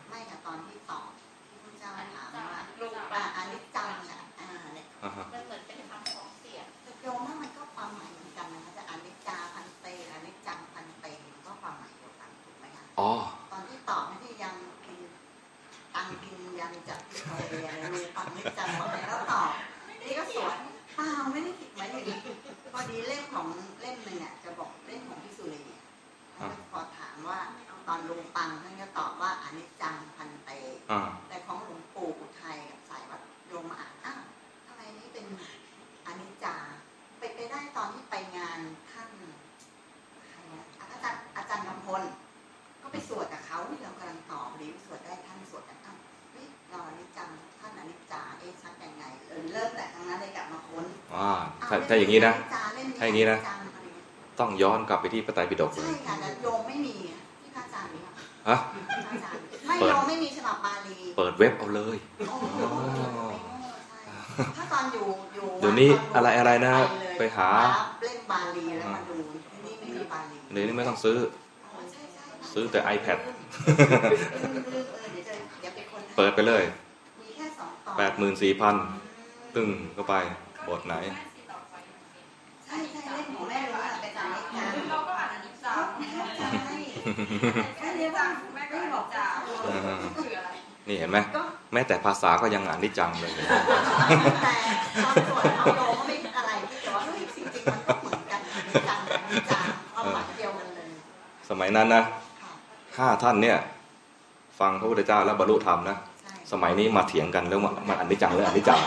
[51.89, 54.03] ถ้าถ้าอย่างนี้นะเล่มจเล่มถ้าอย่างนี้นะจอะไรเงี้
[54.37, 58.13] ยต้องย้อนกลับไปที่พระไตรปิฎกเลใช่ยค่ะแต่โยมไม่มีอะที่พระอาจารย์มีอะ
[58.49, 58.57] ฮะ
[58.89, 62.43] พระอาจารย์ไม่เปิดโยมไม่มีฉบับบาลี เปิดเว็บเอาเลยโอ้โห
[63.89, 63.99] ใช่
[64.57, 67.49] ถ้าตอนอยู่อยู่เดี๋ยวนี้ตอะไรอะไรนะเลยไปหา
[68.03, 71.19] เล่นบาลีแล้วมาดูที่นี่ไม่มีบาลีเดี๋ยวนี้ไม่ต้องซื้อ
[71.63, 73.35] โอ้ใช่ใช่ซื้อแต่ iPad เออ
[74.33, 76.63] เออเออเดี๋ยวจะเดี๋ยวไปคนให้เปิดไปเลย
[77.21, 78.77] มีแค่สองตอนแปดหมื่นสี่พัน
[79.55, 80.15] ตึ้งก็ไป
[80.69, 80.95] บทไหน
[82.67, 85.75] ใช่ใช่เล่นของแม่รู้อะเป็นสายงาน เราก็อ่านอันนี้จ้า
[86.39, 86.77] ใช่
[87.79, 88.63] แค่นี้ว่าไม่
[88.95, 89.27] บอกจ้า
[90.17, 90.49] คืออะไร
[90.89, 91.43] นี่เห็นไหมก็
[91.73, 93.45] แม้แต่ภาษาก็ยังอ่านนิจจังเลยแต่
[95.05, 98.41] ตอนสวดเขาโยมก็ไม่คิดอะไรที่แต่ว่าเฮ้ยจริงๆมันก็เหมือนกัน
[98.71, 98.99] มีจัง
[99.31, 100.89] มีจังความหมายเดียวกันเลย
[101.51, 102.03] สมัยนั้นนะ
[102.43, 102.53] ค่ะ
[102.97, 103.57] ห้าท่านเนี่ย
[104.61, 108.79] ฟังพระพุทธเจ้าแล้วบรรลุธรรมนะใช่สมัยนี้มาเถียงกันแล้วว่ามันอันนิจจังหรืออันนิจจัง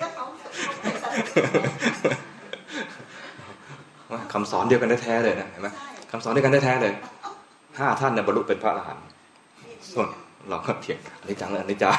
[0.00, 6.94] ก็เขาเขาเป็นสัตว์คำสอนเดียวกันแท้ๆเลยนะเห็นไหมใช่ คำสอนเดียวกันแท้ๆเลย
[7.78, 9.04] ห้าท่านเนี่ยบรรลุเป็นพระอรหันต์
[9.92, 10.08] ส่วน
[10.48, 11.94] เราก็เถียงอันนิจจังหรืออันนิจจัง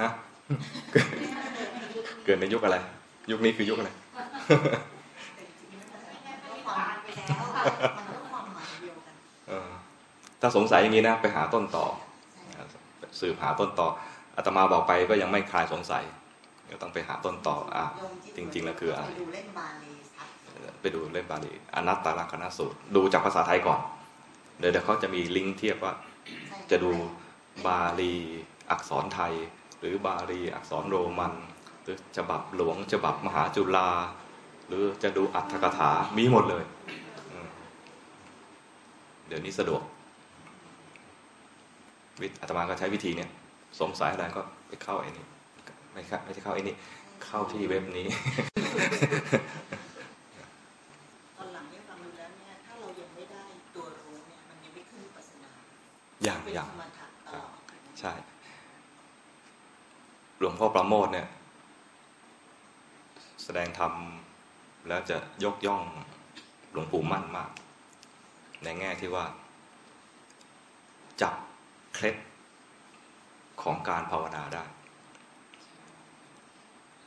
[0.00, 0.08] ฮะ
[2.24, 2.76] เกิดในยุคอะไร
[3.30, 3.90] ยุคนี้คือยุคอะไร
[6.44, 7.44] ก็ความไปแล้ว
[7.96, 9.14] มันก็ความหมายเดียวกัน
[9.48, 9.70] เออ
[10.40, 11.86] ถ้าสงสัยอย่างนี้นะ ไปหาต้นต่อ
[12.34, 12.64] ใช่
[13.20, 13.88] สืบหาต้นต่อ
[14.36, 16.04] อาตมาบอกไปก็ยังไม่คลายสงสัย
[16.66, 19.06] เดี๋ยวต้องไปหาต้นต่ออะโยมจิตจริง ๆ แล้วคืออะไร
[20.86, 23.80] ไปดูเล่มบาลีอนัตตลักษณสูตร ดูจากภาษาไทยก่อน
[24.58, 25.92] เดี๋ยวเขาจะมีลิงก์เทียบว่า
[26.70, 26.92] จะดู
[27.66, 28.14] บาลี
[28.70, 29.34] อักษรไทย
[29.78, 31.34] หรือบาลีอักษรโรมัน
[31.82, 33.90] หรือฉบับหลวงฉบับมหาจุฬา
[34.66, 36.64] หรือจะดูอัตถกถามีหมดเลย
[39.28, 39.82] เดี๋ยวนี้สะดวก
[42.20, 43.30] วิอาตมาก็ใช้วิธีเนี้ย
[43.80, 45.26] สงสัยอะไรก็ไปเข้าไอ้นี่
[45.92, 46.76] ไม่ครับไม่ใช่เข้าไอ้นี่
[47.24, 48.06] เข้าที่เว็บนี้
[51.36, 53.42] ตอนหลังเนี่ยฟังดูแล้วเนี่ยถ้าเรายังไม่ได้
[53.74, 55.50] ตัวรู้เนี่ยมันยังไม่ขึ้นวิปัสสนา
[56.24, 57.42] อย่างเป็นอย่างสมถะต่อ
[58.00, 58.12] ใช่
[60.38, 61.28] หลวงพ่อประโมทเนี่ย
[63.42, 63.92] แสดงธรรม
[64.88, 65.82] แล้วจะยกย่อง
[66.72, 67.50] หลวงปู่มั่นมาก
[68.64, 69.24] ในแง่ที่ว่า
[71.22, 71.34] จับ
[71.94, 72.16] เคล็ด
[73.62, 74.64] ของการภาวนาได้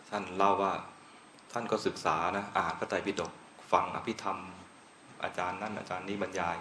[0.09, 0.73] ท่านเล่าว่า
[1.51, 3.31] ท่านก็ศึกษานะอ่านพระไตรปิฎก
[3.71, 4.37] ฟังอภิธรรม
[5.23, 6.57] อาจารย์นั่นอาจารย์นี้บรรยาย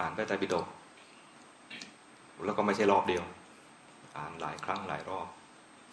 [0.00, 0.66] อ่านพระไตรปิฎก
[2.44, 3.24] แล้วก็ไม่ใช่รอบเดียว
[4.16, 5.28] อ่านหลายครั้งหลายรอบ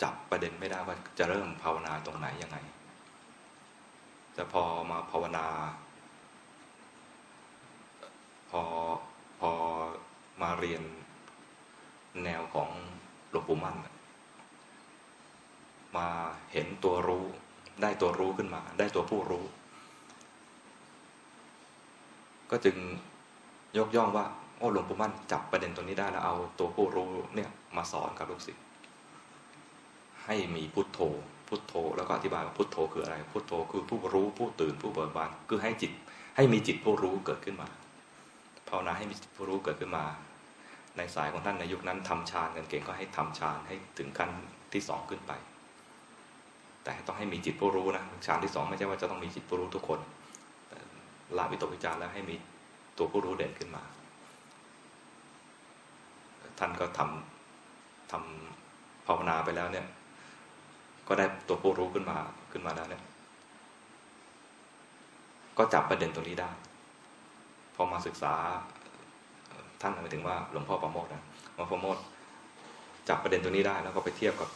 [0.02, 2.58] จับประเด็นไม่ได้ว่าจะเริ่มภาวนาตรงไหนยังไง
[4.34, 5.46] แต่พอมาภาวนา
[8.50, 8.62] พอ
[9.40, 9.52] พอ
[10.42, 10.84] มาเรียน
[12.24, 12.70] แนวของ
[13.30, 13.76] หลวงปู่มั่น
[15.98, 16.08] มา
[16.54, 17.26] เห็นตัวรู้
[17.82, 19.46] ได้ตัวรู้ขึ้นมา ได้ตัวผู้รู้
[22.52, 22.76] ก็จึง
[23.78, 24.26] ยกย่องว่า
[24.60, 28.64] โอ้หลวงปู่มั่นจับประเด็นตัวนี้ได้แล้วเอาตัวผู้รู้เนี่ยมาสอนกับลูกศิษย์
[30.26, 31.00] ให้มีพุทโธ
[31.48, 35.92] พุทโธแล้วก็อธิบายว่าพุทโธคืออะไร พุทโธคือผู้รู้ผู้ตื่นผู้เบิกบานคือให้จิต
[36.36, 37.70] ให้มีจิตผู้รู้เกิดขึ้นมา
[38.68, 40.06] ภาวนาให้มีจิตผู้รู้เกิดขึ้นมา
[40.98, 44.30] ในสายของท่านในยุคนั้นทำฌานกันเก่งก็ให้ทำฌานให้ถึงขั้น
[44.74, 45.32] ที่สองขึ้นไป
[46.84, 50.00] แต่ต้องให้มีจิตผู้รู้นะฌานที่สองไม่ใช่ว่าจะต้องมีจิตผู้รู้ทุกคน
[51.38, 52.36] ละวิตกวิจารแล้วให้มี
[52.98, 53.84] ตัวผู้รู้เด่นขึ้นมา
[56.60, 59.86] ท่านก็ทำทำภาวนาไปแล้วเนี่ย
[61.08, 62.18] ก็ได้ตัวผู้รู้ขึ้นมา
[62.52, 63.04] ขึ้นมาแล้วเนี่ย
[65.58, 66.50] ก็จับประเด็นตรงนี้ได้
[67.76, 68.34] พอมาศึกษา
[69.82, 71.24] ท่านหมายถึงว่าหลวงพ่อประโมทนะ
[71.56, 71.98] หลวงพ่อประโมท
[73.10, 74.50] จับประเด็นตัวนี้ได้ แล้วก็ไปเทียบกับ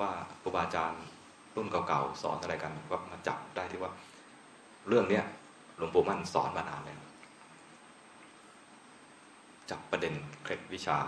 [0.00, 0.10] ว่า
[0.42, 1.02] ครูบาอาจารย์
[1.56, 3.92] รุ่นเก่าๆสอนอะไรกันก็มาจับได้ที่ว่า
[4.88, 5.24] เรื่องเนี้ย
[5.76, 7.11] หลวงปู่มั่นสอนมานานแล้ว
[9.72, 10.98] จับประเด็นเคล็ดวิชา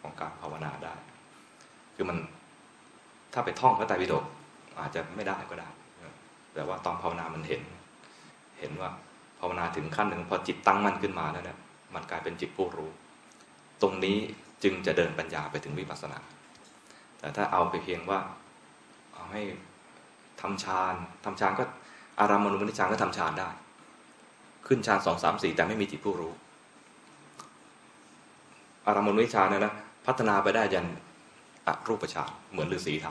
[0.00, 0.94] ของการภาวนาได้
[1.94, 2.18] คือมัน
[3.32, 4.24] ถ้าไปท่องพระไตรปิฎก
[4.80, 5.68] อาจจะไม่ได้ก็ได้
[6.54, 7.62] แต่ว่าตอนภาวนามันเห็น
[8.58, 8.90] เห็นว่า
[9.40, 11.58] ภาวนาถึงขั้นหนึ่งพอจิตตั้งมั่นขึ้นมาแล้วเนี่ย
[11.94, 12.90] มันกลายเป็นจิตผู้รู้
[13.82, 14.18] ตรงนี้
[14.62, 16.18] จึงจะเดินปัญญาไปถึงวิปัสสนา
[17.18, 18.18] แต่ถ้าเอาไปเพียงว่า
[19.14, 19.42] เอาให้
[20.40, 20.94] ทำฌาน
[21.24, 21.64] ทำฌานก็
[22.20, 23.48] อารามมณุมนิฌานก็ทำฌานได้
[24.66, 26.32] ขึ้นฌานสองสามสี่แต่ไม่มีจิตผู้รู้
[28.86, 29.72] อารามณุนิฌาเนี่ยนะ
[30.06, 30.86] พัฒนาไปได้ยัน
[31.66, 33.06] อรูปฌานเหมือนฤาษีท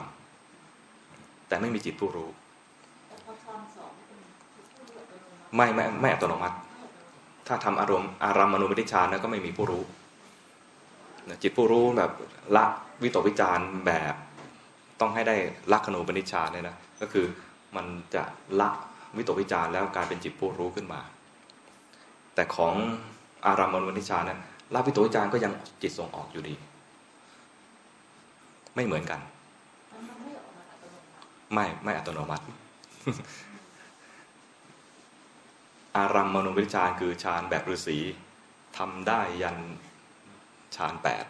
[0.72, 2.28] ำแต่ไม่มีจิตผู้รู้
[5.56, 6.56] ไม่ไม่ไม่อัตโนมัติ
[7.46, 9.82] ถ้าทำอารมณ์อารามณูปนิชานนะก็ไม่มีผู้รู้
[11.42, 12.10] จิตผู้รู้แบบ
[12.56, 12.64] ละ
[13.02, 14.14] วิตกวิจารแบบ
[15.00, 15.36] ต้องให้ได้
[15.72, 17.26] ลักขณูปนิชานเนี่ยนะก็คือ
[17.76, 18.22] มันจะ
[18.60, 18.70] ละ
[19.16, 21.00] วิตกวิจารแล้วกลายเป็นจิตผู้รู้ขึ้นมา
[22.34, 22.74] แต่ของ
[23.46, 25.52] อารามณูปนิชานนะ ละวิตวิจารก็ยัง
[25.82, 26.54] จิตส่งออกอยู่ดี
[28.74, 29.20] ไม่เหมือนกัน
[31.54, 32.44] ไม่ไม่อัตโนมัติ
[35.96, 37.98] อารัมมณูปนิชฌานคือฌานแบบฤาษี
[38.78, 39.56] ทำได้ยัน
[40.76, 41.24] ฌานแปด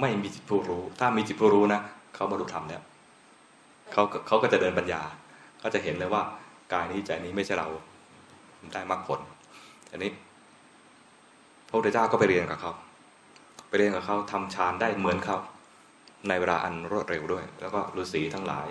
[0.00, 1.80] ไม่มีจิตผู้รู้ ถ้ามีจิตผู้รู้นะ
[2.14, 2.82] เขาบรรลุธรรมแล้ว
[3.92, 5.02] เขาเขาก็จะเดินปัญญา
[5.58, 6.22] เขาจะเห็นเลยว่า
[6.72, 7.68] กายนี้ใจนี้ไม่ใช่เรา
[8.72, 9.20] ได้มรรคผล
[9.90, 10.10] อันนี้
[11.74, 12.72] ระพุทธเจ้าก็ไปเรียนกับเขา
[13.68, 15.38] ไปเรียนกับเขาทำฌานได้เหมือนเขา
[16.28, 18.68] ในเวลาอันรวดเร็วด้วย แล้วก็ฤาษีทั้งหลาย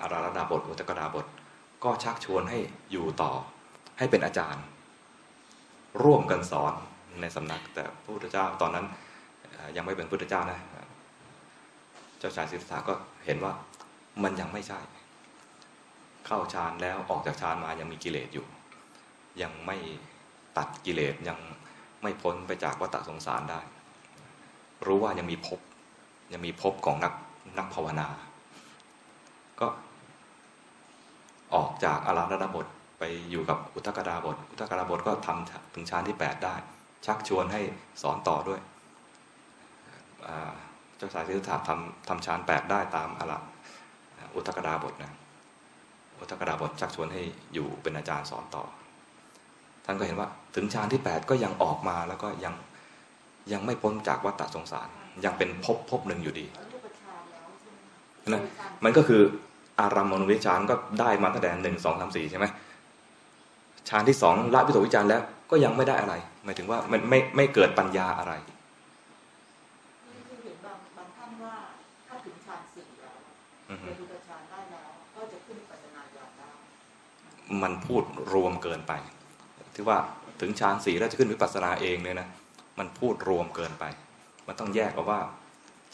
[0.00, 1.26] อาราดาบทอุตกดาบท
[1.84, 2.58] ก็ชักชวนให้
[2.92, 3.32] อยู่ต่อ
[3.98, 4.64] ให้เป็นอาจารย์
[6.02, 6.72] ร่วมกันสอน
[7.20, 8.86] ในสำนัก แต่พระพุทธเจ้าตอนนั้น
[9.76, 10.58] ยังไม่เป็นพุทธเจ้านะ
[12.18, 12.94] เจ้าชายสิทธัตถะก็
[13.26, 13.52] เห็นว่า
[14.22, 14.80] มันยังไม่ใช่
[16.26, 18.46] เข้าฌานแล้วออกจากฌานมายังมีกิเลสอยู่
[19.42, 19.76] ยังไม่
[20.56, 21.38] ตัดกิเลสยัง
[22.02, 23.60] ไม่พ้นไปจากวัฏสงสารได้
[24.86, 25.60] รู้ว่ายังมีภพ
[26.32, 27.12] ยังมีภพของนัก
[27.58, 28.08] นักภาวนา
[29.60, 29.66] ก็
[31.54, 32.66] ออกจากอาราธนาบท
[32.98, 36.54] ไปอยู่กับอุทกดาบท อุทกดาบทก็ทำถึงฌานที่ 8 ได้
[37.06, 37.60] ชักชวนให้
[38.02, 38.60] สอนต่อด้วย
[40.96, 43.38] เจ้าสายสิทธัตถะทำทำฌาน8ได้ตามอารา
[44.34, 45.12] อุทกดาบทนะ
[46.18, 47.22] อุทกดาบทชักชวนให้
[47.54, 48.64] อยู่เป็นอาจารย์สอนต่อ
[49.84, 52.54] ท่านก็เห็นว่า ถึงฌานที่ 8 ก็ยังออกมาแล้วก็ยัง
[53.52, 54.88] ยังไม่พ้นจากวัฏสงสาร
[55.24, 57.46] ยังเป็นภพภพหนึ่งอยู่ดีอรูปฌานแล้ว
[58.20, 59.22] ใช่ไหมคะนะโดยการมันก็คือ
[59.80, 62.46] อารามมณูวิจารณ์ก็ได้มาตั้งแต่หนึ่งสองสามสี่ใช่ไหม
[63.88, 66.14] ฌานที่สองละวิตกวิจารณ์แล้วก็ยังไม่ได้อะไร
[66.44, 71.54] หมายถึงว่ามันไม่ไม่เกิดปัญญาอะไรนี่คือเห็นบางบางท่านว่า
[72.06, 73.16] ถ้าถึงฌานสี่แล้ว
[73.70, 76.48] อือฮึเรดูตฌานได้แล้วก็จะขึ้นปัจนาญาณได้
[77.62, 78.02] มันพูด
[78.32, 78.92] รวมเกินไป
[79.74, 79.98] ที่ว่า
[80.40, 82.28] ถึงฌานสี่แล้วจะขึ้นวิปัสสนาเองเนี่ยนะ
[82.78, 83.84] มันพูดรวมเกินไป
[84.46, 85.20] มันต้องแยกกันว่า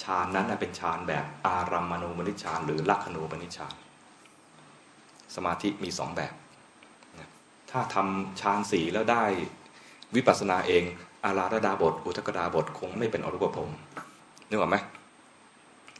[0.02, 3.74] ฌานนั้นเป็นฌานแบบอารัมมณูปนิชฌานหรือลักขณูปนิชฌาน
[5.34, 6.34] สมาธิมีสองแบบ
[7.70, 9.24] ถ้าทำฌานสี่แล้วได้
[10.16, 10.82] วิปัสสนาเอง
[11.24, 13.68] อาราธดาบท อุทกดาบทคงไม่เป็นอรูปภพ
[14.48, 14.76] นึกออกไหม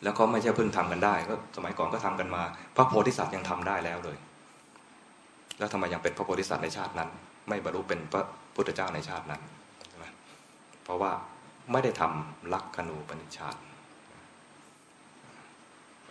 [0.03, 2.43] แล้วก็ไม่ใช่เพิ่งทำกันได้ ก็สมัยก่อนก็ทำกันมา
[2.77, 4.17] พระโพธิสัตว์ยังทำได้แล้วเลย
[5.59, 7.11] แล้วทำไมยังเป็นพระโพธิสัตว์ในชาตินั้น
[7.49, 8.23] ไม่บรรลุเป็นพระ
[8.55, 9.43] พุทธเจ้าในชาตินั้น
[10.85, 11.13] เพราะว่า
[11.73, 13.57] ไม่ได้ทำลักขณูปนิชฌาน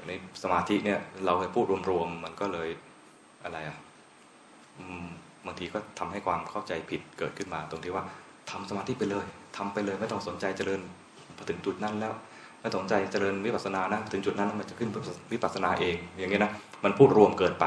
[0.07, 0.11] ใน
[0.43, 2.69] สมาธิเนี่ยเราไปพูดรวมๆมันก็เลย
[3.43, 3.77] อะไรอะ
[5.45, 8.03] บางทีก็ทำให้ความเข้าใจผิดเกิดขึ้นมา ตรงที่ว่า
[8.51, 9.25] ทำสมาธิไปเลย
[9.57, 10.81] ทำไปเลยไม่ต้องสนใจเจริญ
[11.37, 12.13] พอถึงจุดนั้นแล้ว
[12.61, 14.89] ไม่สนใจเจริญวิปัสสนานะถึงจุดนั้นมันจะขึ้น
[15.33, 16.51] วิปัสสนาเอง อย่างเงี้ยนะ
[16.83, 17.65] มันพูดรวมเกินไป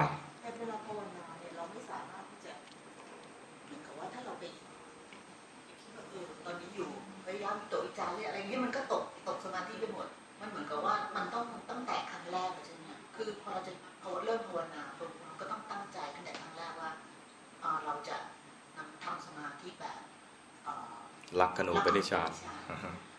[21.41, 22.31] ลักขณูปนิชฌาน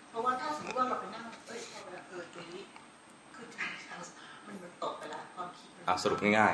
[0.09, 2.63] เพราะว่าถ้าสมมติว่าเราไปนั่งเอ้ยพอเวลาเออตรงนี้
[3.35, 3.45] คือ
[4.45, 6.53] มันมันตกไปแล้วความคิดอะสรุปง่าย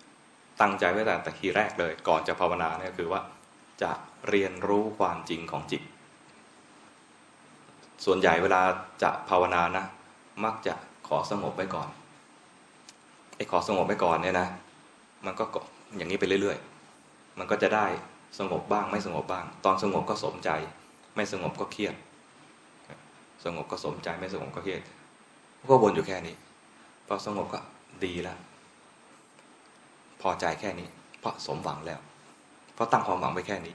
[0.00, 3.20] ๆ ตั้งใจไว้แต่ต่ทีแรกเลย ก่อนจะภาวนาเนี่ยคือว่า
[3.82, 3.90] จะ
[4.28, 5.82] เรียนรู้ความจริงของจิต
[8.04, 8.60] ส่วนใหญ่เวลา
[9.02, 9.84] จะภาวนานะ
[10.44, 10.74] มักจะ
[11.08, 11.88] ขอสงบไว้ก่อน
[13.36, 14.48] ไอ้ขอสงบไว้ก่อนเนี่ยนะ
[15.26, 15.44] มันก็
[15.96, 16.58] อย่างนี้ไปเรื่อย
[16.98, 17.86] ๆ มันก็จะได้
[18.38, 20.50] สงบบ้างไม่สงบบ้าง ตอนสงบก็สมใจ
[21.18, 21.94] ไม่สงบก็เครียด
[23.44, 24.80] สงบก็สมใจไม่สงบก็เครียด
[25.70, 26.34] ก็วนอยู่แค่นี้
[27.06, 27.60] พอสงบก็
[28.04, 28.38] ดีแล้ว
[30.20, 30.88] พอใจแค่นี้
[31.20, 32.00] เพราะสมหวังแล้ว
[32.74, 33.74] เพราะตั้งความหวังไว้แค่นี้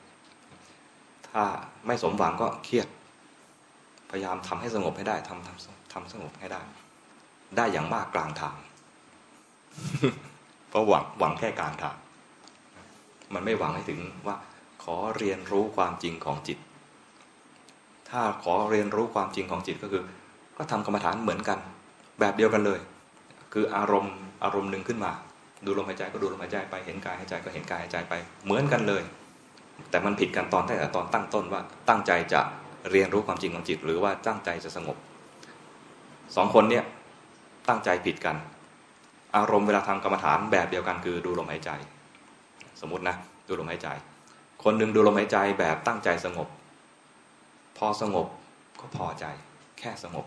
[1.29, 1.43] ถ้า
[1.87, 2.87] ไม่สมหวังก็เครียด
[4.09, 6.61] พยายามทำให้สงบให้ได้ทำทำทำสงบให้ได้
[7.57, 8.57] ได้อย่างมากกลางทาง
[10.69, 11.95] เพราะหวังหวังแค่กลางทาง
[13.33, 14.35] มันไม่หวังให้ถึงว่า
[14.83, 16.57] ขอเรียนรู้ความจริงของจิต
[18.14, 20.03] ถ้าขอเรียนรู้ความจริงของจิตก็คือ
[20.57, 21.59] ก็ทำกรรมฐานเหมือนกัน
[22.20, 22.80] แบบเดียวกันเลย
[23.53, 25.11] คืออารมณ์อารมณ์หนึ่งขึ้นมา
[25.66, 28.14] ดูลมหายใจก็ดูลมหายใจไปเห็นกายหายใจก็เห็นกายหายใจไป
[28.45, 29.03] เหมือนกันเลย
[29.89, 32.41] แต่มันผิดกันตอนแต่ตอนตั้งต้นว่าตั้งใจจะ
[32.91, 34.97] เรียนรู้ความจริงของจิต หรือว่าตั้งใจจะสงบ
[36.36, 36.84] สองคนเนี่ย
[37.68, 38.36] ตั้งใจผิดกัน
[39.36, 41.72] อารมณ์เวลาทำกรรมฐานแบบเดียวกันคือดูลมหายใจ
[42.82, 43.16] สมมตินะ
[43.47, 43.89] ดูลมหายใจ
[44.64, 46.47] คนหนึ่งดูลมหายใจแบบตั้งใจสงบ
[47.78, 48.28] พอสงบ
[48.80, 49.26] ก็พอใจ
[49.80, 50.26] แค่สงบ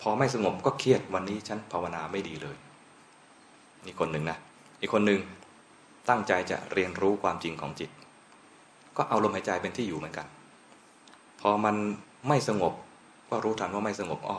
[0.00, 2.56] พอไม่สงบก็เครียดวันนี้ฉันภาวนาไม่ดีเลย
[3.84, 4.38] นี่คนหนึ่งนะ
[4.80, 5.20] อีกคนหนึ่ง
[6.08, 7.90] ตั้งใจจะเรียนรู้ความจริงของจิต
[8.96, 10.26] ก็เอาลมหายใจเป็นที่อยู่เหมือนกัน
[11.40, 11.76] พอมัน
[12.28, 12.72] ไม่สงบ
[13.30, 14.38] ก็รู้ทันว่าไม่สงบอ้อ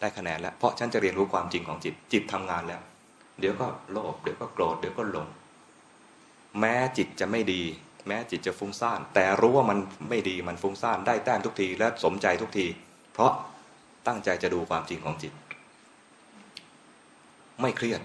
[0.00, 2.80] ได้คะแนนแล้วเพราะฉันจะเรียนรู้ความจริงของจิต จิตทำงานแล้ว
[3.40, 5.26] เดี๋ยวก็โลภเดี๋ยวก็โกรธเดี๋ยวก็หลง
[6.60, 7.62] แม้จิตจะไม่ดี
[8.06, 9.78] แม้จิตจะฟุ้งซ่านแต่รู้ว่ามัน
[10.08, 12.66] ไม่ดีมันฟุ้งซ่านได้แต้มทุกทีและสมใจทุกที
[13.12, 13.32] เพราะ
[14.06, 15.32] ตั้งใจจะดูความจริงของจิต
[17.60, 18.00] ไม่เครียด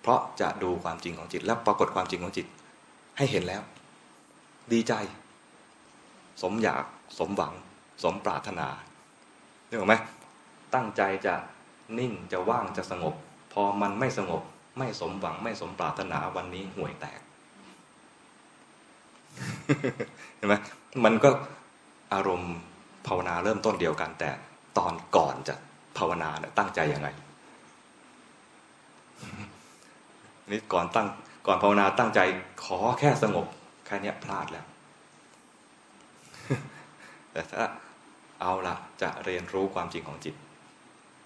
[0.00, 2.46] เพราะจะดูความจริงของจิต และปรากฏความจริงของจิต
[3.18, 3.62] ให้เห็นแล้ว
[4.72, 4.92] ดีใจ
[6.42, 6.84] สมอยาก
[7.18, 7.52] สมหวัง
[8.02, 8.68] สมปรารถนา
[9.68, 9.94] เรื่องไหม
[10.74, 11.34] ตั้งใจจะ
[11.98, 13.14] นิ่งจะว่างจะสงบ
[13.52, 14.42] พอมันไม่สงบ
[14.78, 17.20] ไม่สมหวังไม่สมปรารถนาวันนี้ห่วยแตก
[20.36, 20.54] เห็นไหม
[21.04, 21.30] มันก็
[22.14, 22.54] อารมณ์
[23.06, 24.30] ภาวนาเริ่มต้นเดียวกัน แต่
[24.78, 25.54] ตอนก่อนจะ
[25.98, 27.08] ภาวนาเนี่ยตั้งใจยังไง
[30.50, 31.06] นี่ก่อนตั้ง
[31.46, 32.20] ก่อนภาวนาตั้งใจ
[32.64, 33.46] ขอแค่สงบ
[33.86, 34.66] แค่นี้พลาดแล้ว
[37.32, 37.64] แต่ถ้า
[38.40, 40.34] เอาละจะเรียนรู้ความจริงของจิต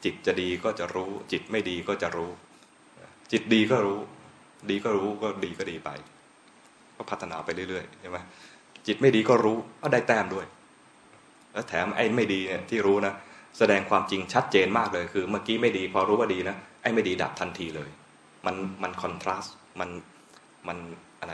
[0.05, 2.31] จิตจะดีก็จะรู้ จิตไม่ดีก็จะรู้
[3.33, 4.01] จิตดีก็รู้
[4.71, 5.91] ดีก็รู้ก็ดีก็ดีไป
[7.03, 8.19] ก็พัฒนาไปเรื่อยๆใช่ไหม
[8.87, 10.47] จิตไม่ดีก็รู้ก็ได้แต้มด้วย
[11.53, 13.15] แล้วแถมไอ้ไม่ดีเนี่ยที่รู้นะ
[13.59, 17.91] แสดงความจริงชัดเจนมากเลยคือ เมื่อกี้ไม่ดีพอรู้ว่าดีนะไอ้ไม่ดีดับทันทีเลย
[18.47, 19.89] มันมันคอนทราสต์มัน
[20.69, 20.79] มัน
[21.21, 21.33] อะไร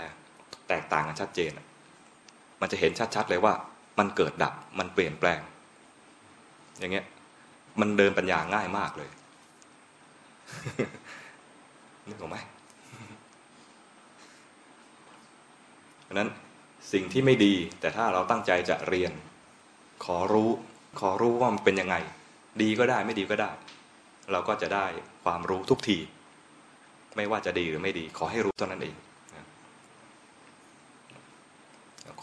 [0.69, 1.51] แตกต่างกันชัดเจน
[2.61, 3.53] มันจะเห็นชัดๆเลยว่า
[3.99, 5.41] มันเกิดดับมันเปลี่ยนแปลง
[6.79, 7.05] อย่างเงี้ย
[7.81, 9.11] มันเดินปัญญาง่ายมากเลย
[12.09, 12.37] นึกออกไหม
[16.09, 16.31] เพราะนั้น
[16.93, 19.13] สิ่งที่ไม่ดีแต่ถ้าเราตั้งใจจะเรียน
[20.05, 20.51] ขอรู้
[21.01, 21.97] ขอรู้ว่ามันเป็นยังไง
[22.63, 23.51] ดีก็ได้ไม่ดีก็ได้
[24.33, 24.87] เราก็จะได้
[25.25, 25.99] ความรู้ทุกที
[27.17, 28.95] ไม่ว่าจะดีหรือไม่ดี ขอให้รู้เท่านั้นเอง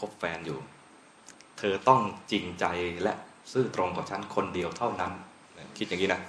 [0.08, 0.58] บแฟนอยู่
[1.58, 2.00] เธอต้อง
[2.32, 2.66] จริงใจ
[3.02, 3.14] และ
[3.52, 5.12] ซื่อตรงกับฉันคนเดียวเท่านั้น
[5.78, 6.20] คิดอย่างนี้นะ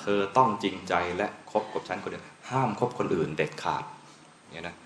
[0.00, 3.84] เธอต้องจริงใจและคบกับฉันคนเดียว ห้ามคบคนอื่นเด็ดขาด
[4.52, 4.76] เนี่ยนะ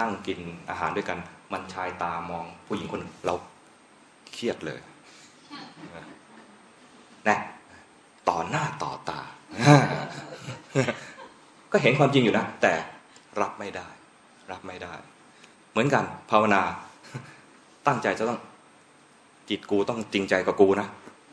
[0.00, 0.38] นั่งกิน
[0.70, 1.18] อาหารด้วยกัน
[1.52, 3.34] มันชายตามองผู้หญิงคนหนึ่งเรา
[4.32, 4.80] เครียดเลย
[7.28, 7.38] นะ
[8.28, 9.20] ต่อหน้าต่อตา
[11.72, 12.72] ก็เห็นความจริงอยู่นะ แต่
[13.40, 13.88] รับไม่ได้
[14.52, 14.92] รับไม่ได้
[15.70, 16.62] เหมือนกัน ภาวนา
[17.86, 18.38] ตั้งใจจะต้อง
[19.48, 20.88] จิตกูต้องจริงใจกับกูนะ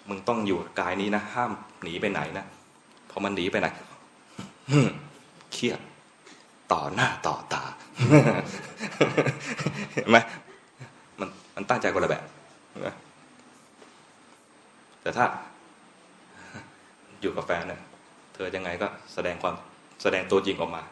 [0.09, 1.51] มึงต้องอยู่กับกายนี้นะ ห้าม
[1.83, 2.45] หนีไปไหนนะ
[3.09, 3.67] พอมันหนีไปไหน
[5.53, 5.79] เครียด
[6.71, 7.63] ต่อหน้าต่อตา
[9.93, 10.17] เห็นไหม
[11.19, 12.23] มันมันตั้งใจคนละแบบ
[12.85, 12.95] นะ
[15.01, 15.25] แต่ถ้า
[17.21, 17.81] อยู่กับแฟนเนี่ย
[18.33, 19.55] เธอยังไงก็แสดงความ
[20.01, 20.83] แสดงตัวจริงออกมา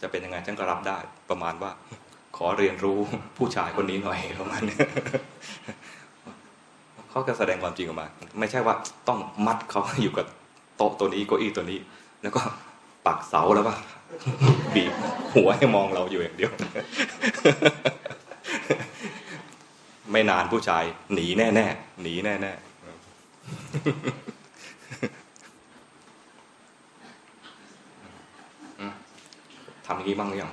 [0.00, 0.98] จะเป็นยังไงฉันก็รับได้
[1.30, 1.70] ประมาณว่า
[2.36, 2.98] ขอเรียนรู้
[3.36, 4.78] ผู้ชายคนนี้หน่อยประมาณนี้
[7.10, 8.06] เขาก็แสดงความจริงออกมา
[8.38, 8.74] ไม่ใช่ว่า
[9.08, 10.26] ต้องมัดเขาอยู่กับ
[10.76, 11.78] โต๊ะตัวนี้เก้าอี้ตัวนี้
[12.22, 12.42] แล้วก็
[13.06, 13.72] ปักเสาแล้วก็
[14.74, 14.92] บีบ
[15.34, 16.52] หัวให้มองเราอยู่อย่างเดียว
[20.10, 22.64] ไม่นานผู้ชาย หนีแน่ๆหนีแน่ๆ
[28.78, 28.92] อืม
[29.86, 30.50] ทำอย่างนี้บ้างหรือยัง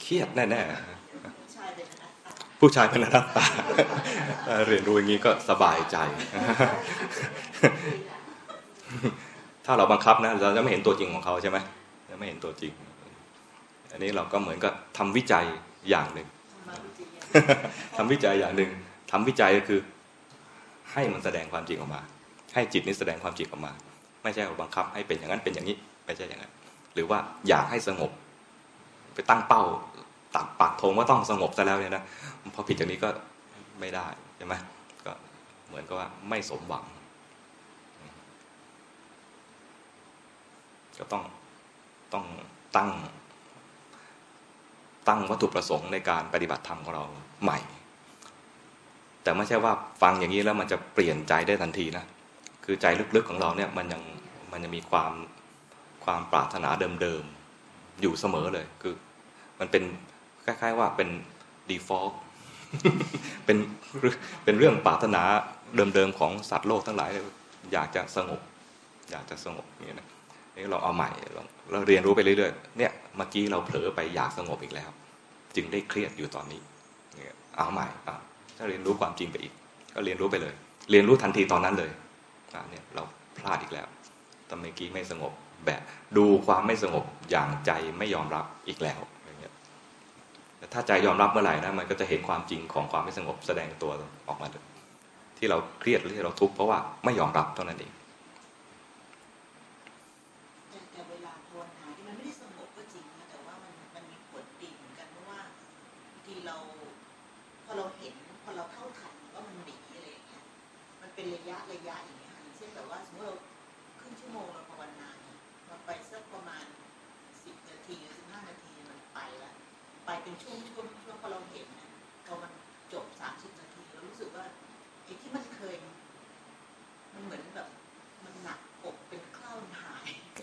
[0.00, 0.93] เครียดแน่ๆ
[2.64, 3.44] ผู้ชายเป็นอนัตตา
[3.74, 5.96] เป็นอนัตตาเรียนรู้อย่างนี้ก็สบายใจ
[9.66, 11.58] ถ้าเราบังคับนะเราจะไม่เห็นตัวจริงของเขาใช่ไหม
[12.10, 12.72] จะไม่เห็นตัวจริง
[13.92, 15.44] อันนี้เราก็เหมือนกับทำวิจัย
[15.90, 16.28] อย่างหนึ่ง
[16.68, 17.08] มาวิจัย
[17.96, 18.70] ทำวิจัยอย่างหนึ่ง
[19.10, 19.80] ทำวิจัยก็คือ
[20.92, 22.00] ให้มันแสดงความจริงออกมา
[22.54, 23.72] ให้จิตนี้แสดงความจริงออกมา
[24.22, 26.52] ไม่ใช่ว่าบังคับให้เป็นอย่างนั้นเป็นอย่างนี้ไม่ใช่อย่างนั้น
[26.94, 28.10] หรือว่าอยากให้สงบ
[29.14, 29.62] ไปตั้งเป้า
[30.36, 32.04] ตักปักธงว่าต้องสงบซะแล้วเนี่ยนะ
[32.54, 33.08] พอผิดจากนี้ก็
[33.80, 34.54] ไม่ได้ใช่ไหม
[35.06, 35.12] ก็
[35.68, 36.84] เหมือนกับว่าไม่สมหวัง
[40.98, 41.22] ก็ต้อง
[42.12, 42.24] ต้อง
[42.76, 42.90] ตั้ง
[45.08, 47.04] ตั้งวัตถุประสงค์ในการปฏิบัติธรรมของเรา
[47.42, 47.58] ใหม่
[49.22, 52.04] แต่ไม่ใช่ว่าฟังอย่างนี้แล้วมันจะเปลี่ยนใจได้ทันทีนะ
[52.64, 52.86] คือใจ
[53.16, 54.02] ลึกๆของเราเนี่ยมันยัง
[54.52, 55.12] มันยังมีความ
[56.04, 56.70] ความปรารถนา
[57.02, 58.94] เดิมๆอยู่เสมอเลย คือ
[59.58, 59.82] มันเป็น
[60.44, 61.08] คล้ายๆว่าเป็น
[61.70, 62.14] default
[63.44, 63.58] เป็น
[64.44, 65.22] เป็นเรื่องปรารถนา
[65.94, 67.24] เดิมๆของสัตว์โลกทั้งหลายเลย
[67.72, 68.40] อยากจะสงบ
[69.10, 70.08] อยากจะสงบอย่างนี้นะ
[70.54, 71.10] นี่เราเอาใหม่
[71.72, 74.90] เราเรียนรู้ไปเรื่อยๆเนี่ยเมื่อกี้เราเผลอไปอยากสงบอีกแล้ว
[75.56, 76.60] จึงได้เครียดอยู่ตอนนี้
[77.14, 78.16] เนี่ยเอาใหม่อะ
[78.56, 79.52] ถ้าเรียนรู้ความจริงไปอีก
[79.94, 80.54] ก็เรียนรู้ไปเลย
[80.90, 81.90] เรียนรู้ทันทีตอนนั้นเลย
[82.54, 83.02] อะเนี่ยเรา
[83.38, 83.86] พลาดอีกแล้ว
[84.48, 85.32] ตอนเมื่อกี้ไม่สงบ
[85.66, 85.82] แบบ
[86.16, 89.00] ดูความไม่สงบอย่างใจไม่ยอมรับอีกแล้ว
[90.64, 93.90] แต่ถ้าใจยอมรับเมื่อไหร่นะมันก็จะเห็นความจริงของความไม่สงบแสดงตัว
[94.28, 94.46] ออกมา
[95.38, 97.92] ที่เราเครียดหรือที่เราทุกข์เพราะว่าไม่ยอมรับเท่านั้นเอง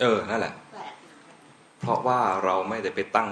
[0.02, 1.36] เออ นั่นแหละแปลกอยู่เหมือนกัน
[1.80, 3.30] เพราะว่าเราไม่ได้ไปตั้ง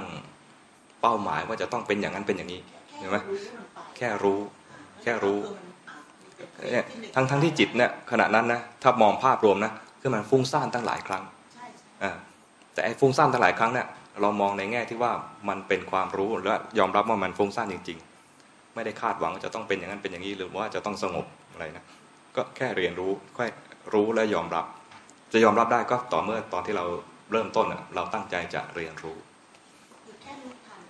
[1.00, 2.60] เป้าหมายว่าจะต้องเป็นอย่างนั้นเป็นอย่างนี้
[2.98, 3.16] เห็นไหม
[3.96, 4.38] แค่รู้
[5.02, 5.38] แค่รู้
[6.72, 11.22] เนี่ยทั้งทั้งที่จิตเนี่ยขณะนั้นนะถ้ามองภาพรวมนะคือมันฟุ้งซ่านตั้งหลายครั้ง
[11.54, 11.66] ใช่
[12.02, 12.12] อ่า
[12.72, 13.86] แต่ไอ้ฟุ้งซ่านตั้งหลายครั้งเนี่ย
[14.20, 15.12] เรามองในแง่ที่ว่า
[15.48, 17.98] มันเป็นความรู้และยอมรับว่ามันฟุ้งซ่านจริง
[18.36, 21.84] ๆ ไม่ได้คาดหวังว่าจะต้องเป็นอย่างนั้นเป็นอย่างนี้หรือว่าจะต้องสงบอะไรนะ
[22.36, 23.46] ก็แค่เรียนรู้แค่
[23.94, 24.64] รู้และยอมรับ
[25.32, 26.84] จะยอมรับได้ก็ต่อเมื่อตอนที่เรา
[27.32, 29.16] เริ่มต้นอะเราตั้งใจจะเรียนรู้
[30.04, 30.80] คือแค่รู้ทัน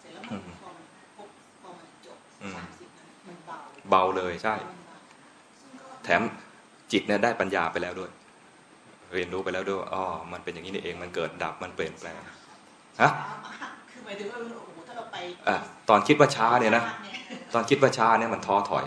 [0.00, 0.86] เสร็จแล้วมันพอมัน
[1.16, 1.28] พบ
[1.60, 3.58] พอมันจบอืมสามสิบนาทีมันเบา
[3.90, 4.96] เบาเลยใช่มันเบา
[5.60, 6.20] ซึ่งก็แถม
[6.92, 8.10] จิตเนี่ยได้ปัญญาไปแล้วด้วย
[9.14, 12.20] เรียนรู้ไปแล้วด้วยว่าอ๋อมันเป็นอย่างนี้นี่เองมันเกิดดับมันเปลี่ยนแปลง
[13.02, 13.10] ฮะ
[13.90, 15.16] คือหมายถึงว่าโอ้โหถ้าเราไป
[15.48, 15.56] อะ
[15.88, 17.16] ตอนคิดว่าช้าเนี่ยนะเนี่ย
[17.54, 18.86] ตอนคิดว่าช้าเนี่ยมันท้อถอย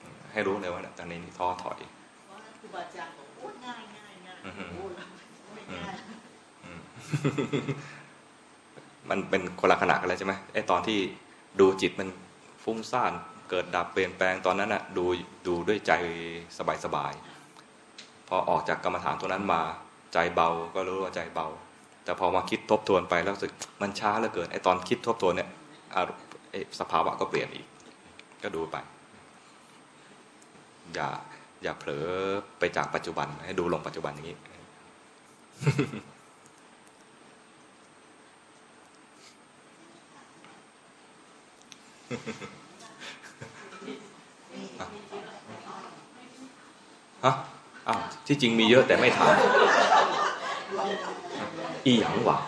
[0.00, 1.78] เออให้รู้เลยว่าเนี่ยตอนนี้นี่ท้อถอย
[2.26, 5.04] เพราะว่าครูบาอาจารย์บอกโอ้ง่ายง่ายง่าย อือฮึ โอ้เรา
[5.54, 5.96] ไม่ง่าย
[6.64, 6.70] อื
[9.10, 10.98] มันเป็นคนละขณะกันเลยใช่ไหมไอ้ตอนที่
[11.60, 12.08] ดูจิตมัน
[12.64, 13.12] ฟุ้งซ่าน
[13.50, 15.04] เกิดดับเปลี่ยนแปลงตอนนั้นน่ะดู
[15.46, 15.92] ดูด้วยใจ
[16.84, 19.60] สบายๆพอออกจากกรรมฐานตัวนั้นมา
[20.12, 21.46] ใจเบาก็รู้ว่าใจเบา
[22.04, 23.52] แต่พอมาคิดทบทวนไปแล้วรู้สึก
[23.82, 25.48] มันช้าเหลือเกินไอ้ตอนคิดทบทวนเนี่ย
[26.80, 27.66] สภาวะก็เปลี่ยนอีก
[28.42, 28.76] ก็ดูไป
[30.94, 31.08] อย่า
[31.62, 32.06] อย่าเผลอ
[32.58, 34.36] ไปจากปัจจุบัน ให้ดูลงปัจจุบันอย่างนี้
[47.24, 47.32] ฮะ
[47.88, 49.34] อ้าวที่จริงมีเยอะแต่ไม่ถาม
[51.86, 52.38] อีหยังวะ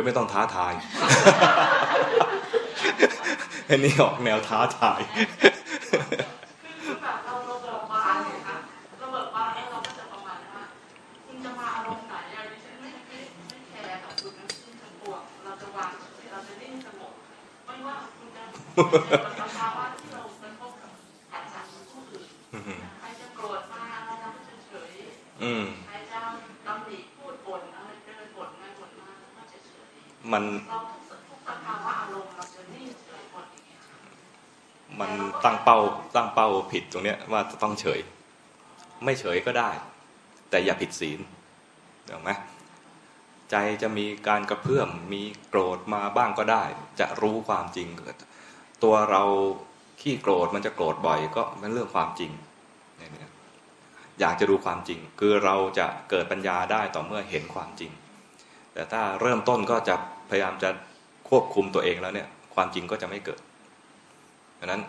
[0.00, 0.72] ฮ้ยไม่ต้องท้าทาย
[3.68, 5.00] อันนี้ออกแนวท้าทาย
[36.92, 38.00] ตรงเนี้ยว่าจะต้องเฉย
[39.04, 39.70] ไม่เฉยก็ได้
[40.50, 41.20] แต่อย่าผิดศีล
[42.06, 42.30] เห็นไหม
[43.50, 46.64] ใจจะมีการกระเพื่อมมีโกรธมาบ้างก็ได้
[47.00, 47.88] จะรู้ความจริง
[48.82, 49.22] ตัวเรา
[50.00, 52.30] ขี้โกรธมันจะโกรธบ่อยก็เป็นเรื่องความจริง
[54.20, 57.90] อยากจะดูความจริง คือเราจะเกิดปัญญาได้ต่อเมื่อเห็นความจริง
[58.72, 59.94] แต่ถ้าเริ่มต้นก็จะ
[60.30, 60.70] พยายามจะ
[61.28, 63.40] ควบคุมตัวเองแล้วเนี่ย ความจริงก็จะไม่เกิด
[64.58, 64.82] ดังนั้น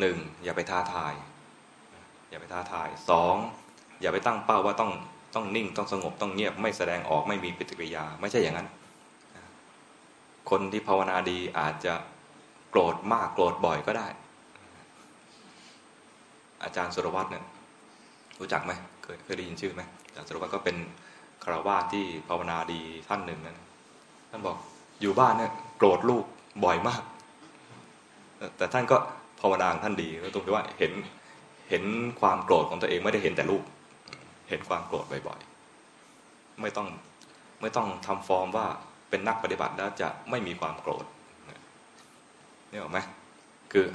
[0.00, 1.14] หนึ่งอย่าไปท้าทาย
[2.30, 3.36] อย่าไปท้าทายสอง
[4.00, 4.90] อย่าไปตั้งเป้าว่าต้อง
[5.34, 8.68] ต้องนิ่งต้องสงบต้องเงียบไม่แสดงออกไม่มีปฏิกิริยา ไม่ใช่อย่างนั้น
[10.50, 11.94] คนที่ภาวนาดีอาจจะ
[12.70, 14.08] โกรธมากโกรธบ่อยก็ได้
[16.62, 17.44] อาจารย์สุรวัตรเนี่ย
[18.40, 18.72] รู้จักไหม
[19.02, 20.76] เคยเคยได้ยินชื่อไหมอาจารย์สุรวัตรก็เป็น
[21.44, 23.56] คารวาสที่ภาวนาดีท่านหนึ่งนะ
[24.30, 24.56] ท่านบอก
[25.00, 26.24] อยู่บ้านเนี่ยโกรธลูก
[26.64, 27.02] บ่อยมาก
[28.56, 28.96] แต่ท่านก็
[29.40, 30.92] ภาวนาของท่านดีตรงที่ว่าเห็น
[31.70, 31.84] เห็น
[32.20, 33.62] ความโกรธของตัวเองไม่ได้เห็นแต่ลูก
[34.48, 36.88] เห็นความโกรธบ่อยๆ ไม่ต้อง
[37.60, 38.66] ไม่ต้องทำฟอร์มว่า
[39.10, 41.04] เป็นนักปฏิบัติแล้วจะไม่มีความโกรธ
[42.70, 42.98] นี่หรอกไหม
[43.72, 43.86] คือ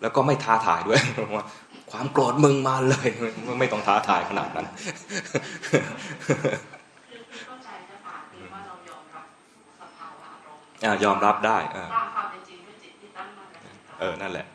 [0.00, 1.00] แล้วก็ไม่ท้าทายด้วย
[1.36, 1.44] ว่า
[1.90, 3.08] ความโกรธมึงมาเลย
[3.60, 4.66] ไม่ต้องท้าทายขนาดนั้น
[5.68, 5.82] คือ
[7.08, 9.24] คือเข้าใจจะป่ะคือว่าเรายอมรับ
[9.80, 12.24] สภาวะอารมณ์อะยอมรับได้อะตา
[14.00, 14.46] เออ นั่นแหละ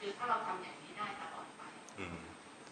[0.00, 1.62] คือถ้าเราทำอย่างนี้ได้ตลอดไป
[1.98, 2.18] อืม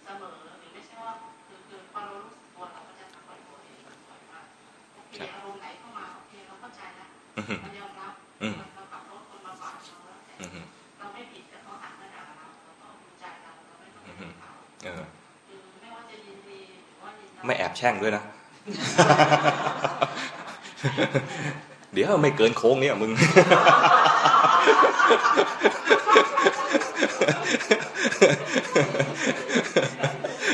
[0.04, 1.12] เสมอหรือไม่ใช่ว่า
[1.46, 4.40] คือคือพอเรารู้สึกตัวเราก็จะทำบ่อยๆเองบ่อยๆว่า
[4.94, 8.12] โอเคอารมณ์ไหนเข้ามาโอเคเราเข้าใจแล้วอืมมันยอมรับ
[8.42, 10.66] อืมเราขับรถคนมาปาดเราแล้วแต่อืม
[10.98, 14.52] เราไม่ผิดแต่เขาหักมาด่าเราเราต้องดูใจเราเราไม่ต้องไปด่าเขา
[14.84, 15.02] เออ
[15.48, 18.22] คือไม่ว่าจะยินดีหรือว่ายินร้ายไม่แอบแช่งด้วยนะ
[21.92, 23.10] เดี๋ยวไม่เกินโค้งเนี่ยมึง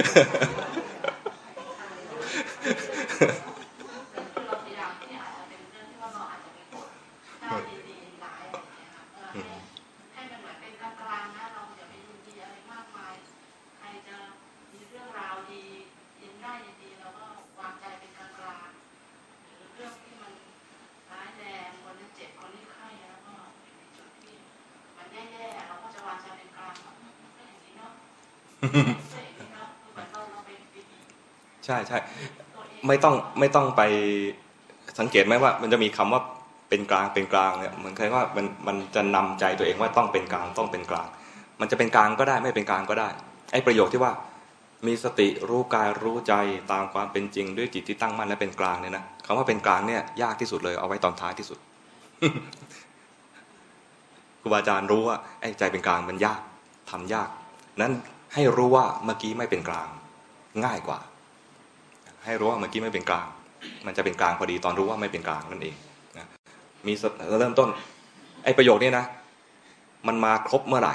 [0.05, 0.54] Ha ha ha.
[31.66, 31.99] ใช่ใช่
[32.86, 33.82] ไม่ต้องไม่ต้องไป
[34.99, 36.23] สังเกตไหมว่า มันจะมีคำว่า
[36.69, 41.07] เป็นกลางเป็นกลางเนี่ยเหมือนใครว่ามันมันจะนำใจตัวเองว่าต้องเป็นกลางต้องเป็นกลาง
[41.61, 43.09] มันจะเป็นกลางก็ได้ไม่เป็นกลางก็ได้
[43.53, 44.12] ไอ้ประโยคที่ว่า
[44.86, 46.35] มีสติรู้กายรู้ใจ
[46.73, 51.59] ตามความเป็นจริงด้วยจิตที่ตั้งมั่นและเป็นกลางเนี่ยนะคำว่าเป็นกลางเนี่ยยากที่สุดเลยเอาไว้ตอนท้ายที่สุด
[54.41, 56.41] ครูบาอาจารย์รู้ว่าไอ้ใจเป็นกลางมันยาก
[56.91, 57.28] ทำยาก
[57.81, 57.93] นั้น
[58.35, 59.89] ให้รู้ว่าเมื่อกี้ไม่เป็นกลาง
[60.65, 60.99] ง่ายกว่า
[62.25, 63.27] ให้รู้ว่าเมื่อกี้ไม่เป็นกลาง
[63.87, 65.77] มันจะเป็นกลางพอดีตอนรู้ว่าไม่เป็นกลางนั่นเอง
[66.19, 66.27] นะ
[66.87, 66.93] มี
[67.41, 67.69] เริ่มต้น
[68.45, 69.05] ไอ้ประโยคนี้นะ
[70.07, 70.95] มันมาครบเมื่อไหร่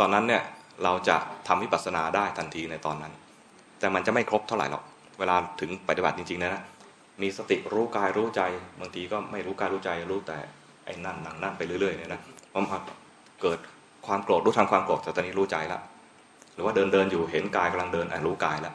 [0.00, 0.42] ตอนนั้นเนี่ย
[0.84, 1.16] เราจะ
[1.48, 3.12] ทำวิปัสสนาได้ทันทีในตอนนั้น
[3.78, 4.82] แต่มันจะไม่ครบเท่าไหร่หรอก
[5.18, 6.62] เวลาถึงปฏิบัติจริงๆนะนะ
[7.22, 8.42] มีสติรู้กายรู้ใจ
[8.80, 10.38] บางทีก็ไม่รู้กายรู้ใจรู้แต่
[10.84, 12.20] ไอ้นั่นหนังนั่นไปเรื่อยๆเนี่ยนะ
[12.52, 12.78] พอมา
[13.42, 13.58] เกิด
[14.06, 15.82] ความโกรธรู้ทันความโกรธแต่ตอนนี้รู้ใจแล้ว
[16.54, 18.74] หรือว่าเดินเดินอยู่เห็นกายกำลังเดินอะรู้กายแล้ว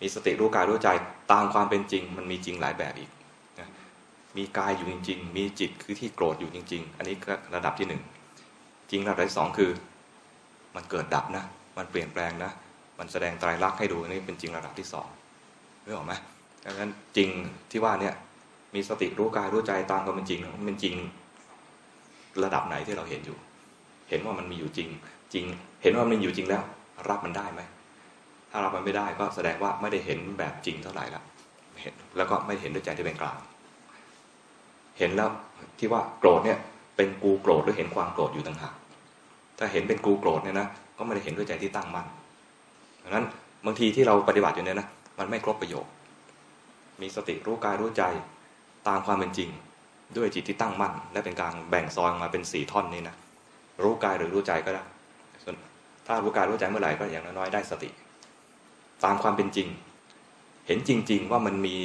[0.00, 0.88] มีสติรู้กายรู้ใจ
[1.32, 3.10] ตามความเป็นจริง มันมีจริงหลายแบบอีก
[3.60, 3.68] นะ
[4.36, 8.02] มีกายอยู่จริง ๆ มีจิตคือที่โกรธอยู่จริง ๆ อันนี้ก็ระดับที่หนึ่ง
[8.90, 9.70] จริงระดับที่สองคือ
[10.76, 11.44] มันเกิดดับนะ
[11.78, 12.50] มันเปลี่ยนแปลงนะ
[12.98, 15.08] มันแสดงไตรลักษณ์ให้ดูนี่เป็นจริงระดับที่สอง
[15.84, 16.12] รู้ออกไหม
[16.64, 17.28] ดังนั้นจริง
[17.70, 18.14] ที่ว่าเนี่ย
[18.74, 20.94] มีสติรู้กายรู้ใจตามความเป็นจริงมันเป็นจริง
[22.44, 23.38] ระดับไหนที่เราเห็นอยู่
[24.10, 24.88] เห็นว่ามันมีอยู่จริง
[25.34, 25.44] จริง
[25.82, 26.62] เห็นว่ามันอยู่จริงแล้ว
[27.08, 27.60] รับมันได้ไหม
[28.50, 31.22] ถ้ารับมันไม่ได้ก็แสดงว่าไม่ได้เห็นแบบจริงเท่าไหร่ละ
[31.82, 33.38] เห็นแล้วก็ไม่เห็นด้วยใจที่เป็นกลาง
[34.98, 35.28] เห็นแล้ว
[35.78, 36.58] ที่ว่าโกรธเนี่ย
[36.96, 38.74] เป็นกูโกรธหรือเห็นความโกรธอยู่ต่างหาก
[39.58, 40.68] ถ้าเห็นเป็นกูโกรธเนี่ยนะ
[40.98, 42.06] ก็ไม่ได้เห็นด้วยใจที่ตั้งมั่น
[43.02, 43.24] ดังนั้น
[43.66, 45.86] บางทีที่เราปฏิบัติอยู่เนี่ยนะมันไม่ครบประโยค
[47.00, 48.02] มีสติรู้กายรู้ใจ
[48.88, 49.50] ตามความเป็นจริง
[50.16, 53.14] ด้วยจิตที่ตั้งมั่น และเป็นการแบ่งซอยมาเป็นสี่ท่อนนี้นะ
[53.82, 54.82] รู้กายหรือรู้ใจก็ได้
[55.42, 55.54] ส่วน
[56.06, 57.90] ถ้ารู้กายรู้ใจเมื่อไหร่ก็อย่างน้อยๆได้สติ
[59.04, 59.68] ตามความเป็นจริง
[60.66, 61.76] เห็นจริง ๆ ว่ามันมี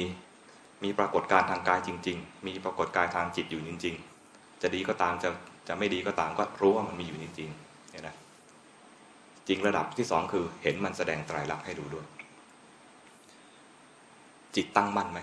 [0.84, 3.94] มีปรากฏการทางกายจริง ๆ มีปรากฏการทางจิตอยู่จริง
[4.28, 5.28] ๆ จะดีก็ตามจะ
[5.68, 8.14] จะไม่ดีก็ตามก็รู้ว่ามันมีอยู่จริงๆเนี่ยนะ
[9.48, 12.06] จริงระดับที่สองคือ เห็นมันแสดงไตรลักษณ์ให้ดูด้วย
[14.56, 15.20] จิตตั้งมั่นไหม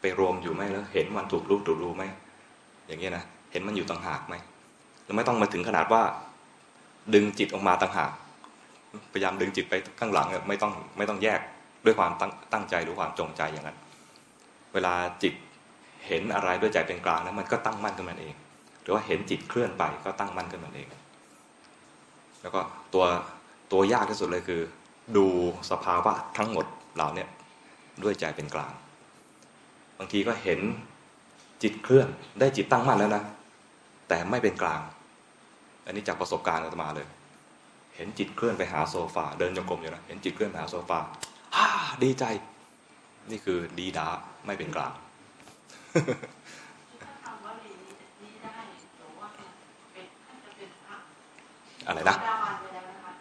[0.00, 2.04] ไปรวมอยู่ไหมแล้ว เห็นมันถูกรู้ถูกรู้ไหม
[2.86, 4.34] อย่างเงี้ยนะเห็นมันอยู่ต่างหากไหม
[5.04, 6.02] แล้วไม่ต้องมาถึงขนาดว่า
[7.14, 8.12] ดึงจิตออกมาต่างหาก
[9.12, 11.40] พยายามดึงจิตไปข้างหลังไม่ต้องไม่ต้องแยก
[11.84, 12.12] ด้วยความ
[12.52, 13.78] ตั้งงใจหรือความจงใจอย่างนั้น
[14.74, 15.34] เวลาจิต
[16.06, 18.34] เห็นอะไรด้วยใจเป็นกลางแล้วมันก็ตั้งมั่นขึ้นมาเอง
[18.82, 20.88] หรือว่าเห็นจิตเคลื่อนไปก็ตั้งมั่นขึ้นมาเอง
[22.42, 22.60] แล้วก็
[22.94, 23.04] ตัว
[23.72, 24.60] ตัวยากที่สุดเลยคือ
[25.16, 25.26] ดู
[25.70, 27.26] สภาวะทั้งหมดเหล่านี้
[28.02, 28.72] ด้วยใจเป็นกลาง
[29.98, 30.60] บางทีก็เห็น
[31.62, 32.08] จิตเคลื่อน
[32.40, 33.22] ได้จิตตั้งมั่นแล้วนะ
[34.08, 34.80] แต่ไม่เป็นกลาง
[35.84, 37.06] อันนี้จากประสบการณ์อาตมาเลย
[37.96, 40.98] เห็นจิตเคลื่อนไปหาโซฟา เดินจงกรมอยู่นะเห็นจิตเคลื่อนไปหาโซฟา
[41.56, 41.66] ฮ่า
[42.04, 42.24] ดีใจ
[43.30, 44.08] นี่คือดีดา
[44.46, 44.92] ไม่เป็นกลาง
[47.02, 47.78] ถ้าทำว่าเรียน
[48.22, 48.56] นี้ได้
[48.98, 49.28] หรือว่า
[49.92, 50.96] เป็นท่านจะเป็นพระ
[51.86, 53.12] อะไรนะดาวันไปแล้วนะคะ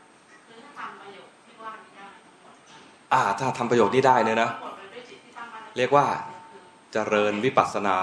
[0.47, 2.53] คือถ้าทำประโยคที่ว่านี้ได้ทั้งหมด
[3.13, 6.05] อ่า ถ้าทำประโยชน์นี้ได้เนี่ยนะทั้งหมดเลยด้วยจิตที่ตั้งมั่นเรียกว่า
[6.93, 7.97] เจริญวิปัสสนา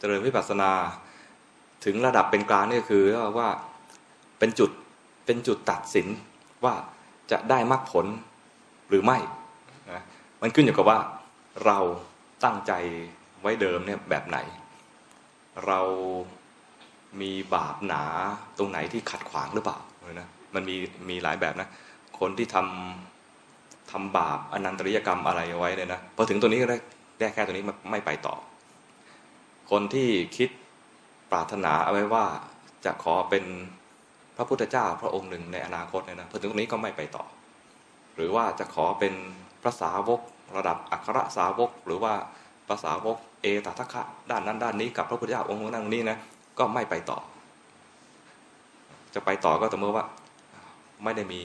[0.00, 0.70] เจริญวิปัสสนา
[1.84, 3.04] ถึงระดับเป็นกลางนี่ก็คือ
[3.38, 3.48] ว่า
[4.38, 4.70] เป็นจุด
[5.24, 6.06] เป็นจุดตัดสิน
[6.64, 6.74] ว่า
[7.30, 8.06] จะได้มรรคผล
[8.88, 9.18] หรือไม่
[9.92, 10.02] นะ
[10.42, 10.98] มันขึ้นอยู่กับว่า
[11.66, 11.78] เรา
[12.44, 12.72] ตั้งใจ
[13.40, 14.38] ไว้เดิมเนี่ยแบบไหน
[15.66, 15.80] เรา
[17.20, 18.04] มีบาปหนา
[18.58, 19.78] ตรงไหนที่ขัดขวางหรือเปล่า
[20.12, 20.76] นะมันมี
[21.10, 21.68] มีหลายแบบนะ
[22.20, 26.78] คนที่ทำทำบาปอนันตริยกรรมอะไรไว้เนี่ยนะพอถึงตัวนี้ก็ได้
[27.18, 28.34] ได้แค่ตัวนี้ไม่ไปต่อ
[29.70, 30.48] คนที่คิด
[31.30, 32.24] ปรารถนาเอาไว้ว่า
[32.84, 33.44] จะขอเป็น
[34.42, 37.24] ระพุทธเจ้าพระองค์หนึ่งในอนาคตเนี่ยนะพอถึงตรงนี้ก็ไม่ไปต่อ
[38.16, 39.14] หรือว่าจะขอเป็น
[39.62, 40.20] พระสาวก
[40.56, 42.12] ระดับอัครสาวก หรือว่า
[42.68, 46.16] พระสาวกเอตทัคคะด้านนั้นด้านนี้กับพระพุทธเจ้าองค์นั้นองค์นี้นะ
[46.58, 47.18] ก็ไม่ไปต่อ
[49.14, 50.06] จะไปต่อก็ต่อเมื่อว่า
[51.04, 51.42] ไม่ได้มี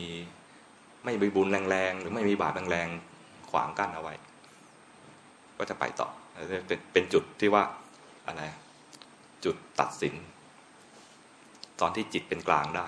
[1.03, 4.13] ไม่มีบุญแรงๆหรือไม่มีบาปแรงๆขวางกั้นเอาไว้
[5.57, 6.09] ก็จะไปต่อ
[6.67, 7.63] เป็นเป็นจุดที่ว่า
[8.27, 8.43] อะไร
[9.45, 10.15] จุดตัดสิน
[11.81, 12.87] ตอนที่จิตเป็นกลางได้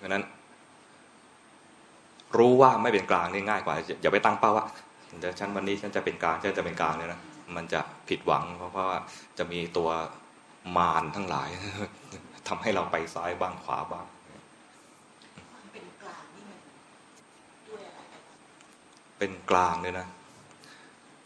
[0.00, 0.24] ดังนั้น
[2.36, 4.66] รู้ว่าไม่เป็นกลางนี่ง่ายกว่า อย่าไปตั้งเป้าว่า
[5.18, 7.20] เดี๋ยวฉันวันนี้ฉันจะเป็นกลางฉันจะเป็นกลางเนี่ยนะ
[7.56, 8.98] มันจะผิดหวัง เพราะว่า
[9.38, 9.90] จะมีตัว
[10.76, 11.48] มารทั้งหลาย
[12.48, 14.06] ทำให้เราไปซ้ายบ้างขวาบ้าง
[15.72, 16.24] เป็นกลาง
[17.68, 18.22] ด้วยอะไรกัน
[19.18, 20.06] เป็นกลางเลยนะ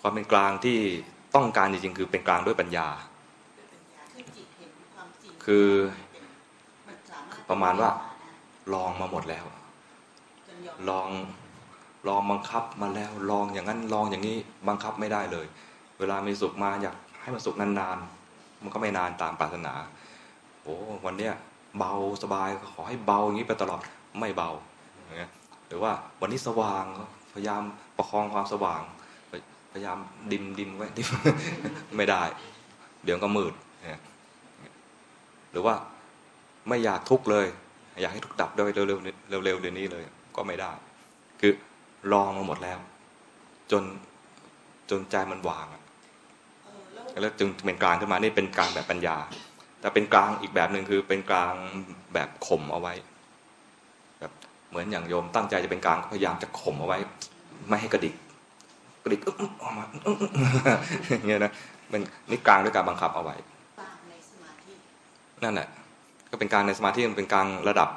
[0.01, 0.79] ความเป็นกลางที่
[1.35, 2.89] ต้องการจริงๆคือเป็นกลางด้วยปัญญา
[3.59, 4.71] ด้วยปัญญาคือจิตเห็น
[5.47, 5.69] คือ
[7.49, 7.91] ประมาณว่า
[8.75, 9.45] ลองมาหมดแล้ว
[10.89, 11.09] ลอง
[12.09, 14.37] ลองบังคับมาแล้ว ลองอย่างนั้นลองอย่างนี้
[14.69, 15.47] บังคับไม่ได้เลย
[15.99, 19.75] เวลามีสุขมาอยากให้มันสุขนานๆมันก็ไม่นานตามปรารถนา
[20.63, 20.75] โอ้
[21.07, 21.35] วันเนี้ย
[21.79, 21.93] เบา
[22.23, 23.83] สบายขอให้เบาอย่างนี้ไปตลอด
[24.19, 24.51] ไม่เบา
[25.67, 26.85] หรือว่าวันนี้สว่าง
[27.35, 27.63] พยายาม
[27.97, 28.83] ประคองความสว่าง
[29.73, 29.99] พยายาม
[30.33, 31.09] ดิมดิมไว้ดิม
[31.97, 32.23] ไม่ได้
[33.05, 33.53] เดี๋ยวก็มืด
[35.57, 35.77] รือว่า
[36.69, 37.47] ไม่อยากทุกข์เลย
[38.03, 38.83] อยากให้ทุกข์ดับโดยเร็
[39.39, 40.05] วๆเร็วๆเดี๋ยวนี้เลย
[40.37, 40.73] ก็ไม่ได้
[41.41, 41.53] คือ
[42.13, 42.79] ลองมาหมดแล้ว
[43.71, 43.83] จน
[44.91, 45.67] จนใจมันวาง
[47.21, 49.17] แล้วจึงเป็นกลางขึ้นมานี่เป็นกลางแบบปัญญา
[49.81, 51.55] แต่เป็นกลางอีกแบบหนึ่งคือเป็นกลาง
[52.15, 52.95] แบบข่มเอาไว้
[54.21, 54.33] แบบ
[54.69, 56.99] เหมือนอย่างโยมตั้งใจจะเป็นกลางพยายามจะข่มเอาไว้
[57.69, 58.15] ไม่ให้กระดิก
[59.03, 59.21] กระดิก
[59.63, 59.85] ออกมา
[61.27, 61.53] เงี้ยนะ
[61.93, 63.37] มันนี่กลางด้วยการบังคับเอาไว้
[63.81, 64.73] ตามในสมาธิ
[65.45, 65.69] นั่นแหละ
[66.31, 67.89] ก็เป็นการในสมาธิมันเป็นการระดับ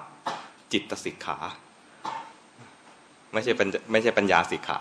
[0.71, 1.37] จิตสิกขา
[3.33, 4.79] ไม่ใช่เป็นไม่ใช่ปัญญาสิกขา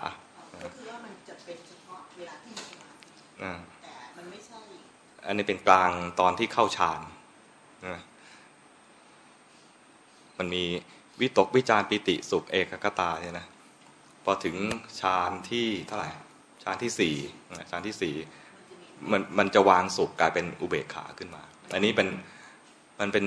[0.63, 4.59] ก็คือว่ามันจะเป็นเฉพาะเวลาที่มีสมาธิอ่าแต่มันไม่ใช่
[5.27, 7.01] อันนี้เป็นกลางตอนที่เข้าฌาน
[7.87, 8.01] นะ
[10.37, 10.63] มันมี
[11.21, 13.47] วิตกวิจารปิติสุขเอกคตาเนี่ยนะ
[14.23, 14.55] พอถึง
[15.01, 16.09] ฌานที่เท่าไหร่
[16.63, 17.15] ฌานที่สี่
[17.57, 22.07] นะฌานที่สี่มันจะมีมันมันจะวางสุขกลายเป็นอุเบกขาขึ้นมา อันนี้เป็น
[22.99, 23.25] มันเป็น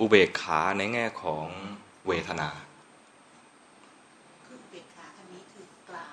[0.00, 1.46] อุเบกขาในแง่ของ
[2.06, 2.48] เวทนา
[4.46, 6.12] คือเบกขาอันนี้คือกลาง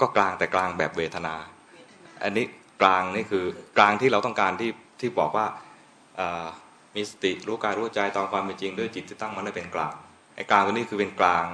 [0.00, 1.34] ก็กลางแต่กลางแบบเวทนา
[1.74, 2.44] เวทนา อันนี้
[2.82, 3.44] กลางนี่คือ
[3.76, 4.70] กลางที่เราต้องการที่
[5.00, 5.46] ที่บอกว่า
[6.16, 6.46] เอ่อ
[6.94, 9.94] มีสติรู้กายรู้ใจตามความเป็นจริงด้วยจิตที่ตั้งมันได้เป็นกลาง
[10.34, 11.46] ไอ้กลางตัวนี้คือเป็นกลาง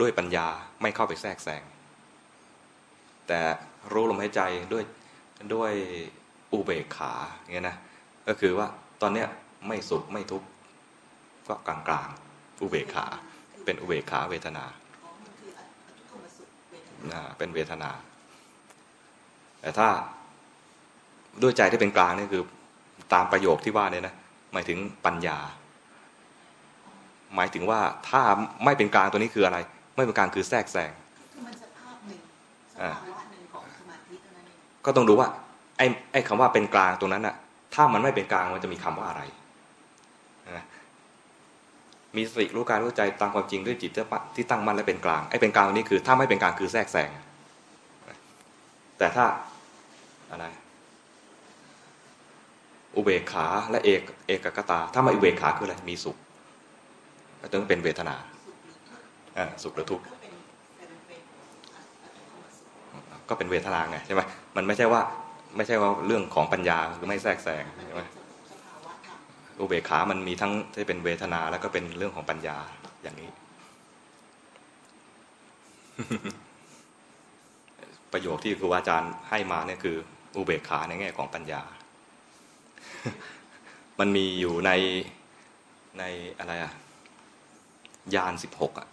[0.00, 0.48] ด้วยปัญญา
[0.82, 1.62] ไม่เข้าไปแทรกแซง
[3.26, 3.40] แต่
[3.92, 4.40] รู้ลมหายใจ
[4.72, 4.84] ด้วย
[5.54, 5.72] ด้วย
[6.52, 7.76] อุเบกขาอย่างเงี้ยนะ
[8.28, 8.68] ก็คือว่า
[9.00, 9.28] ตอนเนี้ย
[9.66, 10.46] ไม่สุขไม่ทุกข์
[11.48, 13.06] ก็กลางกลางๆอุเบกขา
[13.64, 14.64] เป็นอุเบกขาเวทนา
[15.04, 15.60] อ๋อมันคืออ
[15.98, 17.90] ทุกขมสุขเวทนาอ่าเป็นเวทนา
[19.60, 19.88] แต่ถ้า
[21.42, 22.42] ด้วยใจที่เป็นกลางนี่คือ
[23.12, 24.14] ตามประโยคที่ว่าเนี่ยนะ
[24.52, 25.38] หมายถึงปัญญา
[27.34, 28.22] หมายถึงว่าถ้า
[28.64, 29.58] ไม่เป็นกลางตัวนี้คืออะไร
[29.96, 30.90] ไม่เป็นกลางคือแทรกแซง
[31.32, 32.20] คือมันสภาพหนึ่ง
[32.74, 35.28] สอ่าภาวะหนึ่งของสมาธิเท่านั้นเองก็ต้องดูว่า
[35.78, 37.36] ไอ้ไอ้คำว่าเป็นกลางตรงนั้นน่ะ
[37.74, 39.22] ถ้ามันไม่เป็นกลางมันจะมีคำว่าอะไร
[40.56, 40.64] นะ
[42.16, 43.90] มีสติรู้กายรู้ใจตามความจริงด้วยจิต
[44.34, 47.10] ที่ตั้งมั่นและเป็นกลางไอ้เป็นกลางตรงนี้คือ ถ้าไม่เป็นกลางคือแทรกแซง
[48.98, 49.24] แต่ถ้า
[50.30, 50.46] อะไร
[52.94, 56.16] อุเบกขาและเอกเอกกตา ถ้าไม่อุเบกขาคืออะไรมีสุข
[57.40, 60.32] ก็ต้องเป็นเวทนาสุขหรือทุกข์อ่าสุขหรือทุกข์ก็เป็น
[60.76, 61.20] เป็นเป็น
[61.74, 61.78] อ
[62.16, 62.68] ทุกขมสุข
[63.28, 64.22] ก็เป็นเวทนาไงใช่ไหม
[64.56, 65.00] มันไม่ใช่ว่า
[65.56, 68.02] ไม่ใช่ว่าเรื่องของปัญญาคือไม่แทรกแซงใช่ไหม
[69.60, 72.56] อุเบกขามันมีทั้งที่เป็นเวทนาแล้วก็เป็นเรื่องของปัญญา
[73.02, 73.30] อย่างนี้
[78.12, 79.96] ประโยคที่ครูอาจารย์ให้มาเนี่ยคือ
[80.36, 81.62] อุเบกขาในแง่ของปัญญา
[83.98, 84.70] มันมีอยู่ใน
[85.98, 86.04] ใน
[86.38, 86.72] อะไรอะ
[88.14, 88.88] ยานสิบหกอะ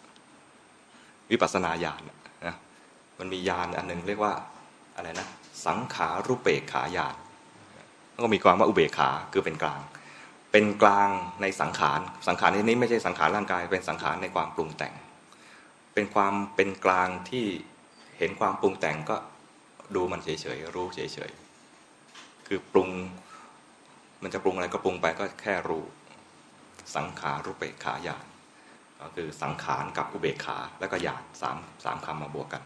[1.32, 2.02] วิปัสสนาญาณ
[2.46, 2.56] นะ
[3.20, 4.34] มันมีญาณอันหนึ่งเรียกว่า
[4.96, 5.28] อะไรนะ
[5.68, 7.16] สังขารุเปกขาญาณ
[8.24, 9.82] ก็มีความว่าอุเบกขาคือเป็นกลาง
[10.52, 11.10] เป็นกลาง
[11.42, 14.94] ในสังขาร สังขารในนี้ไม่ใช่สังขารร่างกาย เป็นสังขารในความปรุงแต่ง
[15.94, 17.46] เป็นความเป็นกลางที่
[18.18, 19.18] เห็นความปรุงแต่งก็
[19.96, 22.90] ดูมันเฉยๆรู้เฉยๆคือปรุง
[24.24, 25.84] มันจะปรุงอะไรก็ปรุงไปก็แค่รู้
[26.96, 28.26] สังขารุเปกขาญาณ
[29.00, 32.64] ก็คือสังขารกับอุเบกขาแล้วก็ญาณสามสามคำมาบวกกัน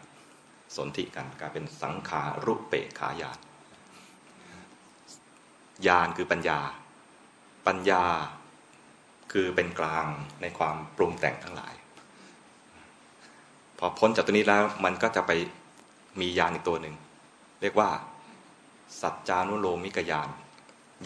[0.75, 3.39] สนธิกันกลายเป็นสังขารุเปกขาญาณ
[5.87, 6.59] ญาณคือปัญญา
[7.67, 8.03] ปัญญา
[9.31, 10.07] คือเป็นกลาง
[10.41, 11.73] ในความปรุงแต่งทั้งหลาย
[13.77, 15.31] พอพ้นจากตัวนี้แล้วมันก็จะไป
[16.19, 16.95] มีญาณอีกตัวหนึ่ง
[17.61, 17.89] เรียกว่า
[19.01, 20.29] สัจจานุโลมิกญาณ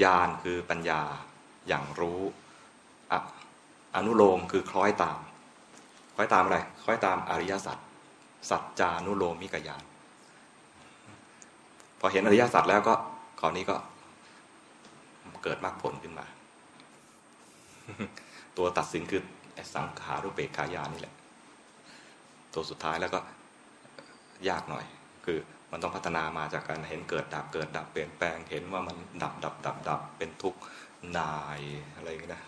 [0.03, 1.01] ญาณคือปัญญา
[1.67, 2.21] อย่างรู้
[3.11, 3.19] อะ
[3.95, 5.19] อนุโลมคือคล้อยตาม
[6.15, 7.77] คล้อยตามอะไร คล้อยตามอริยสัจ
[8.49, 9.83] สัจจานุโลมิกญาณ
[11.99, 12.93] พอเห็นอริยสัจแล้วก็
[13.39, 13.75] คราวนี้ก็
[15.43, 16.25] เกิดมรรคผลขึ้นมา
[18.57, 19.21] ตัวตัดสินคือ
[19.73, 21.13] สังขารุเปกขายานี่แหละ
[22.53, 23.19] ตัวสุดท้ายแล้วก็
[24.49, 24.85] ยากหน่อย
[25.25, 25.39] คือ
[25.71, 30.59] มันต้องพัฒนามาจากการเห็นเกิดดับเกิดดับเปลี่ยนแปลง เห็นว่ามันดับดับดับดับเป็นทุกข์
[31.17, 31.59] นาย
[31.95, 32.43] อะไรอย่างเงี้ยนะ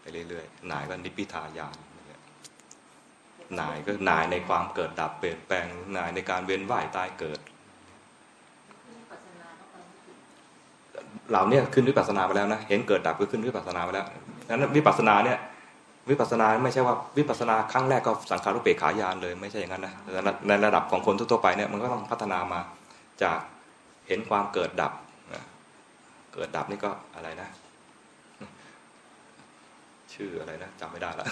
[0.00, 1.76] ไปเรื่อยๆนายก็นิพพิทายาน
[3.60, 5.66] นายก็นายในความเกิดดับเปลี่ยนแปลง
[5.96, 7.40] นายในการเวียนว่ายตายเกิด
[8.90, 10.14] วิปัสสนาต้องการที่
[11.30, 14.06] เหล่าเนี้ขึ้นวิปัสสนาไปแล้วนะเห็นเกิดดับก็ขึ้นวิปัสสนาไปแล้ว
[14.48, 15.38] นั้นวิปัสสนาเนี่ย
[16.10, 19.94] วิปัสสนาไม่ใช่ว่าวิปัสสนาครั้งแรกก็สังขารุเปกขายานเลยไม่ใช่อย่างนั้นนะ
[20.48, 22.60] ในระดับของคนทั่วไปเนี่ยมันก็ต้องพัฒนามา
[23.22, 23.38] จาก
[24.08, 24.92] เห็นความเกิดดับ
[25.34, 25.42] นะ
[26.34, 27.48] เกิดดับนี่ก็อะไรนะ
[30.12, 31.26] ชื่ออะไรนะจำไม่ได้ละ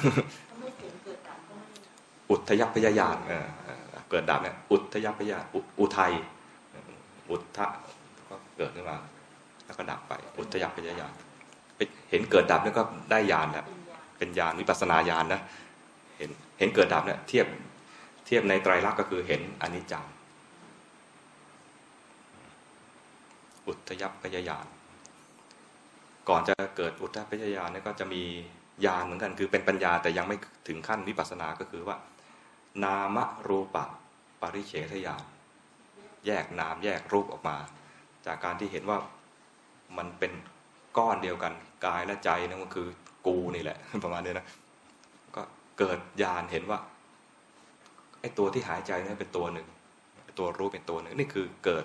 [2.31, 3.17] อุทยพยายาน
[4.11, 5.39] เกิดดับเนี่ยอุทยพยา
[5.81, 6.13] อุทัย
[7.31, 7.67] อุทธะ
[8.29, 8.97] ก็เกิดขึ้นมา
[9.65, 11.13] แล้วก็ดับไป อุทยพยายาน
[12.11, 13.67] เห็นเกิดดับเนี่ยก็ได้ญาณแล้ว
[14.19, 15.41] เป็นญาณเป็นวิปัสนาญาณนะ
[16.17, 17.47] เห็นเห็นเกิดดับเนี่ยเทียบ
[18.27, 20.05] เทียบในไตรลักษณ์ก็คือเห็นอนิจจัง
[23.67, 24.67] อุทยพยายาน
[26.29, 28.23] ก่อนจะเกิดอุทยพยายานเนี่ยก็จะมี
[28.87, 30.37] ญาณเหมือนกัน คือเป็นปัญญาแต่ยังไม่
[30.69, 31.97] ถึงขั้นวิปัสสนาก็คือว่า
[32.85, 33.85] นามรูปะ
[34.41, 35.25] ปริเฉทญาณ
[36.27, 37.57] แยกนามแยกรูปออกมา
[38.27, 38.99] จากการที่เห็นว่า
[39.99, 40.33] มันเป็น
[40.99, 41.53] ก้อนเดียวกัน
[41.87, 42.89] กายและใจนั่นก็คือ
[43.27, 44.47] กูนี่แหละ ประมาณนี้นะ
[45.35, 45.43] ก็
[45.79, 46.79] เกิดญาณเห็นว่า
[48.21, 49.67] ไอ้ตัวที่หายใจนั่นเป็นตัวหนึ่ง
[50.39, 51.85] ตัวรู้เป็นตัวหนึ่งนี่คือเกิด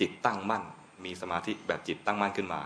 [0.00, 0.62] จิตตั้งมั่น
[1.04, 2.60] มีสมาธิแบบจิตตั้งมั่นขึ้นมา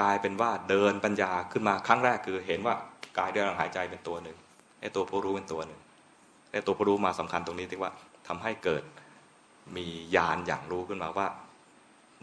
[0.00, 2.74] กลายเป็นว่าเดินปัญญาขึ้นมาครั้งแรกคือเห็นว่า
[3.18, 4.36] กายเดินหายใจเป็นตัวหนึ่ง
[4.80, 5.80] ไอ้ตัวผู้รู้เป็นตัวหนึ่ง
[6.50, 7.92] ไอ้ตัวผู้รู้มาสำคัญตรงนี้ที่ว่า
[8.28, 8.82] ทำให้เกิด
[9.76, 11.26] มีญาณอย่างรู้ขึ้นมาว่า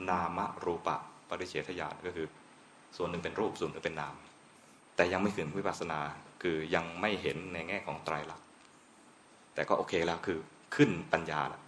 [0.10, 0.98] นามรูปะ
[1.30, 2.28] ปริเฉทญาณก็คือ
[2.98, 4.16] ส่วนหนึ่งเป็นรูปส่วนหนึ่งเป็นนาม
[4.96, 6.00] แต่ยังไม่ถึงวิปัสสนา
[6.42, 8.46] คือยังไม่เห็นในแง่ของไตรลักษณ์
[9.54, 10.38] แต่ก็โอเคแล้วคือ
[10.76, 11.62] ขึ้นปัญญาล้ว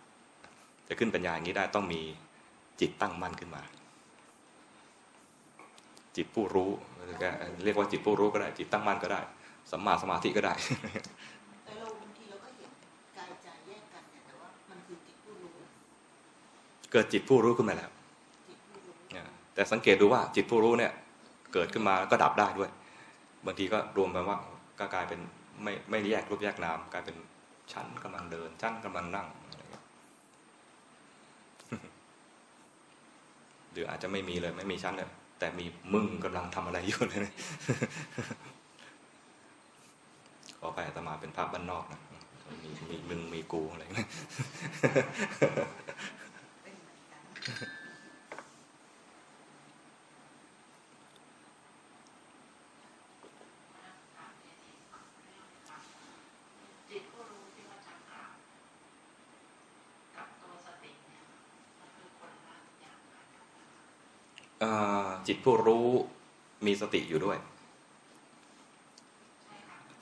[0.87, 2.01] จะขึ้นปัญญาอย่างนี้ได้ต้องมี
[2.81, 3.61] จิตตั้งมั่นขึ้นมา
[6.15, 6.69] จิตผู้รู้
[7.63, 9.21] เรียกว่าจิตผู้รู้ก็ได้ จิตตั้งมั่นก็ได้
[9.71, 10.53] สัมมาสมาธิก็ได้
[11.65, 12.71] แต่เราบางทีเราก็เห็น
[13.17, 15.55] กายใจแยกกันเนี่ยแต่ว่ามันคือจิตผู้รู้
[16.91, 17.91] เกิดจิตผู้รู้ขึ้นมาแล้ว
[19.53, 20.91] แต่สังเกตดูว่าจิตผู้รู้เนี่ย
[21.53, 22.69] เกิดขึ้นมาแล้วก็ดับได้ด้วย
[23.45, 24.37] บางทีก็รวมไปว่า
[24.79, 25.19] ก็กลายเป็น
[25.63, 27.15] ไม่ไม่แยกรูปแยกนามกลายเป็น
[27.71, 29.27] ชั้นกำลังเดินชั้นกำลังนั่ง
[33.71, 35.09] หรืออาจจะไม่มีเลย ไม่มีชั้นเลย
[35.39, 37.33] แต่มีมึงกำลังทำอะไรอยู่เลย
[40.59, 41.99] ขอไปอาตมาเป็นพระบ้านนอกนะ
[42.63, 44.09] มีมีมึงมีกูอะไรเงี้ย
[47.47, 47.53] จิต
[57.11, 58.31] ผู้รู้ที่ว่าจักราม
[60.15, 61.21] กับตัวสติเนี่ย
[61.95, 63.25] คือคนละอย่างกัน
[65.27, 65.87] จิตผู้รู้
[66.65, 67.37] มีสติอยู่ด้วย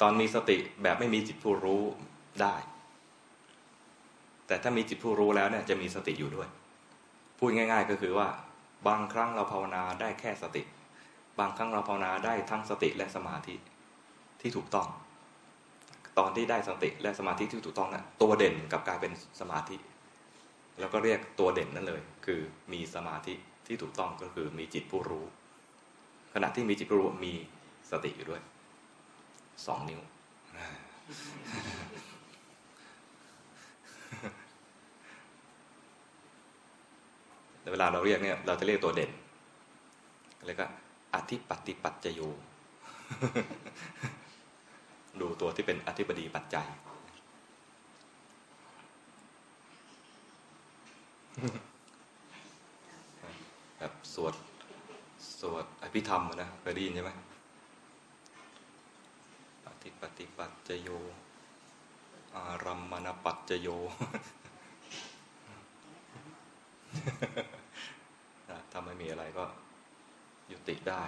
[0.02, 1.84] ตอนมีสติแบบไม่มีจิตผู้รู้
[2.42, 2.56] ได้
[4.48, 6.50] แต่ถ้ามีจิตผู้รู้แล้วเนี่ยจะมีสติอยู่ด้วย
[7.38, 8.28] พูดง่าย ๆ ก็คือว่า
[8.88, 10.64] บางครั้งเราภาวนาได้แค่สติ
[11.40, 13.56] บางครั้งเราภาวนาได้ทั้งสติและสมาธิ
[14.42, 14.88] ที่ถูกต้อง
[16.18, 19.78] ตอนที่ได้สติและสมาธิที่ถูกต้องนะตัวเด่นกับกลายเป็นสมาธิ
[20.80, 22.40] แล้วก็เรียกตัวเด่นนั่นเลย คือ
[22.74, 23.34] มีสมาธิ
[23.68, 25.26] ที่ถูกต้องก็คือมีจิตผู้รู้
[26.34, 27.34] ขณะที่มีจิตผู้รู้มี
[27.92, 28.42] สติอยู่ด้วย
[29.66, 30.02] สองนิ้ว
[37.72, 39.12] เวลาเราเรียกเนี่ยเราจะเรียกตัวเด่น
[40.46, 40.66] แล้วก็
[41.14, 42.22] อธิปฏิปัจจโย
[45.20, 46.68] ดูตัวที่เป็นอธิบดีปัจจัย
[53.78, 54.34] แบบสวด
[55.40, 57.12] สวดอภิธรรมนะเคยได้ยินใช่ไหม
[59.66, 60.90] ปฏิปฏิปัจจโย
[62.36, 63.68] อารัมมณปัจจโย
[67.44, 67.55] นะ
[68.78, 69.46] ถ้าไม่มีอะไรก็
[70.52, 71.04] ยุติได้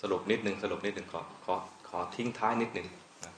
[0.00, 1.54] สรุปนิดหนึ่งสรุปนิดหนึ่งขอขอ
[1.88, 2.88] ขอทิ้งท้ายนิดหนึ่ง
[3.24, 3.32] นะ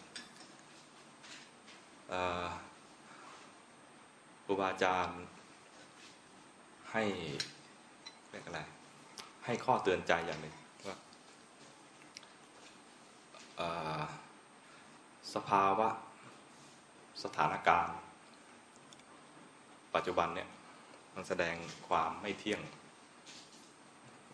[4.45, 5.21] ครูบาอาจารย์
[6.93, 7.03] ให้
[8.31, 8.61] เรียกอะไร
[9.45, 10.55] ให้ข้อเตือนใจอย่างหนึ่ง
[10.89, 10.97] ว่า
[15.35, 15.89] สภาวะ
[17.23, 17.97] สถานการณ์
[19.95, 20.49] ปัจจุบันเนี่ย
[21.15, 21.55] มันแสดง
[21.89, 22.63] ความไม่เที่ยง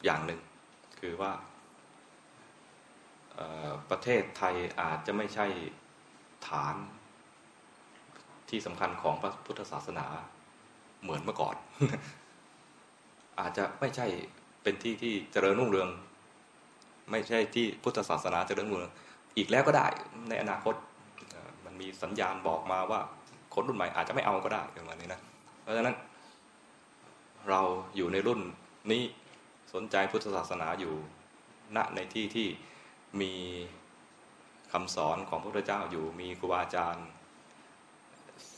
[0.05, 0.41] อย่างหนึ่ง
[1.01, 1.33] คือว่า
[3.91, 5.47] ประเทศไทยอาจจะไม่ใช่
[6.49, 6.77] ฐาน
[8.51, 10.07] ที่สำคัญของพระพุทธศาสนา
[11.03, 11.57] เหมือนเมื่อก่อน
[13.41, 14.07] อาจจะไม่ใช่
[14.63, 15.89] เป็นที่ที่เจริญรุ่งเรือง
[17.11, 18.93] ไม่ใช่ที่พุทธศาสนาเจริญรุ่งเรือง
[19.37, 19.87] อีกแล้วก็ได้
[20.29, 20.75] ในอนาคต
[21.65, 23.01] มันมีสัญญาณบอกมาว่า
[23.55, 25.21] คนรุ่นใหม่อาจจะไม่เอาก็ได้ประมาณนี้นะ
[25.63, 25.97] เพราะฉะนั้น
[27.49, 27.61] เรา
[27.97, 28.41] อยู่ในรุ่น
[28.91, 29.03] นี้
[29.75, 30.95] สนใจพุทธศาสนาอยู่
[31.77, 32.49] ณในที่ที่
[33.21, 33.35] มี
[34.73, 37.07] คำสอนของพระพุทธเจ้าอยู่มีครูบาอาจารย์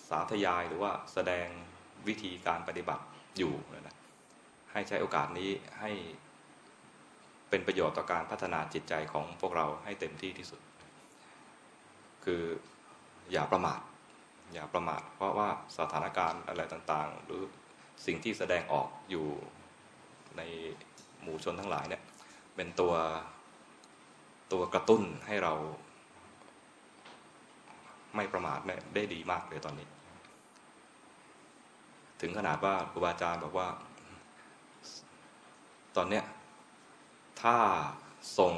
[0.09, 1.49] สาธยายหรือว่าแสดง
[2.09, 3.05] วิธีการปฏิบัติ
[3.39, 3.97] อยู่นะ
[4.73, 5.91] ให้ใช้โอกาสนี้ให้
[7.51, 10.61] เป็นประโยชน์ต่อการพัฒนาจิตใจของพวกเราให้เต็มที่ที่สุด
[12.25, 12.43] คือ
[13.33, 13.81] อย่าประมาท
[14.55, 15.49] อย่าประมาท เพราะว่า
[15.79, 17.43] สถานการณ์อะไรต่างๆ หรือ
[18.07, 19.29] สิ่งที่แสดงออกอยู่
[20.37, 20.43] ใน
[21.23, 22.03] หมู่ชนทั้งหลายเนี่ย
[22.57, 22.95] เป็นตัว
[24.53, 25.55] ตัวกระตุ้นให้เรา
[28.17, 29.89] ไม่ประมาทเนี่ยได้ดีมากเลยตอนนี้
[32.21, 33.69] ถึงขนาดว่าครูบาอาจารย์บอกว่า
[35.97, 36.25] ตอนเนี้ย
[37.43, 37.57] ถ้า
[38.39, 38.55] ส่ง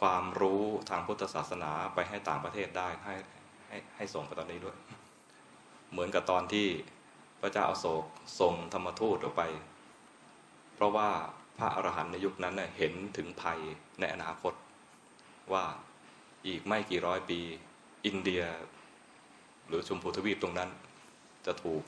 [0.00, 3.14] ความรู้ทางพุทธศาสนาไปให้ต่างประเทศได้ให้
[3.68, 4.76] ให้ให้ส่งไปตอนนี้ด้วย
[5.90, 6.66] เหมือนกับตอนที่
[7.40, 8.04] พระเจ้าอาโศก
[8.40, 9.42] ส่งธรรมทูตออกไป
[10.76, 11.08] เพราะว่า
[11.58, 13.58] พระอรหันต์ในยุคนั้นเห็นถึงภัย
[14.00, 14.52] ในอนาคต
[15.52, 15.64] ว่า
[16.46, 17.40] อีกไม่กี่ร้อยปี
[18.06, 18.42] อินเดีย
[19.68, 20.70] หรือชมพูทวีปตรงนั้น
[21.46, 21.82] จะถูก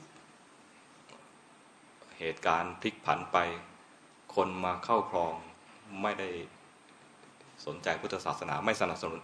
[2.19, 3.37] เหตุการณ์พลิกผันไป
[4.35, 5.33] คนมาเข้าครอง
[6.01, 6.29] ไม่ได้
[7.65, 9.19] สนใจพุทธศาสนาไม่สนับสนุน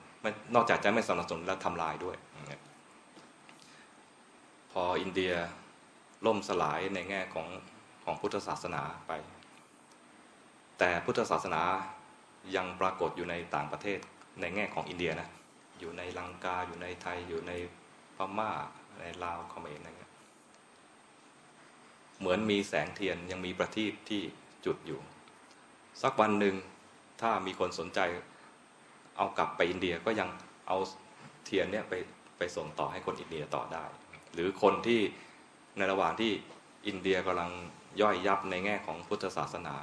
[0.55, 2.61] นอกจากจะไม่สนับสนุนและทำลายด้วยอย่างเงี้ย
[4.71, 5.33] พออินเดีย
[6.25, 7.47] ล่มสลายในแง่ของ
[8.03, 9.11] ของพุทธศาสนาไป
[10.79, 11.63] แต่พุทธศาสนา
[12.55, 13.99] ยังปรากฏอยู่ในต่างประเทศ
[14.41, 15.29] ในแง่ของอินเดียนะ
[15.79, 17.51] อยู่ในลังกาอยู่ในไทยอยู่ใน
[18.15, 18.51] พม่า
[18.99, 20.13] ในลาวเขมรอะไรเงี้ย
[22.19, 24.21] เหมือนมีแสงเทียนยังมีประทีปที่
[24.65, 24.99] จุดอยู่
[26.01, 26.55] สักวันหนึ่ง
[27.21, 27.99] ถ้ามีคนสนใจ
[29.17, 30.29] เอากลับไปอินเดียก็ยัง
[30.67, 30.77] เอา
[31.45, 31.93] เทียนเนี่ยไป
[32.37, 33.83] ไปส่งต่อให้คนอินเดียต่อได้
[34.33, 35.01] หรือคนที่
[35.77, 36.31] ในระหว่างที่
[36.87, 37.51] อินเดียกำลัง
[38.01, 39.75] ย่อยยับในแง่ของพุทธศาสนา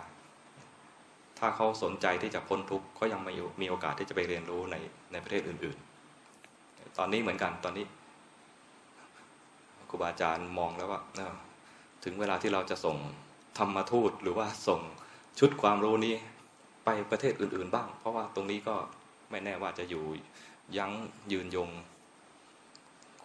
[1.45, 4.77] ถ้าเขาสนใจที่จะพ้นทุกข์เขายังไม่มีโอกาสที่จะไปเรียนรู้ใน
[5.13, 5.79] ในประเทศอื่น
[6.37, 7.87] ๆ ตอนนี้เหมือนกันตอนนี้
[9.89, 11.01] ครูบาอาจารย์มองแล้วว่า
[12.05, 12.97] ถึงเวลาที่เราจะส่ง
[13.59, 14.81] ธรรมทูตหรือว่าส่ง
[15.39, 16.15] ชุดความรู้นี้
[16.85, 18.77] ไปประเทศอื่น ๆ บ้าง เพราะว่าตรงนี้ก็
[19.31, 20.05] ไม่แน่ว่าจะอยู่
[20.77, 20.93] ยั้ง
[21.33, 21.71] ยืนยง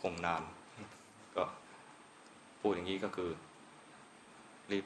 [0.01, 0.43] คงนาน
[1.35, 1.43] ก็
[2.59, 3.29] พูดอย่างนี้ก็คือ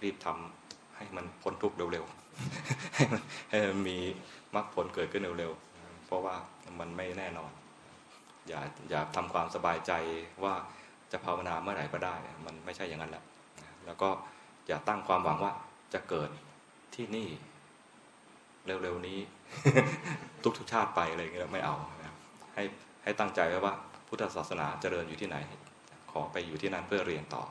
[0.03, 2.20] รีบๆทำให้มันพ้นทุกข์เร็วๆ
[3.49, 3.97] ให้มันมี
[4.55, 6.35] มรรคผลเกิดขึ้นเร็วๆ เพราะว่า
[6.80, 7.51] มันไม่แน่นอน
[8.47, 9.91] อย่าอย่าทำความสบายใจ
[10.43, 10.53] ว่า
[11.11, 12.15] จะภาวนาเมื่อไหร่ก็ได้
[12.45, 13.23] มันไม่ใช่อย่างนั้นแหละ
[13.85, 14.09] แล้วก็
[14.68, 15.51] อย่าตั้งความหวังว่า
[15.93, 16.30] จะเกิด
[16.95, 17.27] ที่นี่
[18.65, 19.19] เร็วๆนี้
[20.57, 21.76] ทุกๆชาติไปอะไรอย่างเงี้ยไม่เอา
[22.53, 22.63] ให้
[23.03, 23.73] ให้ตั้งใจไว้ว่า
[24.07, 25.38] พุทธศาสนาเจริญอยู่ที่ไหน
[26.11, 27.43] ขอไปอยู่ที่นั่นเพื่อเรียนต่อ